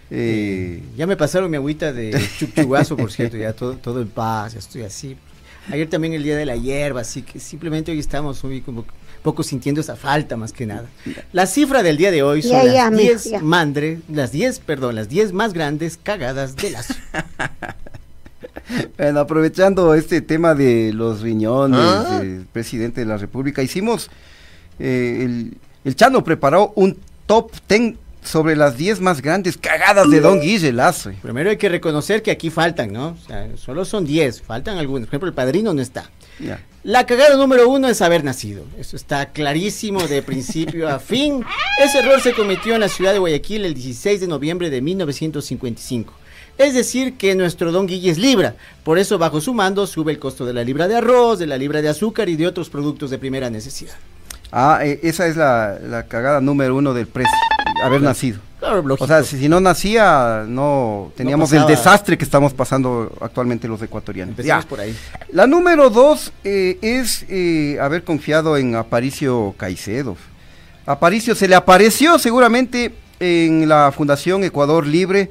Eh, 0.09 0.82
Ya 0.97 1.05
me 1.05 1.15
pasaron 1.15 1.51
mi 1.51 1.57
agüita 1.57 1.93
de 1.93 2.20
chuchugazo, 2.39 2.97
por 2.97 3.11
cierto, 3.11 3.38
ya 3.38 3.53
todo, 3.53 3.78
todo 3.78 4.01
en 4.01 4.07
paz, 4.09 4.53
ya 4.53 4.59
estoy 4.59 4.82
así. 4.82 5.15
Ayer 5.72 5.88
también 5.89 6.13
el 6.13 6.24
día 6.24 6.36
de 6.36 6.45
la 6.47 6.55
hierba, 6.55 7.01
así 7.01 7.22
que 7.22 7.39
simplemente 7.39 7.91
hoy 7.91 7.99
estamos 7.99 8.43
muy 8.43 8.61
como 8.61 8.84
poco 9.22 9.43
sintiendo 9.43 9.82
esa 9.82 9.95
falta 9.95 10.36
más 10.38 10.51
que 10.53 10.65
nada. 10.65 10.86
La 11.34 11.45
cifra 11.45 11.84
del 11.84 11.97
día 11.97 12.09
de 12.09 12.24
hoy 12.24 12.41
son 12.41 12.51
ya, 12.65 12.86
las 12.86 12.91
mijo, 12.91 13.03
10 13.03 13.24
ya. 13.26 13.39
mandre, 13.41 13.99
las 14.11 14.32
10, 14.32 14.59
perdón, 14.59 14.95
las 14.95 15.07
10 15.07 15.34
más 15.34 15.53
grandes 15.53 15.99
cagadas 16.01 16.55
de 16.55 16.72
las 16.72 16.88
Bueno, 18.97 19.19
aprovechando 19.21 19.93
este 19.93 20.21
tema 20.21 20.53
de 20.55 20.91
los 20.93 21.21
riñones 21.21 21.79
Ah. 21.81 22.19
del 22.19 22.45
presidente 22.51 23.01
de 23.01 23.07
la 23.07 23.17
República, 23.17 23.61
hicimos, 23.63 24.09
eh, 24.79 25.21
el, 25.23 25.57
el 25.85 25.95
Chano 25.95 26.23
preparó 26.23 26.73
un 26.75 26.97
top 27.25 27.51
10 27.67 27.95
sobre 28.23 28.55
las 28.57 28.75
10 28.77 28.99
más 28.99 29.21
grandes 29.21 29.57
cagadas 29.57 30.09
de 30.09 30.19
Don 30.19 30.41
Guille 30.41 30.73
Lazo. 30.73 31.11
Primero 31.21 31.49
hay 31.49 31.57
que 31.57 31.69
reconocer 31.69 32.21
que 32.21 32.31
aquí 32.31 32.49
faltan, 32.49 32.91
¿no? 32.91 33.09
O 33.09 33.27
sea, 33.27 33.47
solo 33.55 33.85
son 33.85 34.05
10, 34.05 34.41
faltan 34.41 34.77
algunos. 34.77 35.07
Por 35.07 35.13
ejemplo, 35.13 35.29
el 35.29 35.33
padrino 35.35 35.73
no 35.73 35.81
está. 35.81 36.09
La 36.83 37.05
cagada 37.05 37.35
número 37.38 37.69
uno 37.69 37.88
es 37.88 38.01
haber 38.01 38.23
nacido. 38.23 38.63
Eso 38.77 38.95
está 38.97 39.27
clarísimo 39.31 40.05
de 40.07 40.21
principio 40.23 40.89
a 40.89 40.99
fin. 40.99 41.43
Ese 41.83 41.99
error 41.99 42.19
se 42.21 42.33
cometió 42.33 42.75
en 42.75 42.81
la 42.81 42.89
ciudad 42.89 43.13
de 43.13 43.19
Guayaquil 43.19 43.65
el 43.65 43.73
16 43.73 44.19
de 44.19 44.27
noviembre 44.27 44.69
de 44.69 44.81
1955. 44.81 46.13
Es 46.58 46.74
decir, 46.74 47.18
que 47.18 47.36
nuestro 47.36 47.72
don 47.72 47.86
Guille 47.86 48.10
es 48.10 48.18
libra. 48.18 48.55
Por 48.84 48.97
eso, 48.97 49.18
bajo 49.18 49.39
su 49.41 49.53
mando, 49.53 49.86
sube 49.86 50.12
el 50.12 50.20
costo 50.20 50.45
de 50.45 50.53
la 50.53 50.64
libra 50.64 50.88
de 50.88 50.95
arroz, 50.95 51.38
de 51.39 51.45
la 51.47 51.58
libra 51.58 51.82
de 51.82 51.89
azúcar 51.89 52.30
y 52.30 52.36
de 52.36 52.47
otros 52.47 52.70
productos 52.70 53.12
de 53.12 53.20
primera 53.20 53.49
necesidad. 53.49 53.93
Ah, 54.51 54.80
eh, 54.84 54.99
esa 55.03 55.28
es 55.28 55.36
la, 55.36 55.78
la 55.80 56.03
cagada 56.08 56.41
número 56.41 56.76
uno 56.76 56.93
del 56.93 57.05
precio, 57.08 57.36
haber 57.84 58.01
nacido. 58.01 58.39
Claro, 58.60 58.82
lógico. 58.82 59.03
O 59.03 59.08
sea, 59.08 59.24
si, 59.24 59.38
si 59.38 59.47
no 59.49 59.60
nacía, 59.60 60.45
no 60.47 61.12
teníamos 61.16 61.51
el 61.53 61.68
desastre 61.68 62.18
que 62.18 62.24
estamos 62.24 62.53
pasando 62.53 63.12
actualmente 63.22 63.68
los 63.68 63.80
ecuatorianos. 63.84 64.32
Empecemos 64.32 64.64
Ya. 64.64 64.68
por 64.68 64.80
ahí. 64.80 64.95
La 65.32 65.45
número 65.45 65.91
dos 65.91 66.32
eh, 66.43 66.80
es 66.82 67.24
eh, 67.30 67.78
haber 67.80 68.03
confiado 68.03 68.58
en 68.58 68.74
Aparicio 68.76 69.53
Caicedo. 69.58 70.18
Aparicio 70.88 71.36
se 71.36 71.47
le 71.47 71.53
apareció 71.53 72.18
seguramente 72.18 72.95
en 73.20 73.68
la 73.70 73.91
Fundación 73.95 74.43
Ecuador 74.43 74.88
Libre 74.88 75.30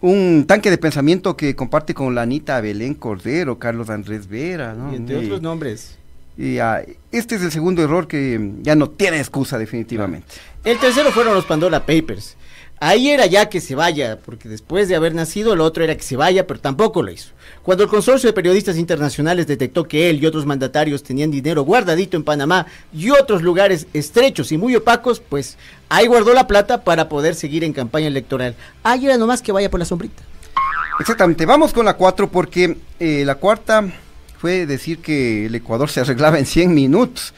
un 0.00 0.44
tanque 0.46 0.70
de 0.70 0.78
pensamiento 0.78 1.36
que 1.36 1.54
comparte 1.54 1.94
con 1.94 2.14
la 2.14 2.22
Anita 2.22 2.60
Belén 2.60 2.94
Cordero, 2.94 3.58
Carlos 3.58 3.90
Andrés 3.90 4.28
Vera, 4.28 4.74
¿no? 4.74 4.92
Y 4.92 4.96
entre 4.96 5.20
Y- 5.20 5.24
otros 5.26 5.42
nombres. 5.42 5.96
y, 6.38 6.58
ah, 6.58 6.82
este 7.12 7.34
es 7.34 7.42
el 7.42 7.50
segundo 7.52 7.82
error 7.82 8.08
que 8.08 8.52
ya 8.62 8.74
no 8.74 8.88
tiene 8.88 9.18
excusa 9.18 9.58
definitivamente. 9.58 10.28
El 10.64 10.78
tercero 10.78 11.10
fueron 11.10 11.34
los 11.34 11.44
Pandora 11.44 11.80
Papers. 11.84 12.36
Ahí 12.82 13.10
era 13.10 13.26
ya 13.26 13.50
que 13.50 13.60
se 13.60 13.74
vaya, 13.74 14.18
porque 14.24 14.48
después 14.48 14.88
de 14.88 14.96
haber 14.96 15.14
nacido, 15.14 15.52
el 15.52 15.60
otro 15.60 15.84
era 15.84 15.94
que 15.98 16.02
se 16.02 16.16
vaya, 16.16 16.46
pero 16.46 16.60
tampoco 16.60 17.02
lo 17.02 17.10
hizo. 17.10 17.28
Cuando 17.62 17.84
el 17.84 17.90
consorcio 17.90 18.26
de 18.26 18.32
periodistas 18.32 18.78
internacionales 18.78 19.46
detectó 19.46 19.86
que 19.86 20.08
él 20.08 20.18
y 20.22 20.24
otros 20.24 20.46
mandatarios 20.46 21.02
tenían 21.02 21.30
dinero 21.30 21.62
guardadito 21.62 22.16
en 22.16 22.24
Panamá 22.24 22.64
y 22.90 23.10
otros 23.10 23.42
lugares 23.42 23.86
estrechos 23.92 24.50
y 24.50 24.56
muy 24.56 24.76
opacos, 24.76 25.20
pues 25.20 25.58
ahí 25.90 26.06
guardó 26.06 26.32
la 26.32 26.46
plata 26.46 26.82
para 26.82 27.10
poder 27.10 27.34
seguir 27.34 27.64
en 27.64 27.74
campaña 27.74 28.06
electoral. 28.06 28.54
Ahí 28.82 29.04
era 29.04 29.18
nomás 29.18 29.42
que 29.42 29.52
vaya 29.52 29.70
por 29.70 29.78
la 29.78 29.84
sombrita. 29.84 30.22
Exactamente, 30.98 31.44
vamos 31.44 31.74
con 31.74 31.84
la 31.84 31.98
cuatro 31.98 32.30
porque 32.30 32.78
eh, 32.98 33.24
la 33.26 33.34
cuarta 33.34 33.92
fue 34.38 34.64
decir 34.64 35.00
que 35.00 35.44
el 35.46 35.54
Ecuador 35.54 35.90
se 35.90 36.00
arreglaba 36.00 36.38
en 36.38 36.46
100 36.46 36.72
minutos. 36.72 37.34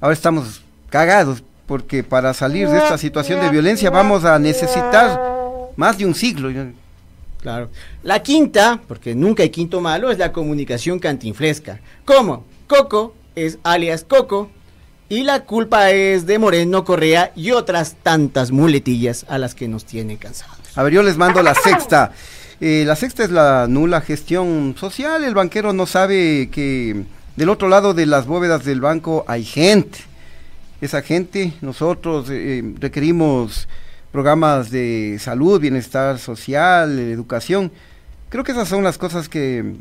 Ahora 0.00 0.14
estamos 0.14 0.62
cagados 0.88 1.42
porque 1.66 2.02
para 2.02 2.34
salir 2.34 2.68
de 2.68 2.78
esta 2.78 2.98
situación 2.98 3.40
de 3.40 3.50
violencia 3.50 3.90
vamos 3.90 4.24
a 4.24 4.38
necesitar 4.38 5.20
más 5.76 5.98
de 5.98 6.06
un 6.06 6.14
siglo. 6.14 6.50
Claro. 7.40 7.68
La 8.02 8.22
quinta, 8.22 8.80
porque 8.88 9.14
nunca 9.14 9.42
hay 9.42 9.50
quinto 9.50 9.80
malo, 9.80 10.10
es 10.10 10.18
la 10.18 10.32
comunicación 10.32 10.98
cantinflesca. 10.98 11.80
¿Cómo? 12.04 12.44
Coco 12.66 13.14
es 13.34 13.58
alias 13.62 14.04
Coco 14.04 14.50
y 15.08 15.22
la 15.22 15.44
culpa 15.44 15.90
es 15.90 16.26
de 16.26 16.38
Moreno 16.38 16.84
Correa 16.84 17.32
y 17.36 17.50
otras 17.50 17.96
tantas 18.02 18.50
muletillas 18.50 19.26
a 19.28 19.38
las 19.38 19.54
que 19.54 19.68
nos 19.68 19.84
tiene 19.84 20.16
cansados. 20.16 20.56
A 20.74 20.82
ver, 20.82 20.92
yo 20.92 21.02
les 21.02 21.16
mando 21.16 21.42
la 21.42 21.54
sexta. 21.54 22.12
Eh, 22.60 22.84
la 22.86 22.96
sexta 22.96 23.24
es 23.24 23.30
la 23.30 23.66
nula 23.68 24.00
gestión 24.00 24.74
social. 24.78 25.24
El 25.24 25.34
banquero 25.34 25.72
no 25.72 25.86
sabe 25.86 26.48
que 26.50 27.04
del 27.36 27.48
otro 27.48 27.68
lado 27.68 27.94
de 27.94 28.06
las 28.06 28.26
bóvedas 28.26 28.64
del 28.64 28.80
banco 28.80 29.24
hay 29.28 29.44
gente. 29.44 29.98
Esa 30.84 31.00
gente, 31.00 31.54
nosotros 31.62 32.26
eh, 32.30 32.62
requerimos 32.78 33.66
programas 34.12 34.70
de 34.70 35.16
salud, 35.18 35.58
bienestar 35.58 36.18
social, 36.18 36.98
educación. 36.98 37.72
Creo 38.28 38.44
que 38.44 38.52
esas 38.52 38.68
son 38.68 38.84
las 38.84 38.98
cosas 38.98 39.30
que 39.30 39.76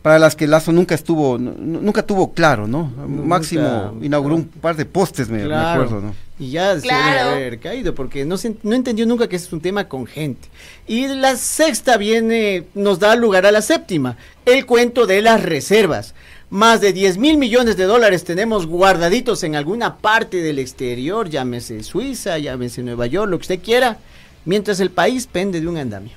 para 0.00 0.20
las 0.20 0.36
que 0.36 0.46
Lazo 0.46 0.70
nunca 0.70 0.94
estuvo, 0.94 1.38
nu- 1.38 1.56
nunca 1.58 2.04
tuvo 2.06 2.34
claro, 2.34 2.68
¿no? 2.68 2.84
Máximo 3.08 3.62
inauguró 4.00 4.36
un 4.36 4.44
par 4.44 4.76
de 4.76 4.84
postes, 4.84 5.28
me, 5.28 5.42
acuerdo, 5.72 6.00
¿no? 6.00 6.14
Y 6.38 6.50
ya 6.52 6.78
se 6.78 6.86
debe 6.86 7.18
haber 7.32 7.58
caído 7.58 7.94
porque 7.96 8.24
no, 8.24 8.36
se, 8.36 8.54
no 8.62 8.74
entendió 8.76 9.06
nunca 9.06 9.28
que 9.28 9.34
ese 9.36 9.46
es 9.46 9.52
un 9.52 9.60
tema 9.60 9.88
con 9.88 10.06
gente. 10.06 10.46
Y 10.86 11.08
la 11.08 11.34
sexta 11.34 11.96
viene, 11.96 12.64
nos 12.74 13.00
da 13.00 13.16
lugar 13.16 13.44
a 13.44 13.50
la 13.50 13.60
séptima, 13.60 14.16
el 14.46 14.66
cuento 14.66 15.06
de 15.06 15.20
las 15.20 15.42
reservas. 15.42 16.14
Más 16.54 16.80
de 16.80 16.92
10 16.92 17.18
mil 17.18 17.36
millones 17.36 17.76
de 17.76 17.82
dólares 17.82 18.22
tenemos 18.22 18.68
guardaditos 18.68 19.42
en 19.42 19.56
alguna 19.56 19.96
parte 19.96 20.36
del 20.36 20.60
exterior, 20.60 21.28
llámese 21.28 21.82
Suiza, 21.82 22.38
llámese 22.38 22.80
Nueva 22.84 23.08
York, 23.08 23.28
lo 23.28 23.38
que 23.38 23.42
usted 23.42 23.60
quiera, 23.60 23.98
mientras 24.44 24.78
el 24.78 24.92
país 24.92 25.26
pende 25.26 25.60
de 25.60 25.66
un 25.66 25.78
andamio. 25.78 26.12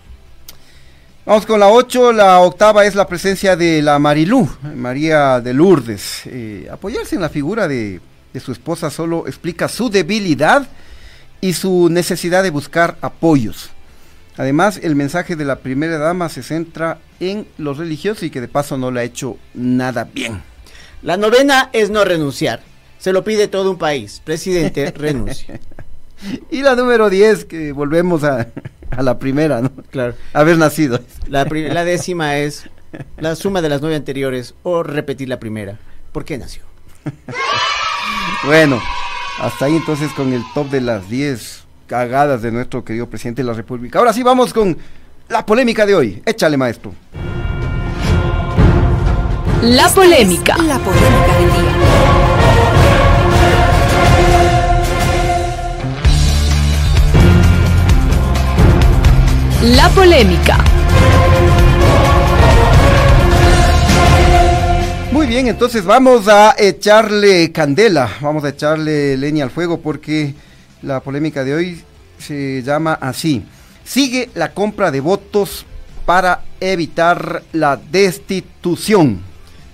Vamos 1.25 1.47
con 1.47 1.59
la 1.59 1.69
8, 1.69 2.11
la 2.13 2.39
octava 2.41 2.85
es 2.85 2.93
la 2.93 3.07
presencia 3.07 3.55
de 3.55 3.81
la 3.81 3.97
Marilú, 3.97 4.47
María 4.75 5.41
de 5.41 5.55
Lourdes. 5.55 6.21
Eh, 6.27 6.67
apoyarse 6.71 7.15
en 7.15 7.21
la 7.21 7.29
figura 7.29 7.67
de, 7.67 7.99
de 8.31 8.39
su 8.39 8.51
esposa 8.51 8.91
solo 8.91 9.25
explica 9.25 9.67
su 9.67 9.89
debilidad 9.89 10.67
y 11.41 11.53
su 11.53 11.89
necesidad 11.89 12.43
de 12.43 12.51
buscar 12.51 12.95
apoyos. 13.01 13.71
Además, 14.38 14.79
el 14.83 14.95
mensaje 14.95 15.35
de 15.35 15.45
la 15.45 15.57
primera 15.59 15.97
dama 15.97 16.29
se 16.29 16.43
centra 16.43 16.99
en 17.19 17.47
los 17.57 17.77
religiosos 17.77 18.23
y 18.23 18.29
que 18.29 18.41
de 18.41 18.47
paso 18.47 18.77
no 18.77 18.91
le 18.91 18.99
ha 18.99 19.03
hecho 19.03 19.38
nada 19.55 20.03
bien. 20.05 20.41
La 21.01 21.17
novena 21.17 21.69
es 21.73 21.89
no 21.89 22.05
renunciar. 22.05 22.61
Se 22.99 23.13
lo 23.13 23.23
pide 23.23 23.47
todo 23.47 23.71
un 23.71 23.77
país. 23.77 24.21
Presidente, 24.23 24.91
renuncia. 24.95 25.59
y 26.51 26.61
la 26.61 26.75
número 26.75 27.09
10, 27.09 27.45
que 27.45 27.71
volvemos 27.71 28.23
a, 28.23 28.47
a, 28.91 29.01
la 29.01 29.17
primera, 29.17 29.61
¿no? 29.61 29.71
Claro. 29.89 30.13
Haber 30.33 30.57
nacido. 30.57 30.99
La, 31.27 31.45
la 31.45 31.83
décima 31.83 32.38
es 32.38 32.69
la 33.17 33.35
suma 33.35 33.61
de 33.61 33.69
las 33.69 33.81
nueve 33.81 33.95
anteriores 33.95 34.53
o 34.63 34.83
repetir 34.83 35.29
la 35.29 35.39
primera. 35.39 35.79
¿Por 36.11 36.25
qué 36.25 36.38
nació? 36.38 36.63
bueno, 38.45 38.81
hasta 39.39 39.65
ahí 39.65 39.75
entonces 39.75 40.11
con 40.13 40.33
el 40.33 40.43
top 40.53 40.69
de 40.69 40.81
las 40.81 41.09
10 41.09 41.66
cagadas 41.88 42.41
de 42.41 42.51
nuestro 42.51 42.83
querido 42.83 43.09
presidente 43.09 43.41
de 43.41 43.47
la 43.47 43.53
República. 43.53 43.97
Ahora 43.99 44.13
sí 44.13 44.21
vamos 44.21 44.53
con 44.53 44.77
la 45.29 45.45
polémica 45.45 45.85
de 45.85 45.95
hoy. 45.95 46.21
Échale, 46.25 46.57
maestro. 46.57 46.93
La 49.63 49.89
polémica. 49.89 50.55
La 50.57 50.77
polémica 50.77 51.38
del 51.39 51.49
día. 51.49 51.77
La 59.75 59.89
polémica. 59.89 60.57
Muy 65.11 65.25
bien, 65.25 65.47
entonces 65.47 65.83
vamos 65.83 66.27
a 66.27 66.53
echarle 66.57 67.51
candela, 67.51 68.09
vamos 68.21 68.43
a 68.43 68.49
echarle 68.49 69.17
leña 69.17 69.45
al 69.45 69.49
fuego 69.49 69.79
porque 69.79 70.35
la 70.82 70.99
polémica 70.99 71.43
de 71.43 71.53
hoy 71.53 71.84
se 72.19 72.61
llama 72.63 72.93
así. 72.93 73.43
Sigue 73.84 74.30
la 74.36 74.53
compra 74.53 74.91
de 74.91 74.99
votos 74.99 75.65
para 76.05 76.43
evitar 76.59 77.43
la 77.53 77.78
destitución. 77.78 79.21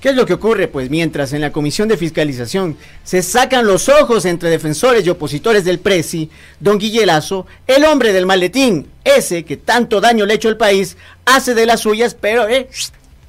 ¿Qué 0.04 0.10
es 0.10 0.16
lo 0.16 0.26
que 0.26 0.34
ocurre? 0.34 0.68
Pues 0.68 0.90
mientras 0.90 1.32
en 1.32 1.40
la 1.40 1.54
Comisión 1.54 1.88
de 1.88 1.96
Fiscalización 1.96 2.76
se 3.06 3.22
sacan 3.22 3.66
los 3.66 3.88
ojos 3.88 4.26
entre 4.26 4.50
defensores 4.50 5.06
y 5.06 5.10
opositores 5.10 5.64
del 5.64 5.80
Presi, 5.80 6.30
don 6.60 6.78
Guillelazo, 6.78 7.46
el 7.68 7.86
hombre 7.86 8.12
del 8.12 8.26
maletín, 8.26 8.88
ese 9.06 9.46
que 9.46 9.56
tanto 9.56 10.02
daño 10.02 10.26
le 10.26 10.34
ha 10.34 10.36
hecho 10.36 10.50
al 10.50 10.58
país, 10.58 10.98
hace 11.24 11.54
de 11.54 11.66
las 11.66 11.80
suyas, 11.80 12.18
pero 12.20 12.50
eh, 12.50 12.68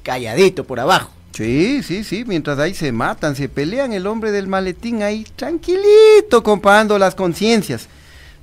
calladito 0.03 0.65
por 0.65 0.81
abajo. 0.81 1.11
Sí, 1.35 1.83
sí, 1.83 2.05
sí, 2.05 2.23
mientras 2.25 2.59
ahí 2.59 2.73
se 2.73 2.93
matan, 2.93 3.35
se 3.35 3.49
pelean, 3.49 3.91
el 3.91 4.07
hombre 4.07 4.31
del 4.31 4.47
maletín 4.47 5.03
ahí 5.03 5.25
tranquilito 5.35 6.41
comparando 6.41 6.97
las 6.97 7.13
conciencias. 7.13 7.89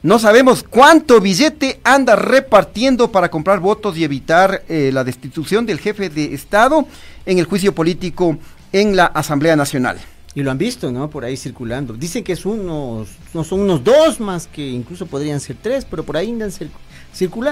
No 0.03 0.19
sabemos 0.19 0.63
cuánto 0.63 1.19
billete 1.19 1.81
anda 1.85 2.17
repartiendo 2.17 3.11
para 3.11 3.31
comprar 3.31 3.61
votos 3.61 3.97
y 3.97 4.05
evitar 4.05 4.63
eh, 4.69 4.91
la 4.93 5.05
destitución 5.05 5.65
del 5.65 5.79
jefe 5.79 6.11
de 6.11 6.35
Estado 6.35 6.87
en 7.25 7.39
el 7.39 7.47
juicio 7.47 7.75
político 7.75 8.37
en 8.75 8.95
la 8.95 9.07
Asamblea 9.07 9.57
Nacional. 9.57 9.97
Y 10.35 10.43
lo 10.43 10.51
han 10.51 10.59
visto, 10.59 10.93
¿no? 10.93 11.09
Por 11.09 11.25
ahí 11.25 11.39
circulando. 11.39 11.95
Dicen 11.95 12.23
que 12.23 12.35
es 12.35 12.45
unos, 12.45 13.09
no 13.33 13.43
son 13.43 13.61
unos 13.61 13.83
dos 13.83 14.21
más, 14.21 14.47
que 14.47 14.69
incluso 14.69 15.07
podrían 15.07 15.41
ser 15.41 15.57
tres, 15.63 15.87
pero 15.89 16.05
por 16.05 16.19
ahí 16.19 16.31
andan 16.31 16.51
circulando. 16.51 16.92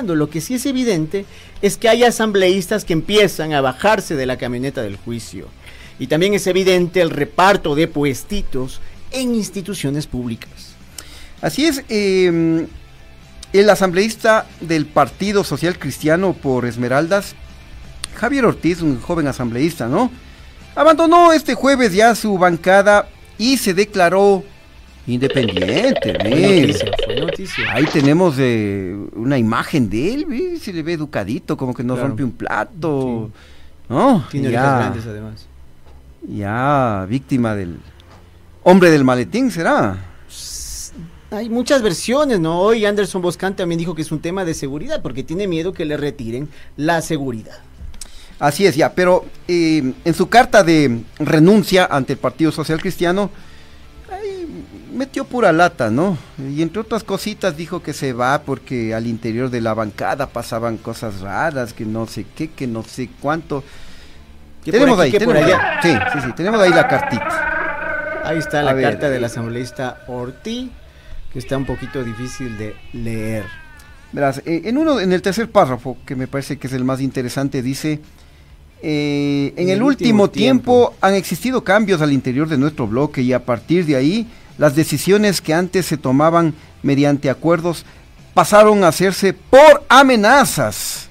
Lo 0.06 0.30
que 0.30 0.40
sí 0.40 0.54
es 0.54 0.66
evidente 0.66 1.26
es 1.62 1.76
que 1.76 1.88
hay 1.88 2.04
asambleístas 2.04 2.84
que 2.84 2.92
empiezan 2.92 3.52
a 3.52 3.60
bajarse 3.60 4.16
de 4.16 4.26
la 4.26 4.36
camioneta 4.36 4.82
del 4.82 4.96
juicio. 4.96 5.48
Y 5.98 6.06
también 6.06 6.34
es 6.34 6.46
evidente 6.46 7.00
el 7.00 7.10
reparto 7.10 7.74
de 7.74 7.86
puestitos 7.86 8.80
en 9.12 9.34
instituciones 9.34 10.06
públicas. 10.06 10.74
Así 11.40 11.66
es, 11.66 11.84
em, 11.88 12.66
el 13.52 13.70
asambleísta 13.70 14.46
del 14.60 14.86
Partido 14.86 15.44
Social 15.44 15.78
Cristiano 15.78 16.32
por 16.32 16.66
Esmeraldas, 16.66 17.34
Javier 18.14 18.46
Ortiz, 18.46 18.82
un 18.82 19.00
joven 19.00 19.26
asambleísta, 19.26 19.88
¿no? 19.88 20.10
Abandonó 20.74 21.32
este 21.32 21.54
jueves 21.54 21.92
ya 21.92 22.14
su 22.14 22.38
bancada 22.38 23.08
y 23.38 23.56
se 23.56 23.74
declaró 23.74 24.44
independiente. 25.06 26.16
Ahí 27.72 27.84
tenemos 27.86 28.36
eh, 28.38 28.96
una 29.14 29.38
imagen 29.38 29.88
de 29.88 30.14
él, 30.14 30.58
se 30.60 30.72
le 30.72 30.82
ve 30.82 30.94
educadito, 30.94 31.56
como 31.56 31.74
que 31.74 31.82
no 31.82 31.96
rompe 31.96 32.24
un 32.24 32.32
plato. 32.32 33.30
¿no? 33.88 34.24
Tiene 34.30 34.50
ya, 34.50 34.78
grandes 34.78 35.06
además. 35.06 35.46
Ya 36.28 37.06
víctima 37.08 37.54
del 37.54 37.78
hombre 38.62 38.90
del 38.90 39.04
maletín, 39.04 39.50
¿será? 39.50 39.98
Hay 41.32 41.48
muchas 41.48 41.82
versiones, 41.82 42.40
¿no? 42.40 42.60
Hoy 42.60 42.84
Anderson 42.84 43.22
Boscan 43.22 43.54
también 43.54 43.78
dijo 43.78 43.94
que 43.94 44.02
es 44.02 44.10
un 44.10 44.20
tema 44.20 44.44
de 44.44 44.54
seguridad, 44.54 45.00
porque 45.02 45.22
tiene 45.22 45.46
miedo 45.46 45.72
que 45.72 45.84
le 45.84 45.96
retiren 45.96 46.48
la 46.76 47.02
seguridad. 47.02 47.58
Así 48.38 48.66
es, 48.66 48.74
ya, 48.74 48.94
pero 48.94 49.26
eh, 49.46 49.92
en 50.04 50.14
su 50.14 50.28
carta 50.28 50.64
de 50.64 51.02
renuncia 51.18 51.86
ante 51.86 52.14
el 52.14 52.18
Partido 52.18 52.50
Social 52.50 52.80
Cristiano, 52.80 53.30
metió 54.92 55.24
pura 55.24 55.52
lata, 55.52 55.90
¿no? 55.90 56.16
Y 56.38 56.62
entre 56.62 56.80
otras 56.80 57.04
cositas 57.04 57.56
dijo 57.56 57.82
que 57.82 57.92
se 57.92 58.12
va 58.12 58.42
porque 58.42 58.94
al 58.94 59.06
interior 59.06 59.50
de 59.50 59.60
la 59.60 59.74
bancada 59.74 60.28
pasaban 60.28 60.76
cosas 60.76 61.20
raras, 61.20 61.72
que 61.72 61.84
no 61.84 62.06
sé 62.06 62.26
qué, 62.34 62.50
que 62.50 62.66
no 62.66 62.82
sé 62.82 63.10
cuánto. 63.20 63.64
tenemos 64.64 64.98
ahí, 64.98 65.10
tenemos 65.10 65.36
allá. 65.36 65.80
Sí, 65.82 65.92
sí, 66.12 66.18
sí, 66.26 66.32
tenemos 66.34 66.60
ahí 66.60 66.70
la 66.70 66.86
cartita. 66.86 68.22
Ahí 68.24 68.38
está 68.38 68.62
la 68.62 68.80
carta 68.80 69.08
del 69.08 69.24
asambleísta 69.24 70.02
Ortiz 70.06 70.70
que 71.32 71.38
está 71.38 71.56
un 71.56 71.64
poquito 71.64 72.02
difícil 72.02 72.58
de 72.58 72.74
leer. 72.92 73.44
Verás, 74.12 74.42
eh, 74.44 74.62
en 74.64 74.76
uno, 74.76 75.00
en 75.00 75.12
el 75.12 75.22
tercer 75.22 75.48
párrafo, 75.50 75.96
que 76.04 76.16
me 76.16 76.26
parece 76.26 76.58
que 76.58 76.66
es 76.66 76.72
el 76.72 76.84
más 76.84 77.00
interesante, 77.00 77.62
dice 77.62 78.00
eh, 78.82 79.52
en, 79.56 79.68
el, 79.68 79.82
último, 79.82 80.30
tiempo, 80.30 80.94
han 81.00 81.14
existido 81.14 81.62
cambios 81.62 82.00
al 82.00 82.12
interior 82.12 82.48
de 82.48 82.58
nuestro 82.58 82.86
bloque 82.86 83.22
y 83.22 83.32
a 83.32 83.44
partir 83.44 83.84
de 83.86 83.96
ahí 83.96 84.26
las 84.60 84.76
decisiones 84.76 85.40
que 85.40 85.54
antes 85.54 85.86
se 85.86 85.96
tomaban 85.96 86.52
mediante 86.82 87.30
acuerdos 87.30 87.86
pasaron 88.34 88.84
a 88.84 88.88
hacerse 88.88 89.32
por 89.32 89.86
amenazas, 89.88 91.08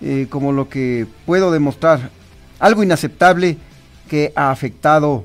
eh, 0.00 0.26
como 0.28 0.50
lo 0.50 0.68
que 0.68 1.06
puedo 1.24 1.52
demostrar, 1.52 2.10
algo 2.58 2.82
inaceptable 2.82 3.58
que 4.10 4.32
ha 4.34 4.50
afectado 4.50 5.24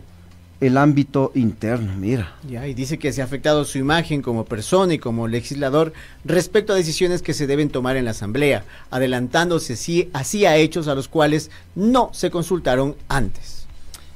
el 0.62 0.78
ámbito 0.78 1.32
interno, 1.34 1.95
mira. 1.95 2.36
Ya, 2.47 2.68
y 2.68 2.76
dice 2.76 3.00
que 3.00 3.12
se 3.12 3.24
ha 3.24 3.26
afectado 3.26 3.66
su 3.66 3.80
imagen 3.80 4.22
como 4.22 4.45
persona 4.45 4.93
y 4.93 5.00
como 5.00 5.28
legislador 5.28 5.91
respecto 6.26 6.74
a 6.74 6.76
decisiones 6.76 7.24
que 7.24 7.34
se 7.34 7.47
deben 7.47 7.70
tomar 7.70 7.97
en 7.97 8.06
la 8.06 8.12
Asamblea, 8.12 8.64
adelantándose 8.91 9.74
así, 9.74 10.12
así 10.14 10.45
a 10.45 10.56
hechos 10.56 10.88
a 10.88 10.93
los 10.93 11.08
cuales 11.08 11.50
no 11.74 12.12
se 12.14 12.30
consultaron 12.30 12.95
antes. 13.08 13.66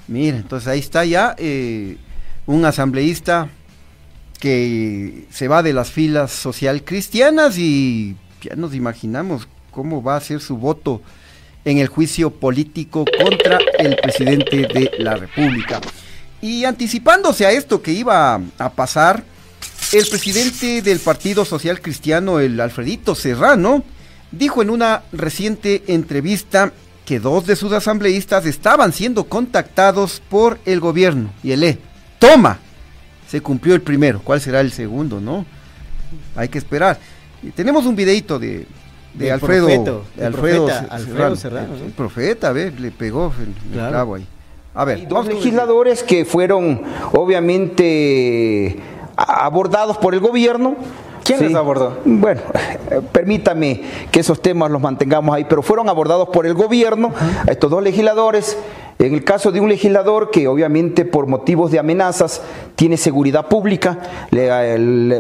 Mira, 0.08 0.38
entonces 0.38 0.68
ahí 0.68 0.80
está 0.80 1.04
ya 1.04 1.34
eh, 1.40 1.98
un 2.46 2.66
asambleísta 2.66 3.50
que 4.40 5.26
se 5.30 5.48
va 5.48 5.64
de 5.64 5.74
las 5.74 5.92
filas 5.92 6.32
social 6.32 6.84
cristianas 6.84 7.58
y 7.58 8.16
ya 8.42 8.56
nos 8.56 8.76
imaginamos 8.76 9.48
cómo 9.72 10.04
va 10.04 10.18
a 10.18 10.22
ser 10.22 10.42
su 10.42 10.58
voto 10.58 11.02
en 11.66 11.78
el 11.78 11.88
juicio 11.88 12.30
político 12.30 13.06
contra 13.20 13.60
el 13.80 13.96
presidente 13.96 14.58
de 14.68 14.92
la 15.00 15.16
República. 15.16 15.80
Y 16.42 16.66
anticipándose 16.66 17.46
a 17.46 17.52
esto 17.52 17.82
que 17.82 17.94
iba 17.94 18.42
a 18.58 18.70
pasar, 18.74 19.24
el 19.94 20.06
presidente 20.08 20.82
del 20.82 21.00
Partido 21.00 21.46
Social 21.46 21.82
Cristiano, 21.82 22.40
el 22.40 22.60
Alfredito 22.60 23.16
Serrano, 23.16 23.84
dijo 24.32 24.62
en 24.62 24.70
una 24.70 25.04
reciente 25.14 25.84
entrevista 25.88 26.74
que 27.06 27.20
dos 27.20 27.46
de 27.46 27.56
sus 27.56 27.72
asambleístas 27.72 28.46
estaban 28.46 28.92
siendo 28.92 29.26
contactados 29.26 30.22
por 30.30 30.60
el 30.66 30.80
gobierno. 30.80 31.32
Y 31.44 31.52
él, 31.52 31.80
toma, 32.24 32.58
se 33.28 33.42
cumplió 33.42 33.76
el 33.76 33.82
primero. 33.82 34.22
¿Cuál 34.24 34.40
será 34.40 34.62
el 34.62 34.72
segundo, 34.72 35.20
no? 35.20 35.46
Hay 36.36 36.48
que 36.48 36.58
esperar. 36.58 36.98
Y 37.42 37.50
tenemos 37.50 37.86
un 37.86 37.96
videito 37.96 38.40
de, 38.40 38.66
de 39.14 39.32
Alfredo, 39.32 39.68
de 40.16 40.26
Alfredo, 40.26 40.70
Serrano. 41.36 41.76
El, 41.76 41.92
profeta, 41.92 42.48
a 42.50 42.52
ver, 42.54 42.80
le 42.80 42.92
pegó 42.92 43.34
el, 43.40 43.78
el 43.78 43.90
clavo 43.90 44.16
ahí. 44.16 44.26
A 44.74 44.86
ver, 44.86 45.08
dos 45.08 45.28
legisladores 45.28 46.02
que 46.02 46.26
fueron 46.26 46.82
obviamente 47.12 48.78
abordados 49.16 49.98
por 49.98 50.14
el 50.14 50.20
gobierno. 50.20 50.78
¿Quién 51.24 51.40
les 51.40 51.56
abordó? 51.56 52.00
Bueno, 52.04 52.42
permítame 53.12 53.82
que 54.12 54.20
esos 54.20 54.42
temas 54.42 54.70
los 54.72 54.82
mantengamos 54.82 55.34
ahí, 55.34 55.46
pero 55.46 55.62
fueron 55.62 55.88
abordados 55.88 56.28
por 56.30 56.46
el 56.46 56.54
gobierno, 56.54 57.14
estos 57.48 57.72
dos 57.72 57.82
legisladores. 57.82 58.58
En 59.00 59.14
el 59.14 59.24
caso 59.24 59.52
de 59.52 59.60
un 59.60 59.70
legislador 59.70 60.32
que 60.32 60.48
obviamente 60.48 61.04
por 61.04 61.28
motivos 61.28 61.72
de 61.72 61.80
amenazas 61.80 62.42
tiene 62.76 62.96
seguridad 62.96 63.48
pública, 63.48 64.00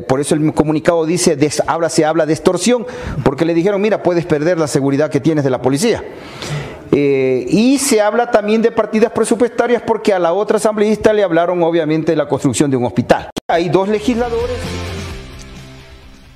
por 0.07 0.21
eso 0.21 0.36
el 0.36 0.53
comunicado 0.53 1.05
dice, 1.05 1.38
habla, 1.67 1.89
se 1.89 2.05
habla 2.05 2.26
de 2.26 2.34
extorsión, 2.34 2.86
porque 3.24 3.45
le 3.45 3.53
dijeron, 3.53 3.82
mira, 3.82 4.01
puedes 4.03 4.26
perder 4.26 4.57
la 4.57 4.67
seguridad 4.67 5.09
que 5.09 5.19
tienes 5.19 5.43
de 5.43 5.49
la 5.49 5.61
policía. 5.61 6.03
Eh, 6.95 7.45
y 7.49 7.80
se 7.80 8.01
habla 8.01 8.30
también 8.30 8.61
de 8.61 8.71
partidas 8.71 9.11
presupuestarias 9.11 9.82
porque 9.82 10.13
a 10.13 10.19
la 10.19 10.32
otra 10.32 10.57
asambleísta 10.57 11.11
le 11.11 11.24
hablaron 11.24 11.63
obviamente 11.63 12.11
de 12.11 12.15
la 12.15 12.28
construcción 12.28 12.69
de 12.69 12.78
un 12.78 12.86
hospital. 12.86 13.32
Hay 13.47 13.69
dos 13.69 13.89
legisladores. 13.89 14.57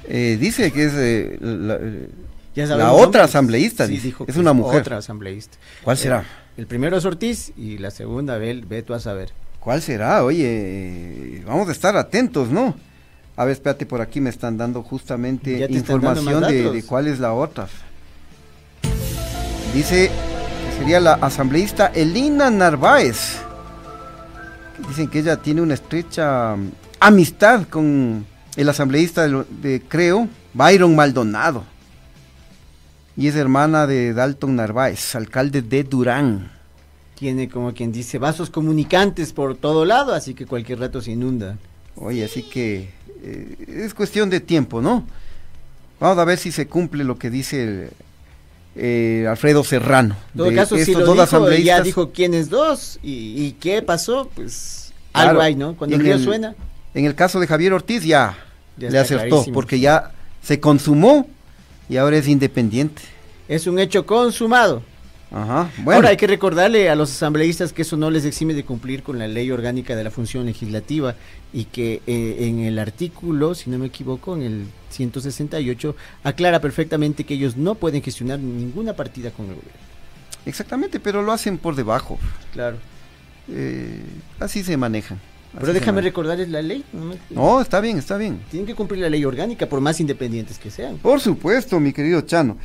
Eh, 0.10 0.38
dice 0.40 0.72
que 0.72 0.86
es 0.86 0.94
eh, 0.96 1.38
la, 1.42 1.76
eh, 1.76 2.10
Ya 2.56 2.64
la 2.64 2.70
sabemos 2.70 3.02
otra 3.02 3.26
asambleísta, 3.26 3.86
Sí, 3.86 3.94
dice. 3.94 4.08
dijo 4.08 4.26
es 4.28 4.38
una 4.38 4.54
mujer. 4.54 4.82
Otra 4.82 4.98
asambleísta. 4.98 5.58
¿Cuál 5.84 5.98
será? 5.98 6.24
El 6.58 6.66
primero 6.66 6.98
es 6.98 7.06
Ortiz 7.06 7.54
y 7.56 7.78
la 7.78 7.92
segunda, 7.92 8.40
ve, 8.40 8.64
ve 8.68 8.82
tú 8.82 8.96
a 8.96 9.00
saber. 9.00 9.32
¿Cuál 9.60 9.82
será? 9.84 10.24
Oye, 10.24 11.44
vamos 11.46 11.70
a 11.70 11.72
estar 11.72 11.96
atentos, 11.96 12.50
¿no? 12.50 12.76
A 13.36 13.46
ver, 13.46 13.54
espérate, 13.54 13.86
por 13.86 14.02
aquí 14.02 14.20
me 14.20 14.32
están 14.32 14.58
dando 14.58 14.82
justamente 14.82 15.60
dando 15.60 15.78
información 15.78 16.42
de, 16.42 16.84
cuál 16.84 17.06
es 17.06 17.20
la 17.20 17.34
otra. 17.34 17.68
Dice 19.76 20.10
que 20.10 20.80
sería 20.80 21.00
la 21.00 21.14
asambleísta 21.14 21.92
Elina 21.94 22.50
Narváez. 22.50 23.38
Dicen 24.88 25.08
que 25.10 25.20
ella 25.20 25.38
tiene 25.38 25.62
una 25.62 25.76
estrecha 25.76 26.56
mm, 26.56 26.72
amistad 27.00 27.68
con 27.68 28.26
el 28.56 28.70
asambleísta 28.70 29.28
de, 29.28 29.44
de 29.62 29.82
Creo, 29.88 30.28
Byron 30.56 30.96
Maldonado. 30.96 31.64
Y 33.18 33.28
es 33.28 33.36
hermana 33.36 33.88
de 33.88 34.14
Dalton 34.14 34.56
Narváez, 34.56 35.16
alcalde 35.16 35.64
de 35.64 35.84
Durán. 35.84 36.52
Tiene 37.16 37.50
como 37.50 37.74
quien 37.74 37.92
dice 37.92 38.20
vasos 38.20 38.52
comunicantes 38.52 39.34
por 39.34 39.58
todo 39.58 39.86
lado, 39.86 40.14
así 40.14 40.36
que 40.36 40.46
cualquier 40.46 40.80
rato 40.80 41.02
se 41.02 41.12
inunda. 41.12 41.58
Oye, 41.96 42.24
así 42.24 42.44
que 42.44 42.90
eh, 43.24 43.84
es 43.86 43.96
cuestión 43.96 44.30
de 44.30 44.40
tiempo, 44.40 44.82
¿no? 44.84 45.04
Vamos 46.00 46.20
a 46.20 46.26
ver 46.26 46.38
si 46.38 46.52
se 46.52 46.68
cumple 46.68 47.04
lo 47.04 47.18
que 47.18 47.32
dice 47.32 47.64
el, 47.64 47.90
eh, 48.76 49.26
Alfredo 49.28 49.64
Serrano. 49.64 50.16
En 50.34 50.38
todo 50.38 50.54
caso, 50.54 50.78
si 50.78 50.94
lo 50.94 51.04
dos 51.04 51.32
dijo, 51.32 51.50
ya 51.54 51.82
dijo 51.82 52.12
quiénes 52.12 52.50
dos 52.50 53.00
y, 53.02 53.44
y 53.44 53.52
qué 53.54 53.82
pasó, 53.82 54.30
pues 54.36 54.94
Claro, 55.12 55.30
algo 55.32 55.42
hay, 55.42 55.56
¿no? 55.56 55.76
Cuando 55.76 55.96
el 55.96 56.04
río 56.04 56.20
suena. 56.20 56.54
En 56.94 57.06
el 57.06 57.16
caso 57.16 57.40
de 57.40 57.48
Javier 57.48 57.74
Ortiz 57.74 58.04
ya, 58.04 58.38
Ya 58.78 58.92
le 58.92 59.00
acertó, 59.00 59.28
clarísimo. 59.30 59.54
porque 59.56 59.80
ya 59.80 60.12
se 60.44 60.60
consumó 60.60 61.28
y 61.90 61.98
ahora 61.98 62.18
es 62.18 62.28
independiente. 62.28 63.02
Es 63.48 63.68
un 63.68 63.80
hecho 63.80 64.06
consumado. 64.06 64.84
Ajá, 65.30 65.70
bueno. 65.80 65.98
Ahora 65.98 66.10
hay 66.10 66.18
que 66.18 66.28
recordarle 66.28 66.90
a 66.90 66.96
los 66.96 67.12
asambleístas 67.12 67.74
que 67.74 67.82
eso 67.82 67.98
no 67.98 68.10
les 68.10 68.24
exime 68.24 68.54
de 68.54 68.64
cumplir 68.64 69.04
con 69.04 69.20
la 69.20 69.28
ley 69.28 69.52
orgánica 69.52 69.96
de 69.96 70.04
la 70.04 70.12
función 70.12 70.46
legislativa 70.46 71.16
y 71.52 71.66
que 71.66 72.02
eh, 72.08 72.48
en 72.48 72.60
el 72.60 72.80
artículo, 72.80 73.54
si 73.54 73.70
no 73.70 73.78
me 73.78 73.88
equivoco, 73.88 74.36
en 74.36 74.44
el 74.44 74.68
168, 74.90 75.96
aclara 76.24 76.62
perfectamente 76.62 77.26
que 77.26 77.34
ellos 77.34 77.58
no 77.58 77.76
pueden 77.76 78.02
gestionar 78.02 78.40
ninguna 78.40 78.94
partida 78.94 79.32
con 79.32 79.48
el 79.48 79.56
gobierno. 79.56 79.82
Exactamente, 80.46 81.02
pero 81.02 81.22
lo 81.22 81.34
hacen 81.34 81.58
por 81.58 81.76
debajo. 81.76 82.18
Claro. 82.54 82.78
Eh, 83.50 84.02
así 84.40 84.64
se 84.64 84.78
manejan. 84.78 85.20
Pero 85.60 85.74
déjame 85.74 86.02
recordarles 86.02 86.50
la 86.50 86.62
ley. 86.62 86.84
No, 87.30 87.62
está 87.62 87.80
bien, 87.82 87.98
está 87.98 88.18
bien. 88.18 88.40
Tienen 88.52 88.68
que 88.68 88.76
cumplir 88.76 89.02
la 89.02 89.10
ley 89.10 89.24
orgánica 89.26 89.66
por 89.68 89.82
más 89.82 90.00
independientes 90.00 90.60
que 90.60 90.70
sean. 90.72 90.98
Por 90.98 91.20
supuesto, 91.20 91.80
mi 91.80 91.94
querido 91.94 92.22
Chano. 92.22 92.58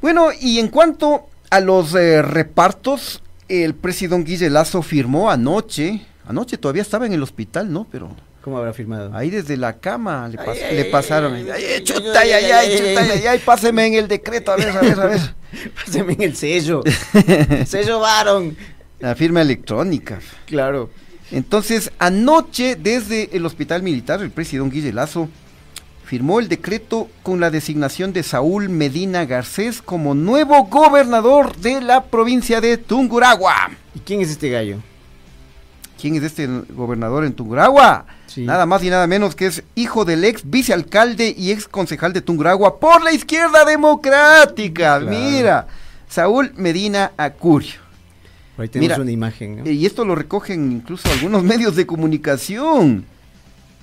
Bueno, 0.00 0.28
y 0.40 0.58
en 0.58 0.68
cuanto 0.68 1.26
a 1.50 1.60
los 1.60 1.94
eh, 1.94 2.22
repartos, 2.22 3.22
el 3.48 3.74
presidente 3.74 4.30
Guille 4.30 4.50
Lazo 4.50 4.82
firmó 4.82 5.30
anoche, 5.30 6.00
anoche 6.26 6.58
todavía 6.58 6.82
estaba 6.82 7.06
en 7.06 7.12
el 7.12 7.22
hospital, 7.22 7.72
¿no? 7.72 7.86
Pero 7.90 8.08
¿Cómo 8.40 8.58
habrá 8.58 8.72
firmado? 8.72 9.14
ahí 9.16 9.30
desde 9.30 9.56
la 9.56 9.78
cama 9.78 10.28
le, 10.28 10.38
pas- 10.38 10.58
Ay, 10.68 10.74
le 10.76 10.82
ay, 10.82 10.90
pasaron. 10.90 11.34
ay, 11.34 11.84
chuta, 11.84 12.18
ay, 12.20 12.32
ay, 12.32 12.44
ay, 12.44 12.50
ay, 12.50 12.72
ay, 12.72 12.78
chuta, 12.78 13.00
ay. 13.02 13.10
ay, 13.20 13.26
ay, 13.28 13.38
páseme 13.44 13.86
en 13.86 13.94
el 13.94 14.08
decreto, 14.08 14.50
a 14.52 14.56
ver, 14.56 14.70
a 14.70 14.80
ver, 14.80 15.00
a 15.00 15.06
ver. 15.06 15.20
Páseme 15.84 16.14
en 16.14 16.22
el 16.22 16.34
sello. 16.36 16.82
sello 17.66 18.00
varón. 18.00 18.56
La 18.98 19.14
firma 19.14 19.42
electrónica. 19.42 20.18
Claro. 20.46 20.90
Entonces, 21.32 21.90
anoche, 21.98 22.76
desde 22.76 23.34
el 23.34 23.46
Hospital 23.46 23.82
Militar, 23.82 24.20
el 24.20 24.30
presidente 24.30 24.76
Guille 24.76 24.92
Lazo 24.92 25.28
firmó 26.04 26.40
el 26.40 26.48
decreto 26.48 27.08
con 27.22 27.40
la 27.40 27.50
designación 27.50 28.12
de 28.12 28.22
Saúl 28.22 28.68
Medina 28.68 29.24
Garcés 29.24 29.80
como 29.80 30.14
nuevo 30.14 30.66
gobernador 30.66 31.56
de 31.56 31.80
la 31.80 32.04
provincia 32.04 32.60
de 32.60 32.76
Tunguragua. 32.76 33.70
¿Y 33.94 34.00
quién 34.00 34.20
es 34.20 34.28
este 34.28 34.50
gallo? 34.50 34.76
¿Quién 35.98 36.16
es 36.16 36.22
este 36.22 36.46
gobernador 36.46 37.24
en 37.24 37.32
Tunguragua? 37.32 38.04
Sí. 38.26 38.44
Nada 38.44 38.66
más 38.66 38.84
y 38.84 38.90
nada 38.90 39.06
menos 39.06 39.34
que 39.34 39.46
es 39.46 39.62
hijo 39.74 40.04
del 40.04 40.24
ex 40.26 40.42
vicealcalde 40.44 41.34
y 41.34 41.50
ex 41.50 41.66
concejal 41.66 42.12
de 42.12 42.20
Tunguragua 42.20 42.78
por 42.78 43.02
la 43.02 43.12
izquierda 43.12 43.64
democrática. 43.64 45.00
Claro. 45.00 45.06
Mira, 45.06 45.66
Saúl 46.08 46.52
Medina 46.56 47.12
Acurio. 47.16 47.81
Ahí 48.58 48.68
tenemos 48.68 48.96
Mira, 48.96 49.02
una 49.02 49.10
imagen. 49.10 49.58
¿no? 49.58 49.64
Eh, 49.64 49.72
Y 49.72 49.86
esto 49.86 50.04
lo 50.04 50.14
recogen 50.14 50.72
incluso 50.72 51.08
algunos 51.10 51.42
medios 51.52 51.76
de 51.76 51.86
comunicación. 51.86 53.04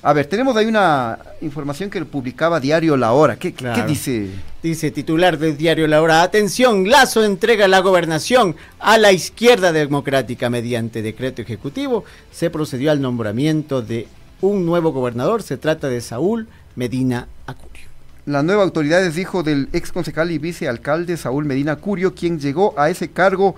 A 0.01 0.13
ver, 0.13 0.27
tenemos 0.27 0.55
ahí 0.55 0.65
una 0.65 1.19
información 1.41 1.89
que 1.89 2.03
publicaba 2.05 2.61
Diario 2.61 2.95
La 2.95 3.11
Hora. 3.11 3.35
¿Qué, 3.35 3.53
qué 3.53 3.83
dice? 3.85 4.29
Dice 4.63 4.91
titular 4.91 5.37
del 5.37 5.57
diario 5.57 5.87
La 5.87 6.01
Hora, 6.01 6.21
atención, 6.21 6.89
Lazo 6.89 7.23
entrega 7.25 7.67
la 7.67 7.79
gobernación 7.79 8.55
a 8.79 8.97
la 8.97 9.11
izquierda 9.11 9.73
democrática 9.73 10.49
mediante 10.49 11.01
decreto 11.01 11.41
ejecutivo. 11.41 12.05
Se 12.31 12.49
procedió 12.49 12.91
al 12.91 13.01
nombramiento 13.01 13.81
de 13.81 14.07
un 14.39 14.65
nuevo 14.65 14.93
gobernador, 14.93 15.43
se 15.43 15.57
trata 15.57 15.89
de 15.89 15.99
Saúl 15.99 16.47
Medina 16.77 17.27
Acurio. 17.45 17.87
La 18.25 18.41
nueva 18.41 18.63
autoridad 18.63 19.03
es 19.05 19.17
hijo 19.17 19.43
del 19.43 19.67
ex 19.73 19.91
concejal 19.91 20.31
y 20.31 20.37
vicealcalde 20.37 21.17
Saúl 21.17 21.43
Medina 21.43 21.75
Curio, 21.75 22.15
quien 22.15 22.39
llegó 22.39 22.73
a 22.79 22.89
ese 22.89 23.09
cargo 23.09 23.55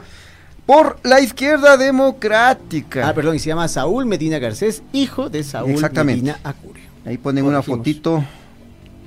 por 0.65 0.99
la 1.03 1.19
izquierda 1.19 1.77
democrática. 1.77 3.07
Ah, 3.07 3.13
perdón, 3.13 3.35
y 3.35 3.39
se 3.39 3.47
llama 3.47 3.67
Saúl 3.67 4.05
Medina 4.05 4.39
Garcés, 4.39 4.83
hijo 4.93 5.29
de 5.29 5.43
Saúl 5.43 5.71
Exactamente. 5.71 6.21
Medina 6.23 6.39
Acurio. 6.43 6.83
Ahí 7.05 7.17
ponen 7.17 7.45
una 7.45 7.61
fotito 7.61 8.23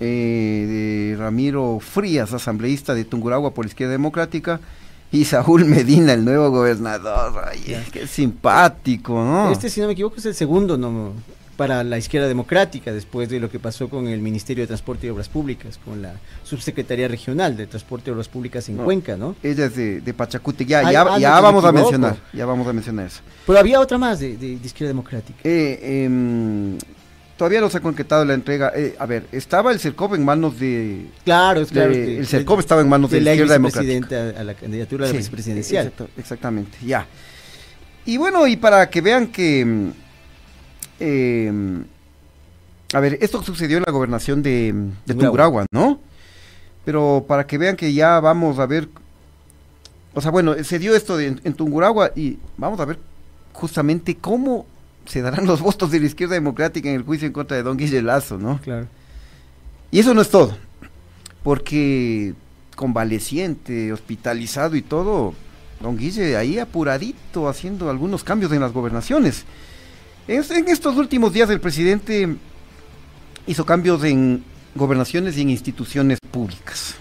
eh, 0.01 1.13
de 1.15 1.17
Ramiro 1.17 1.79
Frías, 1.81 2.33
asambleísta 2.33 2.95
de 2.95 3.05
Tunguragua 3.05 3.55
por 3.55 3.65
la 3.65 3.69
izquierda 3.69 3.93
democrática, 3.93 4.61
y 5.13 5.25
Saúl 5.25 5.65
Medina, 5.65 6.13
el 6.13 6.25
nuevo 6.25 6.51
gobernador. 6.51 7.45
Ay, 7.49 7.77
qué 7.93 8.07
simpático, 8.07 9.13
¿no? 9.15 9.53
Este, 9.53 9.71
si 9.71 9.81
no 9.81 9.87
me 9.87 9.93
equivoco, 9.93 10.17
es 10.17 10.27
el 10.27 10.35
segundo 10.35 10.77
no, 10.77 11.13
para 11.55 11.83
la 11.85 11.97
izquierda 11.99 12.29
democrática, 12.29 12.93
después 12.93 13.29
de 13.29 13.41
lo 13.41 13.51
que 13.51 13.59
pasó 13.59 13.89
con 13.89 14.09
el 14.09 14.21
Ministerio 14.21 14.65
de 14.65 14.69
Transporte 14.69 15.07
y 15.07 15.11
Obras 15.11 15.29
Públicas, 15.29 15.79
con 15.85 16.03
la 16.03 16.15
Subsecretaría 16.43 17.09
Regional 17.09 17.57
de 17.57 17.67
Transporte 17.67 18.11
y 18.11 18.13
Obras 18.13 18.29
Públicas 18.29 18.69
en 18.69 18.77
No, 18.77 18.85
Cuenca, 18.85 19.17
¿no? 19.17 19.37
Ella 19.43 19.67
es 19.67 19.77
de, 19.77 20.01
de 20.01 20.15
Pachacute, 20.15 20.65
ya, 20.65 20.81
Ay, 20.87 20.93
ya, 20.93 21.03
ah, 21.03 21.19
ya 21.19 21.37
no, 21.37 21.43
vamos 21.43 21.65
a 21.65 21.73
mencionar, 21.73 22.17
ya 22.33 22.45
vamos 22.47 22.67
a 22.67 22.73
mencionar 22.73 23.07
eso. 23.07 23.21
Pero 23.47 23.59
había 23.59 23.81
otra 23.81 23.99
más 23.99 24.21
de, 24.21 24.37
de- 24.37 24.59
de 24.59 24.67
izquierda 24.67 24.89
democrática. 24.89 25.39
Eh, 25.45 26.05
em, 26.05 26.77
todavía 27.37 27.61
no 27.61 27.71
se 27.71 27.79
ha 27.79 27.81
concretado 27.81 28.25
la 28.25 28.35
entrega. 28.35 28.73
Eh, 28.75 28.95
a 28.99 29.07
ver, 29.07 29.27
estaba 29.33 29.73
el 29.73 29.79
CERCOP 29.81 30.15
en 30.15 30.25
manos 30.25 30.59
de... 30.59 31.07
Claro, 31.25 31.61
es 31.61 31.71
claro. 31.71 31.91
de- 31.93 32.19
el 32.19 32.27
CERCOP 32.27 32.61
estaba 32.61 32.81
en 32.81 32.89
manos 32.89 33.11
de, 33.11 33.21
la 33.21 33.33
izquierda 33.33 33.55
democrática. 33.55 33.93
vicepresidenta 33.95 34.41
a 34.41 34.45
la 34.45 34.55
candidatura 34.55 35.07
de 35.07 35.13
la 35.13 35.19
vicepresidencial. 35.19 35.87
exacto- 35.87 36.09
exactamente, 36.17 36.79
ya. 36.85 37.07
Y 38.07 38.17
bueno, 38.19 38.47
y 38.47 38.57
para 38.57 38.89
que 38.91 39.01
vean 39.01 39.29
que... 39.29 39.93
em, 41.01 41.85
a 42.93 43.01
ver, 43.01 43.19
esto 43.21 43.43
sucedió 43.43 43.77
en 43.79 43.85
la 43.87 43.93
gobernación 43.93 44.43
de, 44.43 44.73
de 45.07 45.15
Tungurahua. 45.15 45.67
¿no? 45.73 46.01
Pero 46.85 47.25
para 47.27 47.47
que 47.47 47.59
vean 47.59 47.77
que 47.77 47.93
ya 47.93 48.21
vamos 48.21 48.59
a 48.59 48.67
ver... 48.67 48.89
O 50.15 50.21
sea, 50.21 50.31
bueno, 50.31 50.55
se 50.63 50.79
dio 50.79 50.95
esto 50.95 51.17
de- 51.17 51.39
en 51.43 51.55
Tungurahua 51.55 52.13
y 52.15 52.39
vamos 52.57 52.79
a 52.79 52.85
ver 52.85 52.99
justamente 53.53 54.17
cómo 54.17 54.67
se 55.07 55.23
darán 55.23 55.45
los 55.47 55.61
votos 55.61 55.91
de 55.91 56.01
la 56.01 56.07
izquierda 56.07 56.35
democrática 56.35 56.89
en 56.89 56.95
el 56.97 57.03
juicio 57.03 57.27
en 57.27 57.33
contra 57.33 57.57
de 57.57 57.63
Don 57.65 57.77
Guille 57.77 58.01
Lazo, 58.01 58.39
¿no? 58.39 58.61
Claro. 58.63 58.87
Y 59.91 59.99
eso 59.99 60.15
no 60.15 60.21
es 60.23 60.31
todo, 60.31 60.57
porque 61.43 62.35
convaleciente, 62.77 63.93
hospitalizado 63.93 64.77
y 64.77 64.83
todo, 64.83 65.35
don 65.81 65.97
Guille 65.97 66.37
ahí 66.37 66.59
apuradito 66.59 67.49
haciendo 67.49 67.91
algunos 67.91 68.25
cambios 68.25 68.51
en 68.53 68.61
las 68.61 68.73
gobernaciones. 68.73 69.45
Es- 70.27 70.51
en 70.51 70.69
estos 70.69 70.97
últimos 70.97 71.33
días 71.33 71.51
el 71.51 71.61
presidente 71.61 72.37
hizo 73.47 73.67
cambios 73.67 74.03
en 74.05 74.43
gobernaciones 74.75 75.37
y 75.37 75.43
en 75.43 75.51
instituciones 75.51 76.19
públicas. 76.31 76.95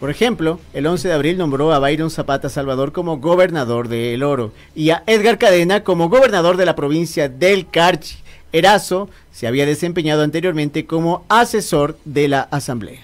Por 0.00 0.10
ejemplo, 0.10 0.60
el 0.72 0.86
11 0.86 1.08
de 1.08 1.14
abril 1.14 1.38
nombró 1.38 1.72
a 1.72 1.78
Byron 1.78 2.10
Zapata 2.10 2.48
Salvador 2.48 2.92
como 2.92 3.18
gobernador 3.18 3.88
de 3.88 4.14
El 4.14 4.22
Oro 4.22 4.52
y 4.74 4.90
a 4.90 5.02
Edgar 5.06 5.38
Cadena 5.38 5.82
como 5.82 6.08
gobernador 6.08 6.56
de 6.56 6.66
la 6.66 6.76
provincia 6.76 7.28
del 7.28 7.68
Carchi. 7.68 8.16
Erazo 8.52 9.08
se 9.32 9.46
había 9.48 9.66
desempeñado 9.66 10.22
anteriormente 10.22 10.86
como 10.86 11.24
asesor 11.28 11.98
de 12.04 12.28
la 12.28 12.42
asamblea. 12.42 13.00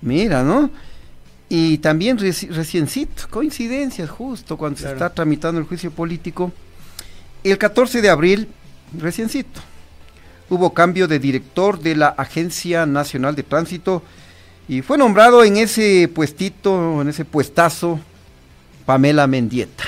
Mira, 0.00 0.42
¿no? 0.42 0.70
Y 1.48 1.78
también 1.78 2.16
reci- 2.18 2.48
reciencito, 2.48 3.24
coincidencias, 3.28 4.08
justo 4.08 4.56
cuando 4.56 4.78
se 4.78 4.90
está 4.90 5.10
tramitando 5.12 5.60
el 5.60 5.66
juicio 5.66 5.90
político. 5.90 6.52
El 7.44 7.58
14 7.58 8.00
de 8.00 8.08
abril, 8.08 8.48
reciencito, 8.98 9.60
hubo 10.50 10.74
cambio 10.74 11.08
de 11.08 11.18
director 11.18 11.80
de 11.80 11.96
la 11.96 12.08
Agencia 12.08 12.86
Nacional 12.86 13.34
de 13.34 13.42
Tránsito 13.42 14.02
y 14.68 14.82
fue 14.82 14.98
nombrado 14.98 15.42
en 15.44 15.56
ese 15.56 16.08
puestito, 16.14 17.00
en 17.02 17.08
ese 17.08 17.24
puestazo, 17.24 17.98
Pamela 18.86 19.26
Mendieta. 19.26 19.84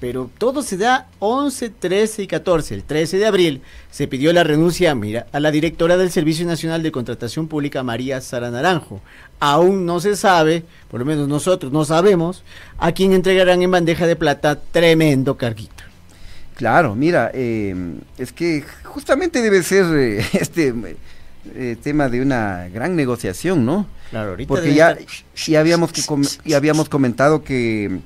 pero 0.00 0.30
todo 0.36 0.62
se 0.62 0.76
da 0.76 1.08
11, 1.18 1.70
13 1.70 2.24
y 2.24 2.26
14. 2.26 2.74
El 2.74 2.84
13 2.84 3.16
de 3.16 3.26
abril 3.26 3.62
se 3.90 4.06
pidió 4.06 4.32
la 4.34 4.44
renuncia, 4.44 4.94
a 5.32 5.40
la 5.40 5.50
directora 5.50 5.96
del 5.96 6.10
Servicio 6.10 6.46
Nacional 6.46 6.82
de 6.82 6.92
Contratación 6.92 7.48
Pública, 7.48 7.82
María 7.82 8.20
Sara 8.20 8.50
Naranjo. 8.50 9.00
Aún 9.40 9.86
no 9.86 10.00
se 10.00 10.14
sabe, 10.14 10.64
por 10.90 11.00
lo 11.00 11.06
menos 11.06 11.26
nosotros 11.26 11.72
no 11.72 11.86
sabemos, 11.86 12.42
a 12.76 12.92
quién 12.92 13.14
entregarán 13.14 13.62
en 13.62 13.70
bandeja 13.70 14.06
de 14.06 14.16
plata 14.16 14.60
tremendo 14.60 15.36
carguito. 15.38 15.73
Claro, 16.54 16.94
mira, 16.94 17.30
eh, 17.34 17.74
es 18.18 18.32
que 18.32 18.64
justamente 18.84 19.42
debe 19.42 19.62
ser 19.62 19.84
eh, 19.96 20.24
este 20.34 20.72
eh, 21.54 21.76
tema 21.82 22.08
de 22.08 22.22
una 22.22 22.68
gran 22.72 22.94
negociación, 22.96 23.64
¿no? 23.66 23.86
Claro, 24.10 24.30
ahorita 24.30 24.48
Porque 24.48 24.72
ya, 24.74 24.92
estar- 24.92 25.24
ya, 25.46 25.60
habíamos 25.60 25.92
que 25.92 26.02
ya 26.44 26.56
habíamos 26.56 26.88
comentado 26.88 27.42
que 27.42 27.98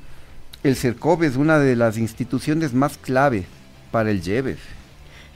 el 0.64 0.76
CERCOV 0.76 1.24
es 1.24 1.36
una 1.36 1.58
de 1.58 1.76
las 1.76 1.98
instituciones 1.98 2.72
más 2.72 2.96
clave 2.98 3.44
para 3.92 4.10
el 4.10 4.22
lleve. 4.22 4.56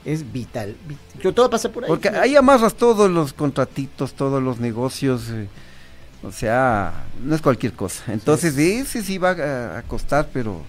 Es 0.05 0.33
vital. 0.33 0.75
vit- 0.87 1.21
que 1.21 1.31
todo 1.31 1.49
pasa 1.49 1.69
por 1.71 1.83
ahí. 1.83 1.87
Porque 1.87 2.09
ahí 2.09 2.35
amarras 2.35 2.75
todos 2.75 3.09
los 3.09 3.31
contratitos, 3.31 4.13
todos 4.15 4.41
los 4.43 4.59
negocios. 4.59 5.29
eh, 5.29 5.47
o 6.23 6.31
sea, 6.31 7.05
no 7.23 7.35
es 7.35 7.41
cualquier 7.41 7.73
cosa. 7.73 8.03
Entonces, 8.11 8.57
ese 8.57 9.01
sí 9.03 9.17
va 9.17 9.31
a, 9.31 9.77
a 9.79 9.81
costar, 9.83 10.29
pero 10.33 10.61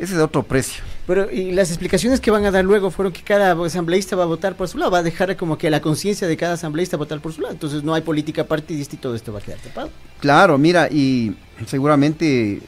ese 0.00 0.14
es 0.14 0.20
otro 0.20 0.42
precio. 0.42 0.82
Pero 1.06 1.30
y 1.30 1.52
las 1.52 1.68
explicaciones 1.70 2.20
que 2.20 2.30
van 2.30 2.44
a 2.44 2.50
dar 2.50 2.64
luego 2.64 2.90
fueron 2.90 3.12
que 3.12 3.22
cada 3.22 3.52
asambleísta 3.52 4.16
va 4.16 4.22
a 4.22 4.26
votar 4.26 4.56
por 4.56 4.66
su 4.68 4.78
lado, 4.78 4.90
va 4.90 4.98
a 4.98 5.02
dejar 5.02 5.36
como 5.36 5.58
que 5.58 5.68
la 5.70 5.80
conciencia 5.80 6.26
de 6.26 6.36
cada 6.36 6.54
asambleísta 6.54 6.96
votar 6.96 7.20
por 7.20 7.32
su 7.32 7.40
lado. 7.40 7.52
Entonces 7.52 7.82
no 7.82 7.94
hay 7.94 8.02
política 8.02 8.44
partidista 8.44 8.94
y 8.96 8.98
todo 8.98 9.14
esto 9.14 9.32
va 9.32 9.40
a 9.40 9.42
quedar 9.42 9.58
tapado. 9.58 9.90
Claro, 10.20 10.56
mira, 10.58 10.88
y 10.90 11.36
seguramente 11.66 12.60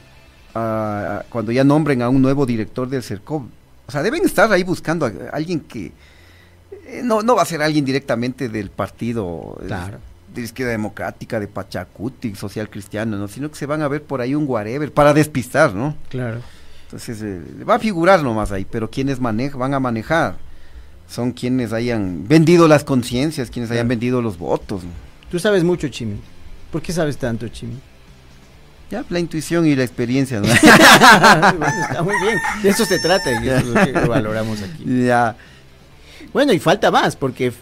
ah, 0.55 1.23
cuando 1.29 1.51
ya 1.51 1.63
nombren 1.63 2.01
a 2.01 2.09
un 2.09 2.21
nuevo 2.21 2.45
director 2.45 2.87
del 2.87 3.03
CERCOV, 3.03 3.43
o 3.87 3.91
sea, 3.91 4.01
deben 4.03 4.23
estar 4.25 4.51
ahí 4.51 4.63
buscando 4.63 5.05
a, 5.05 5.09
a 5.09 5.35
alguien 5.35 5.59
que 5.61 5.91
eh, 6.87 7.01
no, 7.03 7.21
no 7.21 7.35
va 7.35 7.41
a 7.41 7.45
ser 7.45 7.61
alguien 7.61 7.85
directamente 7.85 8.49
del 8.49 8.69
partido 8.69 9.57
Claro. 9.67 9.99
de 10.33 10.41
izquierda 10.41 10.71
democrática, 10.71 11.39
de 11.39 11.47
Pachacuti, 11.47 12.35
social 12.35 12.69
cristiano, 12.69 13.17
¿no? 13.17 13.27
sino 13.27 13.49
que 13.49 13.55
se 13.55 13.65
van 13.65 13.81
a 13.81 13.87
ver 13.87 14.03
por 14.03 14.21
ahí 14.21 14.35
un 14.35 14.45
whatever 14.47 14.91
para 14.91 15.13
despistar, 15.13 15.73
¿no? 15.73 15.95
Claro. 16.09 16.39
Entonces 16.93 17.23
eh, 17.23 17.41
va 17.67 17.75
a 17.75 17.79
figurar 17.79 18.21
nomás 18.21 18.51
ahí, 18.51 18.67
pero 18.69 18.87
quienes 18.87 19.19
manejan, 19.19 19.59
van 19.59 19.73
a 19.73 19.79
manejar 19.79 20.35
son 21.09 21.31
quienes 21.31 21.73
hayan 21.73 22.27
vendido 22.27 22.67
las 22.67 22.83
conciencias, 22.83 23.49
quienes 23.49 23.71
hayan 23.71 23.87
vendido 23.87 24.21
los 24.21 24.37
votos. 24.37 24.83
¿no? 24.83 24.91
Tú 25.31 25.39
sabes 25.39 25.63
mucho, 25.63 25.87
Chimi. 25.87 26.19
¿Por 26.71 26.83
qué 26.83 26.93
sabes 26.93 27.17
tanto, 27.17 27.47
Chimi? 27.47 27.79
Ya, 28.91 29.03
la 29.09 29.19
intuición 29.19 29.65
y 29.65 29.75
la 29.75 29.83
experiencia, 29.83 30.39
¿no? 30.39 30.45
Bueno, 31.57 31.65
está 31.81 32.03
muy 32.03 32.13
bien. 32.21 32.37
De 32.61 32.69
eso 32.69 32.85
se 32.85 32.99
trata 32.99 33.43
y 33.43 33.49
eso 33.49 33.57
es 33.57 33.65
lo 33.65 34.01
que 34.01 34.07
valoramos 34.07 34.61
aquí. 34.61 34.83
Ya. 35.07 35.35
Bueno, 36.31 36.53
y 36.53 36.59
falta 36.59 36.91
más, 36.91 37.15
porque 37.15 37.53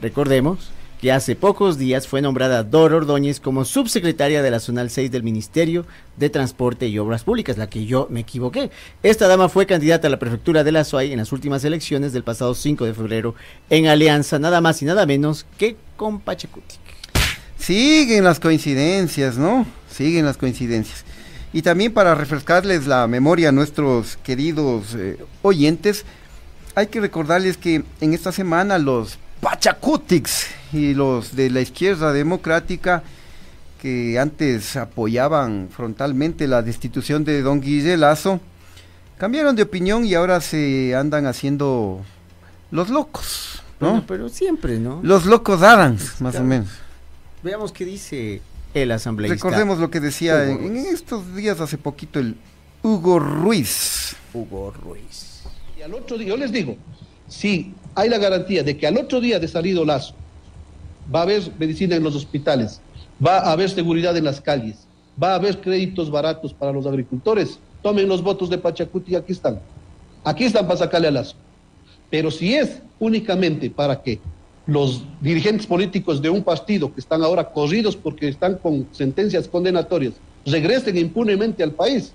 recordemos 0.00 0.72
que 1.02 1.10
hace 1.10 1.34
pocos 1.34 1.78
días 1.78 2.06
fue 2.06 2.22
nombrada 2.22 2.62
Dora 2.62 2.94
Ordóñez 2.94 3.40
como 3.40 3.64
subsecretaria 3.64 4.40
de 4.40 4.52
la 4.52 4.60
Zonal 4.60 4.88
6 4.88 5.10
del 5.10 5.24
Ministerio 5.24 5.84
de 6.16 6.30
Transporte 6.30 6.86
y 6.86 6.96
Obras 6.96 7.24
Públicas, 7.24 7.58
la 7.58 7.68
que 7.68 7.86
yo 7.86 8.06
me 8.08 8.20
equivoqué. 8.20 8.70
Esta 9.02 9.26
dama 9.26 9.48
fue 9.48 9.66
candidata 9.66 10.06
a 10.06 10.10
la 10.10 10.20
prefectura 10.20 10.62
de 10.62 10.70
la 10.70 10.84
SOAI 10.84 11.10
en 11.10 11.18
las 11.18 11.32
últimas 11.32 11.64
elecciones 11.64 12.12
del 12.12 12.22
pasado 12.22 12.54
5 12.54 12.84
de 12.84 12.94
febrero 12.94 13.34
en 13.68 13.88
alianza 13.88 14.38
nada 14.38 14.60
más 14.60 14.80
y 14.80 14.84
nada 14.84 15.04
menos 15.04 15.44
que 15.58 15.76
con 15.96 16.20
Pachacuti. 16.20 16.76
Siguen 17.58 18.22
las 18.22 18.38
coincidencias, 18.38 19.36
¿no? 19.36 19.66
Siguen 19.90 20.24
las 20.24 20.36
coincidencias. 20.36 21.04
Y 21.52 21.62
también 21.62 21.92
para 21.92 22.14
refrescarles 22.14 22.86
la 22.86 23.08
memoria 23.08 23.48
a 23.48 23.52
nuestros 23.52 24.18
queridos 24.18 24.94
eh, 24.94 25.18
oyentes, 25.42 26.04
hay 26.76 26.86
que 26.86 27.00
recordarles 27.00 27.56
que 27.56 27.82
en 28.00 28.14
esta 28.14 28.30
semana 28.30 28.78
los 28.78 29.18
Pachacutics 29.40 30.61
y 30.72 30.94
los 30.94 31.36
de 31.36 31.50
la 31.50 31.60
izquierda 31.60 32.12
democrática 32.12 33.02
que 33.80 34.18
antes 34.18 34.76
apoyaban 34.76 35.68
frontalmente 35.70 36.46
la 36.46 36.62
destitución 36.62 37.24
de 37.24 37.42
don 37.42 37.60
Guille 37.60 37.96
Lazo, 37.96 38.40
cambiaron 39.18 39.56
de 39.56 39.62
opinión 39.62 40.04
y 40.04 40.14
ahora 40.14 40.40
se 40.40 40.94
andan 40.94 41.26
haciendo 41.26 42.00
los 42.70 42.90
locos, 42.90 43.62
¿no? 43.80 43.90
Bueno, 43.90 44.04
pero 44.06 44.28
siempre, 44.28 44.78
¿no? 44.78 45.00
Los 45.02 45.26
locos 45.26 45.62
Adams, 45.62 46.20
más 46.20 46.36
o 46.36 46.44
menos. 46.44 46.68
Veamos 47.42 47.72
qué 47.72 47.84
dice 47.84 48.40
el 48.72 48.92
asambleísta. 48.92 49.34
Recordemos 49.34 49.78
lo 49.78 49.90
que 49.90 49.98
decía 49.98 50.44
Hugo 50.44 50.64
en, 50.64 50.76
en 50.76 50.86
estos 50.86 51.34
días 51.34 51.60
hace 51.60 51.76
poquito 51.76 52.20
el 52.20 52.36
Hugo 52.82 53.18
Ruiz. 53.18 54.14
Hugo 54.32 54.70
Ruiz. 54.70 55.42
Y 55.76 55.82
al 55.82 55.92
otro 55.94 56.16
día, 56.16 56.28
yo 56.28 56.36
les 56.36 56.52
digo, 56.52 56.76
si 57.26 57.74
hay 57.96 58.08
la 58.08 58.18
garantía 58.18 58.62
de 58.62 58.76
que 58.76 58.86
al 58.86 58.96
otro 58.96 59.20
día 59.20 59.40
de 59.40 59.48
salido 59.48 59.84
Lazo 59.84 60.14
va 61.12 61.20
a 61.20 61.22
haber 61.22 61.42
medicina 61.58 61.96
en 61.96 62.02
los 62.02 62.14
hospitales, 62.14 62.80
va 63.24 63.38
a 63.38 63.52
haber 63.52 63.70
seguridad 63.70 64.16
en 64.16 64.24
las 64.24 64.40
calles, 64.40 64.86
va 65.20 65.32
a 65.32 65.34
haber 65.36 65.60
créditos 65.60 66.10
baratos 66.10 66.52
para 66.52 66.72
los 66.72 66.86
agricultores, 66.86 67.58
tomen 67.82 68.08
los 68.08 68.22
votos 68.22 68.50
de 68.50 68.58
Pachacuti 68.58 69.14
aquí 69.14 69.32
están. 69.32 69.60
Aquí 70.24 70.44
están 70.44 70.66
para 70.66 70.78
sacarle 70.78 71.08
a 71.08 71.10
Lazo. 71.10 71.34
Pero 72.10 72.30
si 72.30 72.54
es 72.54 72.80
únicamente 73.00 73.70
para 73.70 74.00
que 74.00 74.20
los 74.66 75.02
dirigentes 75.20 75.66
políticos 75.66 76.22
de 76.22 76.30
un 76.30 76.42
partido 76.42 76.92
que 76.92 77.00
están 77.00 77.22
ahora 77.22 77.50
corridos 77.50 77.96
porque 77.96 78.28
están 78.28 78.56
con 78.58 78.86
sentencias 78.92 79.48
condenatorias 79.48 80.14
regresen 80.46 80.96
impunemente 80.96 81.62
al 81.62 81.72
país, 81.72 82.12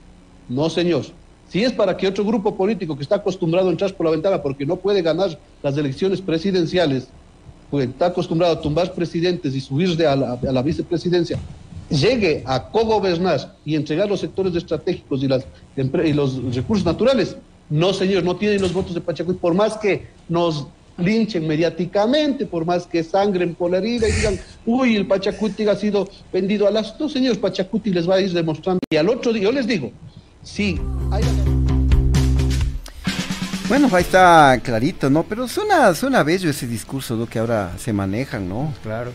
no 0.48 0.70
señor. 0.70 1.04
Si 1.50 1.64
es 1.64 1.72
para 1.72 1.96
que 1.96 2.08
otro 2.08 2.26
grupo 2.26 2.56
político 2.56 2.96
que 2.96 3.04
está 3.04 3.16
acostumbrado 3.16 3.68
a 3.68 3.72
entrar 3.72 3.94
por 3.94 4.06
la 4.06 4.12
ventana 4.12 4.42
porque 4.42 4.66
no 4.66 4.78
puede 4.78 5.02
ganar 5.02 5.38
las 5.64 5.78
elecciones 5.78 6.22
presidenciales, 6.22 7.08
está 7.74 8.08
acostumbrado 8.08 8.54
a 8.54 8.62
tumbar 8.62 8.94
presidentes 8.94 9.56
y 9.56 9.62
subirse 9.62 10.06
a 10.06 10.16
la, 10.16 10.62
vicepresidencia, 10.62 11.38
llegue 11.90 12.44
a 12.46 12.70
cogobernar 12.70 13.56
y 13.66 13.76
entregar 13.76 14.10
los 14.10 14.20
sectores 14.20 14.56
estratégicos 14.56 15.22
y, 15.24 15.28
los 15.28 16.56
recursos 16.56 16.86
naturales, 16.86 17.36
no 17.70 17.94
señor, 17.94 18.24
no 18.24 18.36
tienen 18.36 18.62
los 18.62 18.74
votos 18.74 18.94
de 18.94 19.02
Pachacuti, 19.02 19.40
por 19.40 19.54
más 19.54 19.78
que 19.78 20.08
nos 20.30 20.68
linchen 20.98 21.48
mediáticamente, 21.48 22.46
por 22.46 22.66
más 22.66 22.88
que 22.88 23.04
sangren 23.04 23.54
por 23.54 23.72
la 23.72 23.78
herida 23.78 24.08
y 24.08 24.12
digan, 24.12 24.40
uy, 24.66 24.96
el 24.96 25.06
Pachacuti 25.06 25.68
ha 25.68 25.76
sido 25.76 26.10
vendido 26.34 26.68
a 26.68 26.72
las... 26.72 27.00
No, 27.00 27.08
señor, 27.08 27.40
Pachacuti 27.40 27.92
les 27.92 28.10
va 28.10 28.16
a 28.16 28.22
ir 28.22 28.34
demostrando. 28.34 28.80
Y 28.90 28.96
al 28.96 29.10
otro 29.10 29.32
día, 29.32 29.44
yo 29.44 29.52
les 29.52 29.68
digo, 29.68 29.92
sí, 30.44 30.80
hay... 31.12 31.24
Bueno, 33.68 33.90
ahí 33.92 34.04
está 34.04 34.58
clarito, 34.64 35.10
¿no? 35.10 35.24
Pero 35.24 35.48
suena, 35.48 35.94
suena 35.94 36.24
bello 36.24 36.50
ese 36.50 36.68
discurso, 36.68 37.18
¿no? 37.18 37.26
Que 37.26 37.40
ahora 37.40 37.74
se 37.78 37.92
manejan, 37.92 38.48
¿no? 38.48 38.74
Claro. 38.82 39.12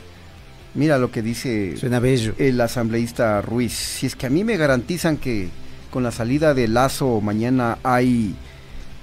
Mira 0.75 0.99
lo 0.99 1.11
que 1.11 1.23
dice 1.23 1.77
Suena 1.77 2.01
bello. 2.01 2.35
el 2.39 2.61
asambleísta 2.61 3.41
Ruiz. 3.41 3.73
Si 3.73 4.07
es 4.07 4.15
que 4.17 4.27
a 4.27 4.31
mí 4.31 4.45
me 4.45 4.57
garantizan 4.57 5.17
que 5.17 5.49
con 5.91 6.03
la 6.03 6.11
salida 6.11 6.55
de 6.55 6.69
Lazo 6.69 7.21
mañana 7.21 7.79
hay 7.83 8.35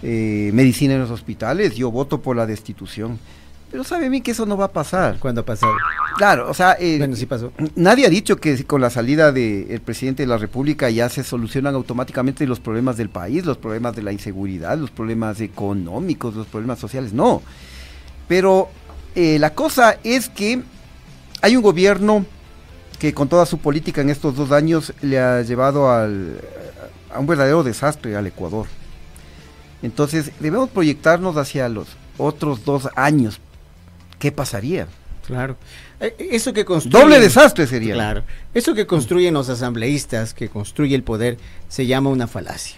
eh, 0.03 0.51
medicina 0.53 0.93
en 0.95 1.01
los 1.01 1.11
hospitales, 1.11 1.75
yo 1.75 1.91
voto 1.91 2.21
por 2.21 2.35
la 2.35 2.45
destitución. 2.45 3.19
Pero 3.71 3.83
sabe 3.83 4.07
a 4.07 4.09
mí 4.09 4.21
que 4.21 4.31
eso 4.31 4.45
no 4.45 4.57
va 4.57 4.65
a 4.65 4.71
pasar. 4.71 5.17
¿Cuándo 5.19 5.41
ha 5.41 5.45
pasado? 5.45 5.71
Claro, 6.19 6.49
o 6.49 6.53
sea, 6.53 6.75
eh, 6.77 6.97
Bueno, 6.97 7.15
sí 7.15 7.25
pasó. 7.25 7.53
nadie 7.75 8.05
ha 8.05 8.09
dicho 8.09 8.35
que 8.35 8.65
con 8.65 8.81
la 8.81 8.89
salida 8.89 9.31
del 9.31 9.79
presidente 9.79 10.23
de 10.23 10.27
la 10.27 10.37
República 10.37 10.89
ya 10.89 11.07
se 11.07 11.23
solucionan 11.23 11.75
automáticamente 11.75 12.45
los 12.45 12.59
problemas 12.59 12.97
del 12.97 13.07
país, 13.07 13.45
los 13.45 13.55
problemas 13.55 13.95
de 13.95 14.01
la 14.03 14.11
inseguridad, 14.11 14.77
los 14.77 14.91
problemas 14.91 15.39
económicos, 15.39 16.35
los 16.35 16.45
problemas 16.45 16.77
sociales. 16.77 17.13
No. 17.13 17.41
Pero 18.27 18.67
eh, 19.15 19.39
la 19.39 19.53
cosa 19.53 19.97
es 20.03 20.27
que 20.27 20.61
hay 21.41 21.55
un 21.55 21.63
gobierno 21.63 22.25
que 22.99 23.13
con 23.13 23.29
toda 23.29 23.45
su 23.45 23.59
política 23.59 24.01
en 24.01 24.09
estos 24.09 24.35
dos 24.35 24.51
años 24.51 24.93
le 25.01 25.21
ha 25.21 25.41
llevado 25.41 25.89
al, 25.89 26.41
a 27.13 27.19
un 27.19 27.27
verdadero 27.27 27.63
desastre 27.63 28.17
al 28.17 28.27
Ecuador. 28.27 28.65
Entonces 29.81 30.33
debemos 30.41 30.69
proyectarnos 30.69 31.37
hacia 31.37 31.69
los 31.69 31.87
otros 32.17 32.65
dos 32.65 32.89
años. 32.97 33.39
¿Qué 34.19 34.33
pasaría? 34.33 34.89
Claro. 35.25 35.55
Eh, 35.99 36.15
Eso 36.31 36.53
que 36.53 36.65
construye. 36.65 37.03
Doble 37.03 37.19
desastre 37.19 37.67
sería. 37.67 37.93
Claro. 37.93 38.23
Eso 38.53 38.73
que 38.73 38.87
construyen 38.87 39.33
los 39.33 39.49
asambleístas, 39.49 40.33
que 40.33 40.49
construye 40.49 40.95
el 40.95 41.03
poder, 41.03 41.37
se 41.67 41.85
llama 41.85 42.09
una 42.09 42.27
falacia. 42.27 42.77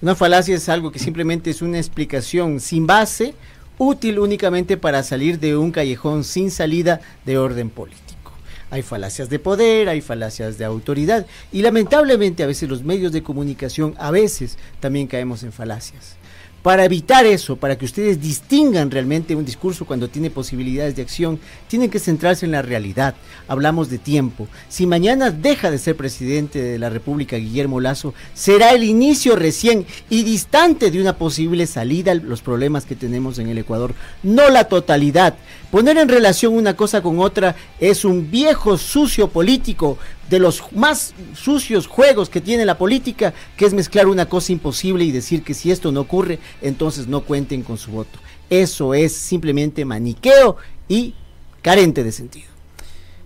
Una 0.00 0.14
falacia 0.14 0.54
es 0.54 0.68
algo 0.68 0.92
que 0.92 1.00
simplemente 1.00 1.50
es 1.50 1.60
una 1.60 1.78
explicación 1.78 2.60
sin 2.60 2.86
base, 2.86 3.34
útil 3.78 4.18
únicamente 4.20 4.76
para 4.76 5.02
salir 5.02 5.40
de 5.40 5.56
un 5.56 5.72
callejón 5.72 6.22
sin 6.22 6.50
salida 6.50 7.00
de 7.24 7.38
orden 7.38 7.68
político. 7.70 8.32
Hay 8.70 8.82
falacias 8.82 9.28
de 9.28 9.38
poder, 9.38 9.88
hay 9.88 10.00
falacias 10.00 10.58
de 10.58 10.64
autoridad 10.64 11.26
y 11.50 11.62
lamentablemente 11.62 12.42
a 12.42 12.46
veces 12.46 12.68
los 12.68 12.84
medios 12.84 13.12
de 13.12 13.22
comunicación, 13.22 13.94
a 13.98 14.10
veces 14.10 14.58
también 14.78 15.06
caemos 15.06 15.42
en 15.42 15.52
falacias. 15.52 16.16
Para 16.62 16.84
evitar 16.84 17.24
eso, 17.24 17.54
para 17.56 17.78
que 17.78 17.84
ustedes 17.84 18.20
distingan 18.20 18.90
realmente 18.90 19.36
un 19.36 19.44
discurso 19.44 19.84
cuando 19.84 20.08
tiene 20.08 20.28
posibilidades 20.28 20.96
de 20.96 21.02
acción, 21.02 21.38
tienen 21.68 21.88
que 21.88 22.00
centrarse 22.00 22.46
en 22.46 22.52
la 22.52 22.62
realidad. 22.62 23.14
Hablamos 23.46 23.90
de 23.90 23.98
tiempo. 23.98 24.48
Si 24.68 24.84
mañana 24.84 25.30
deja 25.30 25.70
de 25.70 25.78
ser 25.78 25.96
presidente 25.96 26.60
de 26.60 26.78
la 26.78 26.90
República 26.90 27.36
Guillermo 27.36 27.80
Lazo, 27.80 28.12
será 28.34 28.72
el 28.72 28.82
inicio 28.82 29.36
recién 29.36 29.86
y 30.10 30.24
distante 30.24 30.90
de 30.90 31.00
una 31.00 31.16
posible 31.16 31.66
salida 31.66 32.10
a 32.10 32.16
los 32.16 32.42
problemas 32.42 32.84
que 32.84 32.96
tenemos 32.96 33.38
en 33.38 33.48
el 33.48 33.58
Ecuador, 33.58 33.94
no 34.24 34.48
la 34.50 34.64
totalidad. 34.64 35.36
Poner 35.70 35.96
en 35.98 36.08
relación 36.08 36.54
una 36.54 36.74
cosa 36.74 37.02
con 37.02 37.20
otra 37.20 37.54
es 37.78 38.04
un 38.04 38.30
viejo 38.30 38.78
sucio 38.78 39.28
político 39.28 39.98
de 40.30 40.38
los 40.38 40.62
más 40.72 41.14
sucios 41.34 41.86
juegos 41.86 42.28
que 42.28 42.40
tiene 42.40 42.64
la 42.64 42.78
política, 42.78 43.32
que 43.56 43.66
es 43.66 43.74
mezclar 43.74 44.06
una 44.06 44.26
cosa 44.26 44.52
imposible 44.52 45.04
y 45.04 45.12
decir 45.12 45.42
que 45.42 45.54
si 45.54 45.70
esto 45.70 45.92
no 45.92 46.00
ocurre, 46.00 46.38
entonces 46.62 47.06
no 47.06 47.22
cuenten 47.22 47.62
con 47.62 47.78
su 47.78 47.90
voto. 47.90 48.18
Eso 48.50 48.94
es 48.94 49.12
simplemente 49.12 49.84
maniqueo 49.84 50.56
y 50.88 51.14
carente 51.62 52.04
de 52.04 52.12
sentido. 52.12 52.48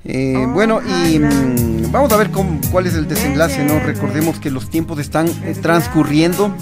Eh, 0.04 0.46
bueno, 0.52 0.80
y 0.82 1.18
mm, 1.18 1.92
vamos 1.92 2.12
a 2.12 2.16
ver 2.16 2.30
cómo, 2.30 2.60
cuál 2.72 2.86
es 2.86 2.94
el 2.94 3.06
desenlace, 3.06 3.62
¿no? 3.64 3.78
Recordemos 3.78 4.40
que 4.40 4.50
los 4.50 4.68
tiempos 4.68 4.98
están 4.98 5.28
eh, 5.28 5.54
transcurriendo. 5.60 6.54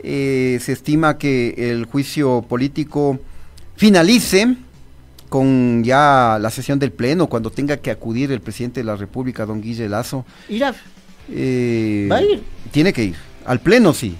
Eh, 0.00 0.60
se 0.62 0.72
estima 0.72 1.18
que 1.18 1.70
el 1.70 1.86
juicio 1.86 2.42
político 2.42 3.18
finalice 3.74 4.56
con 5.28 5.82
ya 5.84 6.38
la 6.40 6.50
sesión 6.50 6.78
del 6.78 6.92
Pleno, 6.92 7.26
cuando 7.28 7.50
tenga 7.50 7.76
que 7.78 7.90
acudir 7.90 8.32
el 8.32 8.40
presidente 8.40 8.80
de 8.80 8.84
la 8.84 8.96
República, 8.96 9.44
don 9.46 9.60
Guille 9.60 9.88
Lazo. 9.88 10.24
¿Irá? 10.48 10.74
Eh, 11.30 12.08
¿Va 12.10 12.16
a 12.16 12.22
ir? 12.22 12.42
Tiene 12.70 12.92
que 12.92 13.04
ir. 13.04 13.16
Al 13.44 13.60
Pleno 13.60 13.92
sí. 13.92 14.16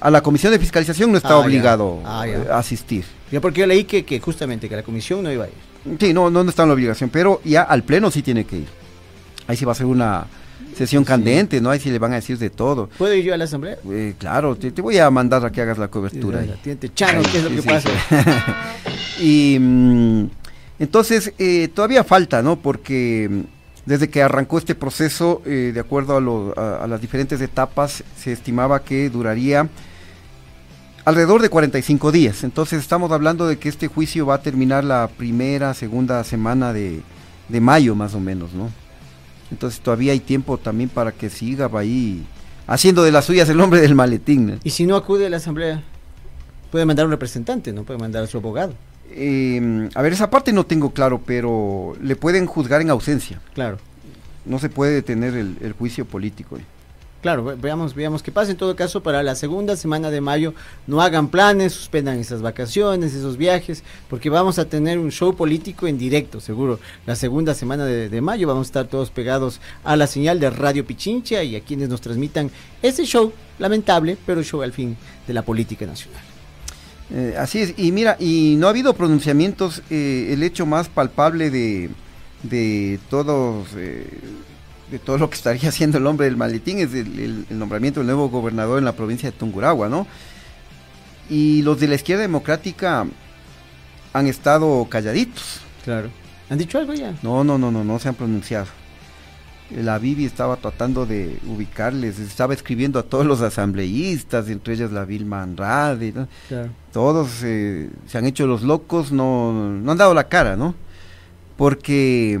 A 0.00 0.10
la 0.10 0.20
Comisión 0.20 0.52
de 0.52 0.58
Fiscalización 0.58 1.12
no 1.12 1.16
está 1.18 1.30
Ah, 1.30 1.38
obligado 1.38 2.00
Ah, 2.04 2.24
a 2.50 2.58
asistir. 2.58 3.04
Ya 3.30 3.40
porque 3.40 3.60
yo 3.60 3.66
leí 3.66 3.84
que, 3.84 4.04
que 4.04 4.18
justamente 4.20 4.68
que 4.68 4.74
la 4.76 4.82
comisión 4.82 5.22
no 5.22 5.30
iba 5.32 5.44
a 5.44 5.48
ir. 5.48 5.98
Sí, 6.00 6.12
no, 6.12 6.28
no 6.30 6.42
está 6.42 6.62
en 6.62 6.68
la 6.68 6.74
obligación, 6.74 7.08
pero 7.10 7.40
ya 7.44 7.62
al 7.62 7.82
Pleno 7.84 8.10
sí 8.10 8.22
tiene 8.22 8.44
que 8.44 8.56
ir. 8.58 8.66
Ahí 9.46 9.56
sí 9.56 9.64
va 9.64 9.72
a 9.72 9.74
ser 9.76 9.86
una 9.86 10.26
sesión 10.76 11.04
candente, 11.04 11.60
¿no? 11.60 11.70
Ahí 11.70 11.78
sí 11.78 11.90
le 11.90 11.98
van 11.98 12.12
a 12.12 12.16
decir 12.16 12.38
de 12.38 12.50
todo. 12.50 12.88
¿Puedo 12.98 13.14
ir 13.14 13.24
yo 13.24 13.34
a 13.34 13.36
la 13.36 13.44
asamblea? 13.44 13.76
Eh, 13.90 14.14
claro, 14.18 14.56
te, 14.56 14.70
te 14.72 14.82
voy 14.82 14.98
a 14.98 15.08
mandar 15.10 15.44
a 15.44 15.50
que 15.52 15.60
hagas 15.60 15.78
la 15.78 15.88
cobertura. 15.88 16.40
ahí. 16.40 16.54
Chano, 16.94 17.22
¿qué 17.30 17.38
es 17.38 17.44
lo 17.44 17.50
Sí, 17.50 17.56
que 17.56 17.62
sí, 17.62 17.68
pasa? 17.68 17.90
y 19.20 19.58
mm, 19.60 20.24
entonces 20.78 21.32
eh, 21.38 21.68
todavía 21.74 22.04
falta, 22.04 22.42
¿no? 22.42 22.56
Porque 22.56 23.28
mm, 23.30 23.40
desde 23.86 24.08
que 24.08 24.22
arrancó 24.22 24.58
este 24.58 24.74
proceso, 24.74 25.42
eh, 25.44 25.70
de 25.74 25.80
acuerdo 25.80 26.16
a, 26.16 26.20
lo- 26.20 26.54
a- 26.56 26.86
las 26.86 27.00
diferentes 27.00 27.40
etapas, 27.40 28.04
se 28.16 28.32
estimaba 28.32 28.82
que 28.82 29.10
duraría 29.10 29.68
alrededor 31.04 31.42
de 31.42 31.48
45 31.50 32.12
días. 32.12 32.44
Entonces 32.44 32.80
estamos 32.80 33.10
hablando 33.10 33.46
de 33.48 33.58
que 33.58 33.68
este 33.68 33.88
juicio 33.88 34.26
va 34.26 34.36
a 34.36 34.42
terminar 34.42 34.84
la 34.84 35.08
primera, 35.08 35.74
segunda 35.74 36.22
semana 36.24 36.72
de, 36.72 37.00
de 37.48 37.60
mayo 37.60 37.94
más 37.94 38.14
o 38.14 38.20
menos, 38.20 38.52
¿no? 38.52 38.70
Entonces 39.50 39.80
todavía 39.80 40.12
hay 40.12 40.20
tiempo 40.20 40.56
también 40.58 40.88
para 40.88 41.12
que 41.12 41.28
siga 41.28 41.68
ahí 41.74 42.24
haciendo 42.66 43.02
de 43.02 43.10
las 43.12 43.24
suyas 43.26 43.48
el 43.48 43.60
hombre 43.60 43.80
del 43.80 43.94
maletín. 43.94 44.58
Y 44.64 44.70
si 44.70 44.86
no 44.86 44.96
acude 44.96 45.26
a 45.26 45.30
la 45.30 45.36
asamblea, 45.38 45.82
puede 46.70 46.86
mandar 46.86 47.04
un 47.06 47.10
representante, 47.12 47.72
no 47.72 47.82
puede 47.82 47.98
mandar 47.98 48.22
a 48.22 48.26
su 48.28 48.38
abogado. 48.38 48.72
Eh, 49.14 49.88
a 49.94 50.02
ver, 50.02 50.12
esa 50.12 50.30
parte 50.30 50.52
no 50.52 50.64
tengo 50.66 50.90
claro, 50.92 51.20
pero 51.24 51.94
le 52.02 52.16
pueden 52.16 52.46
juzgar 52.46 52.80
en 52.80 52.90
ausencia. 52.90 53.40
Claro. 53.54 53.78
No 54.44 54.58
se 54.58 54.68
puede 54.68 54.92
detener 54.92 55.34
el, 55.34 55.56
el 55.60 55.72
juicio 55.72 56.04
político. 56.04 56.56
eh. 56.56 56.64
Claro, 57.20 57.44
ve- 57.44 57.54
veamos, 57.54 57.94
veamos 57.94 58.20
qué 58.20 58.32
pasa. 58.32 58.50
En 58.50 58.56
todo 58.56 58.74
caso, 58.74 59.00
para 59.00 59.22
la 59.22 59.36
segunda 59.36 59.76
semana 59.76 60.10
de 60.10 60.20
mayo, 60.20 60.54
no 60.88 61.00
hagan 61.00 61.28
planes, 61.28 61.72
suspendan 61.72 62.18
esas 62.18 62.42
vacaciones, 62.42 63.14
esos 63.14 63.36
viajes, 63.36 63.84
porque 64.10 64.28
vamos 64.28 64.58
a 64.58 64.64
tener 64.64 64.98
un 64.98 65.12
show 65.12 65.32
político 65.36 65.86
en 65.86 65.98
directo, 65.98 66.40
seguro. 66.40 66.80
La 67.06 67.14
segunda 67.14 67.54
semana 67.54 67.84
de, 67.84 68.08
de 68.08 68.20
mayo 68.20 68.48
vamos 68.48 68.66
a 68.66 68.70
estar 68.70 68.86
todos 68.88 69.10
pegados 69.10 69.60
a 69.84 69.94
la 69.94 70.08
señal 70.08 70.40
de 70.40 70.50
Radio 70.50 70.84
Pichincha 70.84 71.44
y 71.44 71.54
a 71.54 71.60
quienes 71.60 71.88
nos 71.88 72.00
transmitan 72.00 72.50
ese 72.82 73.04
show, 73.04 73.32
lamentable, 73.60 74.16
pero 74.26 74.42
show 74.42 74.62
al 74.62 74.72
fin 74.72 74.96
de 75.28 75.32
la 75.32 75.42
política 75.42 75.86
nacional. 75.86 76.20
Eh, 77.14 77.34
así 77.38 77.60
es, 77.60 77.74
y 77.76 77.92
mira, 77.92 78.16
y 78.18 78.56
no 78.58 78.66
ha 78.66 78.70
habido 78.70 78.94
pronunciamientos, 78.94 79.82
eh, 79.90 80.30
el 80.32 80.42
hecho 80.42 80.64
más 80.64 80.88
palpable 80.88 81.50
de, 81.50 81.90
de 82.42 82.98
todos, 83.10 83.68
eh, 83.76 84.06
de 84.90 84.98
todo 84.98 85.18
lo 85.18 85.28
que 85.28 85.36
estaría 85.36 85.68
haciendo 85.68 85.98
el 85.98 86.06
hombre 86.06 86.24
del 86.26 86.36
maletín 86.38 86.78
es 86.78 86.94
el, 86.94 87.18
el- 87.18 87.46
el 87.50 87.58
nombramiento 87.58 88.00
del 88.00 88.06
nuevo 88.06 88.28
gobernador 88.30 88.78
en 88.78 88.86
la 88.86 88.92
provincia 88.96 89.30
de 89.30 89.36
Tungurahua, 89.36 89.88
¿no? 89.90 90.06
Y 91.28 91.62
los 91.62 91.78
de 91.80 91.88
la 91.88 91.94
izquierda 91.96 92.22
democrática 92.22 93.06
han 94.12 94.26
estado 94.26 94.86
calladitos. 94.90 95.60
Claro. 95.84 96.10
¿Han 96.50 96.58
dicho 96.58 96.78
algo 96.78 96.92
ya? 96.94 97.14
No, 97.22 97.44
no, 97.44 97.56
no, 97.58 97.70
no, 97.70 97.84
no 97.84 97.98
se 97.98 98.08
han 98.08 98.14
pronunciado. 98.14 98.66
La 99.70 99.98
Bibi 99.98 100.26
estaba 100.26 100.56
tratando 100.56 101.06
de 101.06 101.38
ubicarles, 101.46 102.18
estaba 102.18 102.52
escribiendo 102.52 102.98
a 102.98 103.02
todos 103.04 103.24
los 103.24 103.40
asambleístas, 103.40 104.48
entre 104.48 104.74
ellas 104.74 104.92
la 104.92 105.04
Vilma 105.04 105.42
Andrade, 105.42 106.12
¿no? 106.12 106.28
Claro. 106.48 106.70
todos 106.92 107.42
eh, 107.42 107.88
se 108.06 108.18
han 108.18 108.26
hecho 108.26 108.46
los 108.46 108.62
locos, 108.62 109.12
no, 109.12 109.52
no 109.52 109.92
han 109.92 109.98
dado 109.98 110.12
la 110.12 110.28
cara, 110.28 110.56
¿no? 110.56 110.74
Porque 111.56 112.38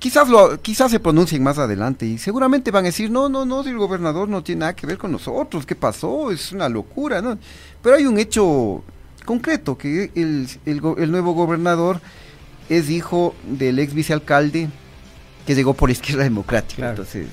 quizás 0.00 0.28
lo, 0.28 0.60
quizás 0.60 0.90
se 0.90 0.98
pronuncien 0.98 1.42
más 1.42 1.58
adelante 1.58 2.06
y 2.06 2.18
seguramente 2.18 2.72
van 2.72 2.84
a 2.84 2.88
decir, 2.88 3.10
no, 3.10 3.28
no, 3.28 3.44
no, 3.44 3.62
si 3.62 3.70
el 3.70 3.78
gobernador 3.78 4.28
no 4.28 4.42
tiene 4.42 4.60
nada 4.60 4.74
que 4.74 4.86
ver 4.86 4.98
con 4.98 5.12
nosotros, 5.12 5.64
¿qué 5.64 5.76
pasó? 5.76 6.32
Es 6.32 6.50
una 6.50 6.68
locura, 6.68 7.22
¿no? 7.22 7.38
Pero 7.82 7.96
hay 7.96 8.06
un 8.06 8.18
hecho 8.18 8.82
concreto, 9.24 9.78
que 9.78 10.10
el, 10.16 10.48
el 10.64 11.10
nuevo 11.10 11.34
gobernador 11.34 12.00
es 12.68 12.90
hijo 12.90 13.34
del 13.44 13.78
ex 13.78 13.94
vicealcalde 13.94 14.68
que 15.50 15.56
llegó 15.56 15.74
por 15.74 15.88
la 15.88 15.92
izquierda 15.94 16.22
democrática. 16.22 16.90
Entonces, 16.90 17.26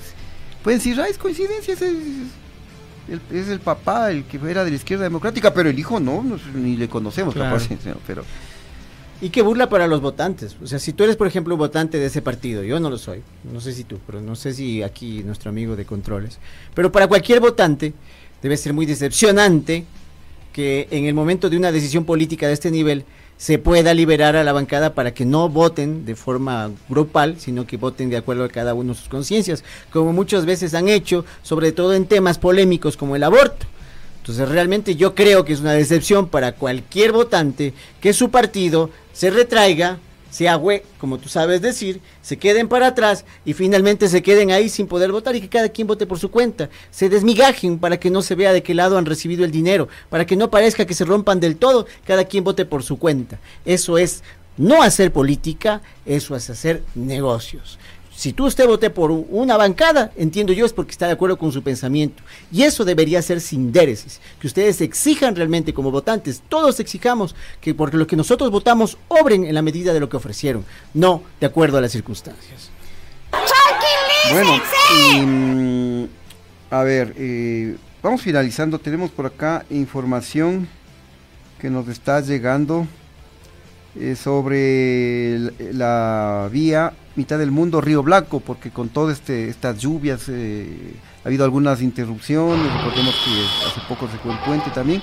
pueden 0.64 0.80
decir, 0.80 1.00
ah, 1.00 1.06
es 1.08 1.18
coincidencia, 1.18 1.72
es 1.74 1.82
el, 1.82 2.26
el- 3.08 3.20
es 3.36 3.48
el 3.48 3.60
papá 3.60 4.10
el 4.10 4.24
que 4.24 4.38
era 4.50 4.64
de 4.64 4.70
la 4.70 4.76
izquierda 4.76 5.04
democrática, 5.04 5.54
pero 5.54 5.68
el 5.70 5.78
hijo 5.78 6.00
no, 6.00 6.24
no- 6.24 6.38
ni 6.54 6.76
le 6.76 6.88
conocemos, 6.88 7.34
Claro. 7.34 7.56
capaz, 7.56 7.68
pero 8.08 8.24
Y 9.20 9.30
qué 9.30 9.42
burla 9.42 9.68
para 9.68 9.86
los 9.86 10.00
votantes. 10.00 10.56
O 10.62 10.66
sea, 10.66 10.78
si 10.80 10.92
tú 10.92 11.02
eres, 11.04 11.16
por 11.16 11.26
ejemplo, 11.28 11.54
un 11.54 11.58
votante 11.58 11.98
de 11.98 12.06
ese 12.06 12.22
partido, 12.22 12.62
yo 12.64 12.78
no 12.80 12.88
lo 12.90 12.98
soy, 12.98 13.20
no 13.52 13.60
sé 13.60 13.72
si 13.72 13.84
tú, 13.84 13.98
pero 14.06 14.20
no 14.20 14.34
sé 14.36 14.52
si 14.52 14.82
aquí 14.82 15.22
nuestro 15.24 15.50
amigo 15.50 15.74
de 15.76 15.84
controles, 15.84 16.38
pero 16.74 16.90
para 16.92 17.06
cualquier 17.06 17.38
votante 17.40 17.94
debe 18.42 18.56
ser 18.56 18.72
muy 18.72 18.84
decepcionante 18.86 19.84
que 20.52 20.88
en 20.90 21.04
el 21.04 21.14
momento 21.14 21.48
de 21.50 21.56
una 21.56 21.70
decisión 21.72 22.04
política 22.04 22.46
de 22.48 22.52
este 22.54 22.70
nivel 22.70 23.04
se 23.38 23.58
pueda 23.58 23.94
liberar 23.94 24.36
a 24.36 24.44
la 24.44 24.52
bancada 24.52 24.94
para 24.94 25.14
que 25.14 25.24
no 25.24 25.48
voten 25.48 26.04
de 26.04 26.16
forma 26.16 26.70
grupal, 26.88 27.36
sino 27.38 27.66
que 27.66 27.76
voten 27.76 28.10
de 28.10 28.16
acuerdo 28.16 28.44
a 28.44 28.48
cada 28.48 28.74
uno 28.74 28.94
sus 28.94 29.08
conciencias, 29.08 29.64
como 29.92 30.12
muchas 30.12 30.44
veces 30.44 30.74
han 30.74 30.88
hecho, 30.88 31.24
sobre 31.42 31.72
todo 31.72 31.94
en 31.94 32.06
temas 32.06 32.36
polémicos 32.36 32.96
como 32.96 33.16
el 33.16 33.22
aborto. 33.22 33.66
Entonces 34.18 34.48
realmente 34.48 34.96
yo 34.96 35.14
creo 35.14 35.44
que 35.44 35.54
es 35.54 35.60
una 35.60 35.72
decepción 35.72 36.28
para 36.28 36.52
cualquier 36.52 37.12
votante 37.12 37.72
que 38.00 38.12
su 38.12 38.30
partido 38.30 38.90
se 39.12 39.30
retraiga, 39.30 39.98
se 40.30 40.48
agüe, 40.48 40.84
como 40.98 41.18
tú 41.18 41.28
sabes 41.28 41.62
decir, 41.62 42.00
se 42.22 42.36
queden 42.36 42.68
para 42.68 42.88
atrás 42.88 43.24
y 43.44 43.54
finalmente 43.54 44.08
se 44.08 44.22
queden 44.22 44.50
ahí 44.50 44.68
sin 44.68 44.86
poder 44.86 45.12
votar 45.12 45.34
y 45.36 45.40
que 45.40 45.48
cada 45.48 45.68
quien 45.68 45.86
vote 45.86 46.06
por 46.06 46.18
su 46.18 46.30
cuenta. 46.30 46.68
Se 46.90 47.08
desmigajen 47.08 47.78
para 47.78 47.98
que 47.98 48.10
no 48.10 48.22
se 48.22 48.34
vea 48.34 48.52
de 48.52 48.62
qué 48.62 48.74
lado 48.74 48.98
han 48.98 49.06
recibido 49.06 49.44
el 49.44 49.50
dinero, 49.50 49.88
para 50.10 50.26
que 50.26 50.36
no 50.36 50.50
parezca 50.50 50.86
que 50.86 50.94
se 50.94 51.04
rompan 51.04 51.40
del 51.40 51.56
todo, 51.56 51.86
cada 52.04 52.24
quien 52.24 52.44
vote 52.44 52.64
por 52.64 52.82
su 52.82 52.98
cuenta. 52.98 53.38
Eso 53.64 53.98
es 53.98 54.22
no 54.56 54.82
hacer 54.82 55.12
política, 55.12 55.82
eso 56.04 56.36
es 56.36 56.50
hacer 56.50 56.82
negocios. 56.94 57.78
Si 58.18 58.32
tú 58.32 58.46
usted 58.46 58.66
vote 58.66 58.90
por 58.90 59.12
un- 59.12 59.28
una 59.30 59.56
bancada, 59.56 60.10
entiendo 60.16 60.52
yo, 60.52 60.66
es 60.66 60.72
porque 60.72 60.90
está 60.90 61.06
de 61.06 61.12
acuerdo 61.12 61.38
con 61.38 61.52
su 61.52 61.62
pensamiento. 61.62 62.20
Y 62.50 62.64
eso 62.64 62.84
debería 62.84 63.22
ser 63.22 63.40
sin 63.40 63.70
déresis. 63.70 64.20
Que 64.40 64.48
ustedes 64.48 64.80
exijan 64.80 65.36
realmente 65.36 65.72
como 65.72 65.92
votantes, 65.92 66.42
todos 66.48 66.80
exijamos 66.80 67.36
que 67.60 67.74
porque 67.74 67.96
lo 67.96 68.08
que 68.08 68.16
nosotros 68.16 68.50
votamos 68.50 68.98
obren 69.06 69.44
en 69.44 69.54
la 69.54 69.62
medida 69.62 69.92
de 69.92 70.00
lo 70.00 70.08
que 70.08 70.16
ofrecieron, 70.16 70.64
no 70.94 71.22
de 71.38 71.46
acuerdo 71.46 71.78
a 71.78 71.80
las 71.80 71.92
circunstancias. 71.92 72.70
bueno, 74.32 74.60
y, 75.12 75.20
mm, 75.20 76.08
a 76.70 76.82
ver, 76.82 77.14
eh, 77.16 77.76
vamos 78.02 78.20
finalizando, 78.20 78.80
tenemos 78.80 79.12
por 79.12 79.26
acá 79.26 79.64
información 79.70 80.66
que 81.60 81.70
nos 81.70 81.86
está 81.86 82.20
llegando 82.20 82.84
eh, 83.96 84.16
sobre 84.16 85.50
la 85.72 86.48
vía 86.52 86.92
mitad 87.16 87.38
del 87.38 87.50
mundo 87.50 87.80
Río 87.80 88.02
Blanco, 88.02 88.40
porque 88.40 88.70
con 88.70 88.88
todas 88.88 89.18
este, 89.18 89.48
estas 89.48 89.78
lluvias 89.78 90.28
eh, 90.28 90.94
ha 91.24 91.28
habido 91.28 91.44
algunas 91.44 91.82
interrupciones, 91.82 92.72
recordemos 92.74 93.14
que 93.24 93.66
hace 93.66 93.80
poco 93.88 94.08
se 94.08 94.18
fue 94.18 94.32
el 94.32 94.38
puente 94.40 94.70
también. 94.70 95.02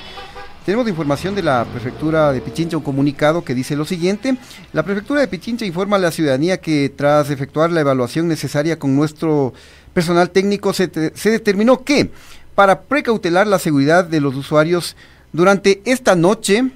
Tenemos 0.66 0.88
información 0.88 1.36
de 1.36 1.44
la 1.44 1.66
prefectura 1.66 2.32
de 2.32 2.42
Pichincha, 2.42 2.78
un 2.78 2.84
comunicado 2.84 3.44
que 3.44 3.54
dice 3.54 3.76
lo 3.76 3.86
siguiente. 3.86 4.36
La 4.74 4.84
prefectura 4.84 5.22
de 5.22 5.28
Pichincha 5.28 5.66
informa 5.66 5.98
a 5.98 6.00
la 6.00 6.12
ciudadanía 6.12 6.58
que 6.58 6.92
tras 6.96 7.30
efectuar 7.30 7.72
la 7.72 7.82
evaluación 7.82 8.28
necesaria 8.28 8.80
con 8.80 8.96
nuestro 8.96 9.54
personal 9.94 10.32
técnico 10.32 10.74
se, 10.74 10.90
se 11.14 11.30
determinó 11.30 11.84
que 11.84 12.10
para 12.56 12.82
precautelar 12.82 13.46
la 13.46 13.60
seguridad 13.60 14.06
de 14.06 14.22
los 14.22 14.36
usuarios 14.36 14.96
Durante 15.36 15.82
esta 15.84 16.16
noche 16.16 16.72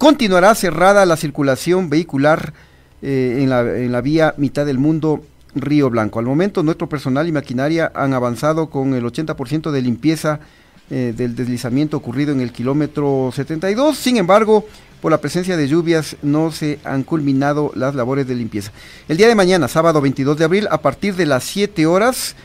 continuará 0.00 0.54
cerrada 0.54 1.04
la 1.04 1.18
circulación 1.18 1.90
vehicular 1.90 2.54
eh, 3.02 3.40
en, 3.42 3.50
la, 3.92 4.00
vía 4.00 4.32
mitad 4.38 4.64
del 4.64 4.78
mundo 4.78 5.22
Río 5.54 5.90
Blanco. 5.90 6.18
Al 6.18 6.24
momento 6.24 6.62
nuestro 6.62 6.88
personal 6.88 7.28
y 7.28 7.32
maquinaria 7.32 7.92
han 7.94 8.14
avanzado 8.14 8.70
con 8.70 8.94
el 8.94 9.04
80% 9.04 9.70
de 9.70 9.82
limpieza 9.82 10.40
eh, 10.88 11.12
del 11.14 11.36
deslizamiento 11.36 11.98
ocurrido 11.98 12.32
en 12.32 12.40
el 12.40 12.50
kilómetro 12.50 13.30
72. 13.30 13.94
Sin 13.94 14.16
embargo, 14.16 14.64
por 15.02 15.10
la 15.10 15.20
presencia 15.20 15.58
de 15.58 15.68
lluvias 15.68 16.16
no 16.22 16.50
se 16.50 16.78
han 16.82 17.02
culminado 17.02 17.70
las 17.74 17.94
labores 17.94 18.26
de 18.26 18.36
limpieza. 18.36 18.72
El 19.06 19.18
día 19.18 19.28
de 19.28 19.34
mañana, 19.34 19.68
sábado 19.68 20.00
22 20.00 20.38
de 20.38 20.44
abril, 20.46 20.68
a 20.70 20.80
partir 20.80 21.14
de 21.14 21.26
las 21.26 21.44
7 21.44 21.84
horas, 21.84 22.36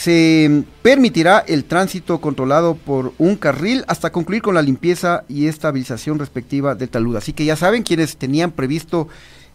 se 0.00 0.64
permitirá 0.80 1.44
el 1.46 1.66
tránsito 1.66 2.22
controlado 2.22 2.74
por 2.74 3.12
un 3.18 3.36
carril 3.36 3.84
hasta 3.86 4.10
concluir 4.10 4.40
con 4.40 4.54
la 4.54 4.62
limpieza 4.62 5.24
y 5.28 5.46
estabilización 5.46 6.18
respectiva 6.18 6.74
del 6.74 6.88
talud. 6.88 7.16
Así 7.16 7.34
que 7.34 7.44
ya 7.44 7.54
saben, 7.54 7.82
quienes 7.82 8.16
tenían 8.16 8.52
previsto 8.52 9.08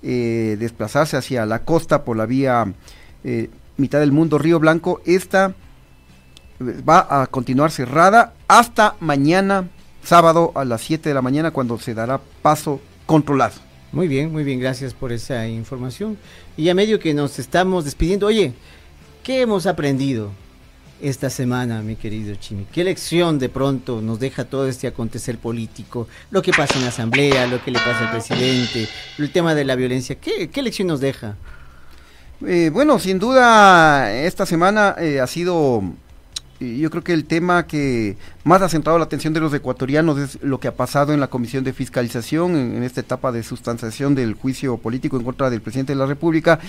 eh, 0.04 0.56
desplazarse 0.60 1.18
hacia 1.18 1.48
la 1.48 1.64
costa 1.64 2.04
por 2.04 2.16
la 2.16 2.28
vía 2.28 2.72
eh, 3.24 3.50
mitad 3.78 4.00
del 4.00 4.12
mundo 4.12 4.38
Río 4.38 4.60
Blanco, 4.60 5.02
esta 5.04 5.56
eh, 6.60 6.82
va 6.88 7.24
a 7.24 7.26
continuar 7.26 7.72
cerrada 7.72 8.36
hasta 8.48 8.98
mañana 9.00 9.68
sábado 10.04 10.52
a 10.54 10.64
las 10.64 10.82
7 10.82 11.10
de 11.10 11.16
la 11.16 11.24
mañana 11.24 11.50
cuando 11.50 11.80
se 11.80 11.96
dará 11.96 12.22
paso 12.44 12.80
controlado. 13.08 13.56
Muy 13.92 14.08
bien, 14.08 14.32
muy 14.32 14.44
bien, 14.44 14.60
gracias 14.60 14.94
por 14.94 15.12
esa 15.12 15.48
información. 15.48 16.20
Y 16.56 16.70
a 16.70 16.76
medio 16.76 17.00
que 17.00 17.16
nos 17.16 17.40
estamos 17.40 17.84
despidiendo, 17.86 18.28
oye, 18.28 18.54
¿qué 19.26 19.42
hemos 19.42 19.66
aprendido 19.66 20.32
esta 21.02 21.32
semana, 21.32 21.82
mi 21.82 21.96
querido 21.96 22.36
Chimi? 22.36 22.68
¿Qué 22.72 22.84
lección 22.84 23.40
de 23.40 23.50
pronto 23.50 24.00
nos 24.00 24.20
deja 24.20 24.46
todo 24.46 24.68
este 24.68 24.86
acontecer 24.86 25.40
político? 25.40 26.08
Lo 26.30 26.44
que 26.44 26.52
pasa 26.52 26.76
en 26.76 26.84
la 26.84 26.90
asamblea, 26.90 27.48
lo 27.48 27.62
que 27.62 27.72
le 27.72 27.80
pasa 27.80 28.06
al 28.06 28.12
presidente, 28.12 28.88
el 29.18 29.32
tema 29.32 29.56
de 29.56 29.66
la 29.66 29.76
violencia, 29.76 30.16
¿qué, 30.16 30.62
lección 30.62 30.88
nos 30.88 31.00
deja? 31.00 31.36
Eh, 32.46 32.70
bueno, 32.72 33.00
sin 33.00 33.18
duda, 33.18 34.14
esta 34.14 34.46
semana 34.46 34.96
eh, 35.00 35.20
ha 35.20 35.28
sido 35.28 35.82
yo 36.60 36.90
creo 36.90 37.04
que 37.04 37.12
el 37.12 37.26
tema 37.26 37.68
que 37.68 38.16
más 38.46 38.62
ha 38.62 38.70
centrado 38.70 38.98
la 38.98 39.06
atención 39.06 39.34
de 39.34 39.42
los 39.42 39.54
ecuatorianos 39.54 40.18
es 40.18 40.42
lo 40.42 40.60
que 40.60 40.70
ha 40.70 40.76
pasado 40.76 41.14
en 41.14 41.20
la 41.20 41.28
Comisión 41.28 41.66
de 41.66 41.74
Fiscalización 41.74 42.56
en, 42.56 42.84
esta 42.84 43.02
etapa 43.02 43.34
de 43.34 43.44
sustanciación 43.44 44.16
del 44.16 44.36
juicio 44.36 44.78
político 44.78 45.18
en 45.18 45.26
contra 45.26 45.50
del 45.50 45.62
presidente 45.62 45.92
de 45.92 46.00
la 46.00 46.06
República 46.06 46.60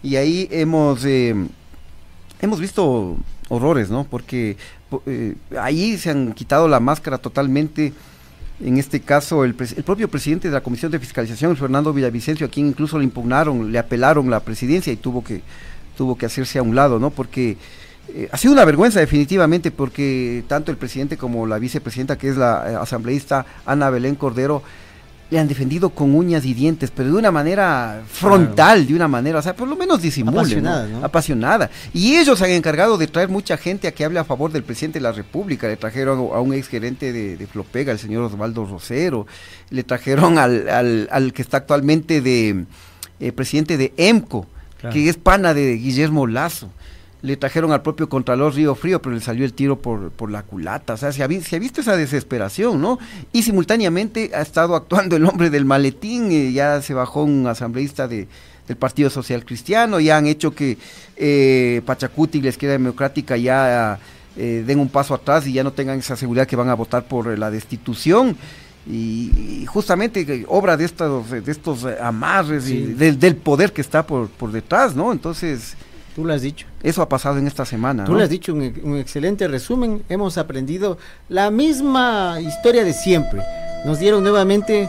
y 0.00 0.14
ahí 0.14 0.46
hemos 0.52 1.04
eh, 1.04 1.34
hemos 2.42 2.60
visto 2.60 3.16
horrores, 3.48 3.88
¿no? 3.88 4.04
Porque 4.04 4.56
eh, 5.06 5.34
ahí 5.58 5.96
se 5.96 6.10
han 6.10 6.32
quitado 6.32 6.68
la 6.68 6.80
máscara 6.80 7.16
totalmente. 7.18 7.94
En 8.60 8.76
este 8.76 9.00
caso, 9.00 9.44
el, 9.44 9.56
el, 9.76 9.82
propio 9.82 10.08
presidente 10.08 10.48
de 10.48 10.54
la 10.54 10.60
Comisión 10.60 10.92
de 10.92 10.98
Fiscalización, 10.98 11.56
Fernando 11.56 11.92
Villavicencio, 11.92 12.46
a 12.46 12.50
quien 12.50 12.68
incluso 12.68 12.98
le 12.98 13.04
impugnaron, 13.04 13.72
le 13.72 13.78
apelaron 13.78 14.30
la 14.30 14.40
presidencia 14.40 14.92
y 14.92 14.96
tuvo 14.96 15.24
que, 15.24 15.40
tuvo 15.96 16.16
que 16.16 16.26
hacerse 16.26 16.58
a 16.58 16.62
un 16.62 16.74
lado, 16.74 16.98
¿no? 16.98 17.10
Porque 17.10 17.56
eh, 18.08 18.28
ha 18.30 18.36
sido 18.36 18.52
una 18.52 18.64
vergüenza 18.64 19.00
definitivamente 19.00 19.70
porque 19.70 20.44
tanto 20.46 20.70
el 20.70 20.76
presidente 20.76 21.16
como 21.16 21.46
la 21.46 21.58
vicepresidenta, 21.58 22.18
que 22.18 22.28
es 22.28 22.36
la 22.36 22.70
eh, 22.70 22.74
asambleísta 22.74 23.46
Ana 23.64 23.90
Belén 23.90 24.16
Cordero, 24.16 24.62
le 25.32 25.38
han 25.38 25.48
defendido 25.48 25.88
con 25.88 26.14
uñas 26.14 26.44
y 26.44 26.52
dientes, 26.52 26.92
pero 26.94 27.10
de 27.10 27.16
una 27.16 27.30
manera 27.30 28.02
frontal, 28.06 28.86
de 28.86 28.94
una 28.94 29.08
manera, 29.08 29.38
o 29.38 29.42
sea, 29.42 29.56
por 29.56 29.66
lo 29.66 29.76
menos 29.76 30.02
disimule, 30.02 30.38
apasionada, 30.40 30.86
¿no? 30.86 31.02
apasionada. 31.02 31.70
Y 31.94 32.16
ellos 32.16 32.38
se 32.38 32.44
han 32.44 32.50
encargado 32.50 32.98
de 32.98 33.06
traer 33.06 33.30
mucha 33.30 33.56
gente 33.56 33.88
a 33.88 33.92
que 33.92 34.04
hable 34.04 34.18
a 34.18 34.24
favor 34.24 34.52
del 34.52 34.62
presidente 34.62 34.98
de 34.98 35.04
la 35.04 35.12
República. 35.12 35.68
Le 35.68 35.78
trajeron 35.78 36.18
a 36.18 36.40
un 36.40 36.52
ex 36.52 36.68
gerente 36.68 37.14
de, 37.14 37.38
de 37.38 37.46
Flopega, 37.46 37.92
el 37.92 37.98
señor 37.98 38.24
Osvaldo 38.24 38.66
Rosero. 38.66 39.26
Le 39.70 39.84
trajeron 39.84 40.36
al, 40.36 40.68
al, 40.68 41.08
al 41.10 41.32
que 41.32 41.40
está 41.40 41.56
actualmente 41.56 42.20
de 42.20 42.66
eh, 43.18 43.32
presidente 43.32 43.78
de 43.78 43.94
EMCO, 43.96 44.46
claro. 44.80 44.92
que 44.92 45.08
es 45.08 45.16
pana 45.16 45.54
de 45.54 45.76
Guillermo 45.78 46.26
Lazo 46.26 46.68
le 47.22 47.36
trajeron 47.36 47.70
al 47.72 47.82
propio 47.82 48.08
Contralor 48.08 48.54
Río 48.54 48.74
Frío, 48.74 49.00
pero 49.00 49.14
le 49.14 49.20
salió 49.20 49.44
el 49.44 49.52
tiro 49.54 49.78
por, 49.78 50.10
por 50.10 50.30
la 50.30 50.42
culata. 50.42 50.94
O 50.94 50.96
sea, 50.96 51.12
se 51.12 51.22
ha, 51.22 51.28
se 51.40 51.56
ha, 51.56 51.58
visto 51.60 51.80
esa 51.80 51.96
desesperación, 51.96 52.80
¿no? 52.80 52.98
Y 53.32 53.44
simultáneamente 53.44 54.32
ha 54.34 54.42
estado 54.42 54.74
actuando 54.74 55.14
el 55.14 55.24
hombre 55.24 55.48
del 55.48 55.64
maletín, 55.64 56.32
eh, 56.32 56.52
ya 56.52 56.82
se 56.82 56.94
bajó 56.94 57.22
un 57.22 57.46
asambleísta 57.46 58.08
de, 58.08 58.26
del 58.66 58.76
Partido 58.76 59.08
Social 59.08 59.44
Cristiano, 59.44 60.00
ya 60.00 60.16
han 60.16 60.26
hecho 60.26 60.52
que 60.52 60.78
eh, 61.16 61.80
Pachacuti 61.86 62.38
y 62.38 62.42
la 62.42 62.48
izquierda 62.48 62.72
democrática 62.72 63.36
ya 63.36 64.00
eh, 64.36 64.64
den 64.66 64.80
un 64.80 64.88
paso 64.88 65.14
atrás 65.14 65.46
y 65.46 65.52
ya 65.52 65.62
no 65.62 65.72
tengan 65.72 66.00
esa 66.00 66.16
seguridad 66.16 66.48
que 66.48 66.56
van 66.56 66.70
a 66.70 66.74
votar 66.74 67.04
por 67.04 67.38
la 67.38 67.52
destitución. 67.52 68.36
Y, 68.84 69.60
y 69.62 69.66
justamente 69.66 70.44
obra 70.48 70.76
de 70.76 70.86
estos, 70.86 71.30
de 71.30 71.52
estos 71.52 71.84
amarres 72.00 72.64
sí. 72.64 72.74
y 72.74 72.82
del, 72.94 73.16
del 73.16 73.36
poder 73.36 73.72
que 73.72 73.80
está 73.80 74.04
por, 74.04 74.28
por 74.28 74.50
detrás, 74.50 74.96
¿no? 74.96 75.12
Entonces 75.12 75.76
Tú 76.14 76.24
lo 76.24 76.34
has 76.34 76.42
dicho. 76.42 76.66
Eso 76.82 77.00
ha 77.02 77.08
pasado 77.08 77.38
en 77.38 77.46
esta 77.46 77.64
semana. 77.64 78.04
Tú 78.04 78.12
¿no? 78.12 78.18
lo 78.18 78.24
has 78.24 78.30
dicho, 78.30 78.52
un, 78.52 78.80
un, 78.82 78.98
excelente 78.98 79.48
resumen. 79.48 80.02
Hemos 80.08 80.36
aprendido 80.36 80.98
la 81.28 81.50
misma 81.50 82.38
historia 82.40 82.84
de 82.84 82.92
siempre. 82.92 83.42
Nos 83.84 83.98
dieron 83.98 84.22
nuevamente 84.22 84.88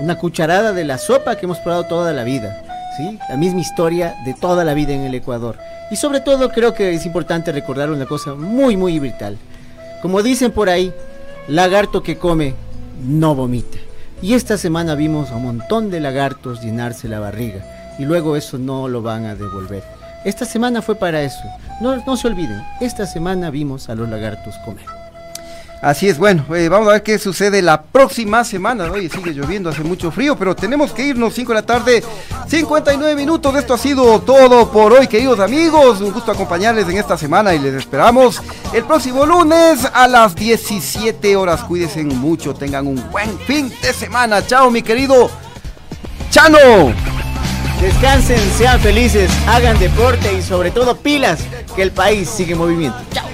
una 0.00 0.18
cucharada 0.18 0.72
de 0.72 0.84
la 0.84 0.98
sopa 0.98 1.36
que 1.36 1.46
hemos 1.46 1.58
probado 1.58 1.84
toda 1.84 2.12
la 2.12 2.24
vida. 2.24 2.64
¿sí? 2.96 3.18
La 3.28 3.36
misma 3.36 3.60
historia 3.60 4.16
de 4.24 4.34
toda 4.34 4.64
la 4.64 4.74
vida 4.74 4.92
en 4.92 5.02
el 5.02 5.14
Ecuador. 5.14 5.58
Y 5.90 5.96
sobre 5.96 6.20
todo 6.20 6.50
creo 6.50 6.74
que 6.74 6.92
es 6.92 7.06
importante 7.06 7.52
recordar 7.52 7.90
una 7.90 8.06
cosa 8.06 8.34
muy, 8.34 8.76
muy 8.76 8.98
vital. 8.98 9.38
Como 10.02 10.22
dicen 10.22 10.50
por 10.50 10.68
ahí, 10.68 10.92
lagarto 11.48 12.02
que 12.02 12.18
come 12.18 12.54
no 13.06 13.34
vomita. 13.34 13.78
Y 14.22 14.34
esta 14.34 14.56
semana 14.56 14.94
vimos 14.94 15.30
a 15.30 15.36
un 15.36 15.44
montón 15.44 15.90
de 15.90 16.00
lagartos 16.00 16.62
llenarse 16.62 17.08
la 17.08 17.20
barriga. 17.20 17.64
Y 17.98 18.04
luego 18.04 18.36
eso 18.36 18.58
no 18.58 18.88
lo 18.88 19.02
van 19.02 19.26
a 19.26 19.34
devolver. 19.34 19.93
Esta 20.24 20.44
semana 20.44 20.82
fue 20.82 20.94
para 20.94 21.22
eso. 21.22 21.44
No, 21.80 21.96
no 22.04 22.16
se 22.16 22.28
olviden, 22.28 22.62
esta 22.80 23.06
semana 23.06 23.50
vimos 23.50 23.88
a 23.88 23.94
los 23.94 24.08
lagartos 24.08 24.56
comer. 24.64 24.86
Así 25.84 26.08
es, 26.08 26.16
bueno, 26.16 26.46
eh, 26.54 26.70
vamos 26.70 26.88
a 26.88 26.92
ver 26.92 27.02
qué 27.02 27.18
sucede 27.18 27.60
la 27.60 27.82
próxima 27.82 28.42
semana. 28.42 28.90
Oye, 28.90 29.10
sigue 29.10 29.34
lloviendo, 29.34 29.68
hace 29.68 29.82
mucho 29.82 30.10
frío, 30.10 30.34
pero 30.34 30.56
tenemos 30.56 30.92
que 30.92 31.04
irnos 31.04 31.34
5 31.34 31.52
de 31.52 31.54
la 31.54 31.66
tarde, 31.66 32.02
59 32.48 33.14
minutos. 33.14 33.54
Esto 33.54 33.74
ha 33.74 33.78
sido 33.78 34.18
todo 34.22 34.70
por 34.70 34.94
hoy, 34.94 35.06
queridos 35.06 35.40
amigos. 35.40 36.00
Un 36.00 36.10
gusto 36.10 36.32
acompañarles 36.32 36.88
en 36.88 36.96
esta 36.96 37.18
semana 37.18 37.52
y 37.52 37.58
les 37.58 37.74
esperamos 37.74 38.40
el 38.72 38.84
próximo 38.84 39.26
lunes 39.26 39.86
a 39.92 40.08
las 40.08 40.34
17 40.34 41.36
horas. 41.36 41.62
Cuídense 41.64 42.02
mucho, 42.02 42.54
tengan 42.54 42.86
un 42.86 43.04
buen 43.10 43.38
fin 43.40 43.70
de 43.82 43.92
semana. 43.92 44.46
Chao, 44.46 44.70
mi 44.70 44.80
querido 44.80 45.28
Chano. 46.30 47.23
Descansen, 47.84 48.40
sean 48.56 48.80
felices, 48.80 49.30
hagan 49.46 49.78
deporte 49.78 50.32
y 50.32 50.40
sobre 50.40 50.70
todo 50.70 50.96
pilas, 50.96 51.40
que 51.76 51.82
el 51.82 51.90
país 51.90 52.30
sigue 52.30 52.52
en 52.52 52.58
movimiento. 52.58 52.96
Chao. 53.12 53.28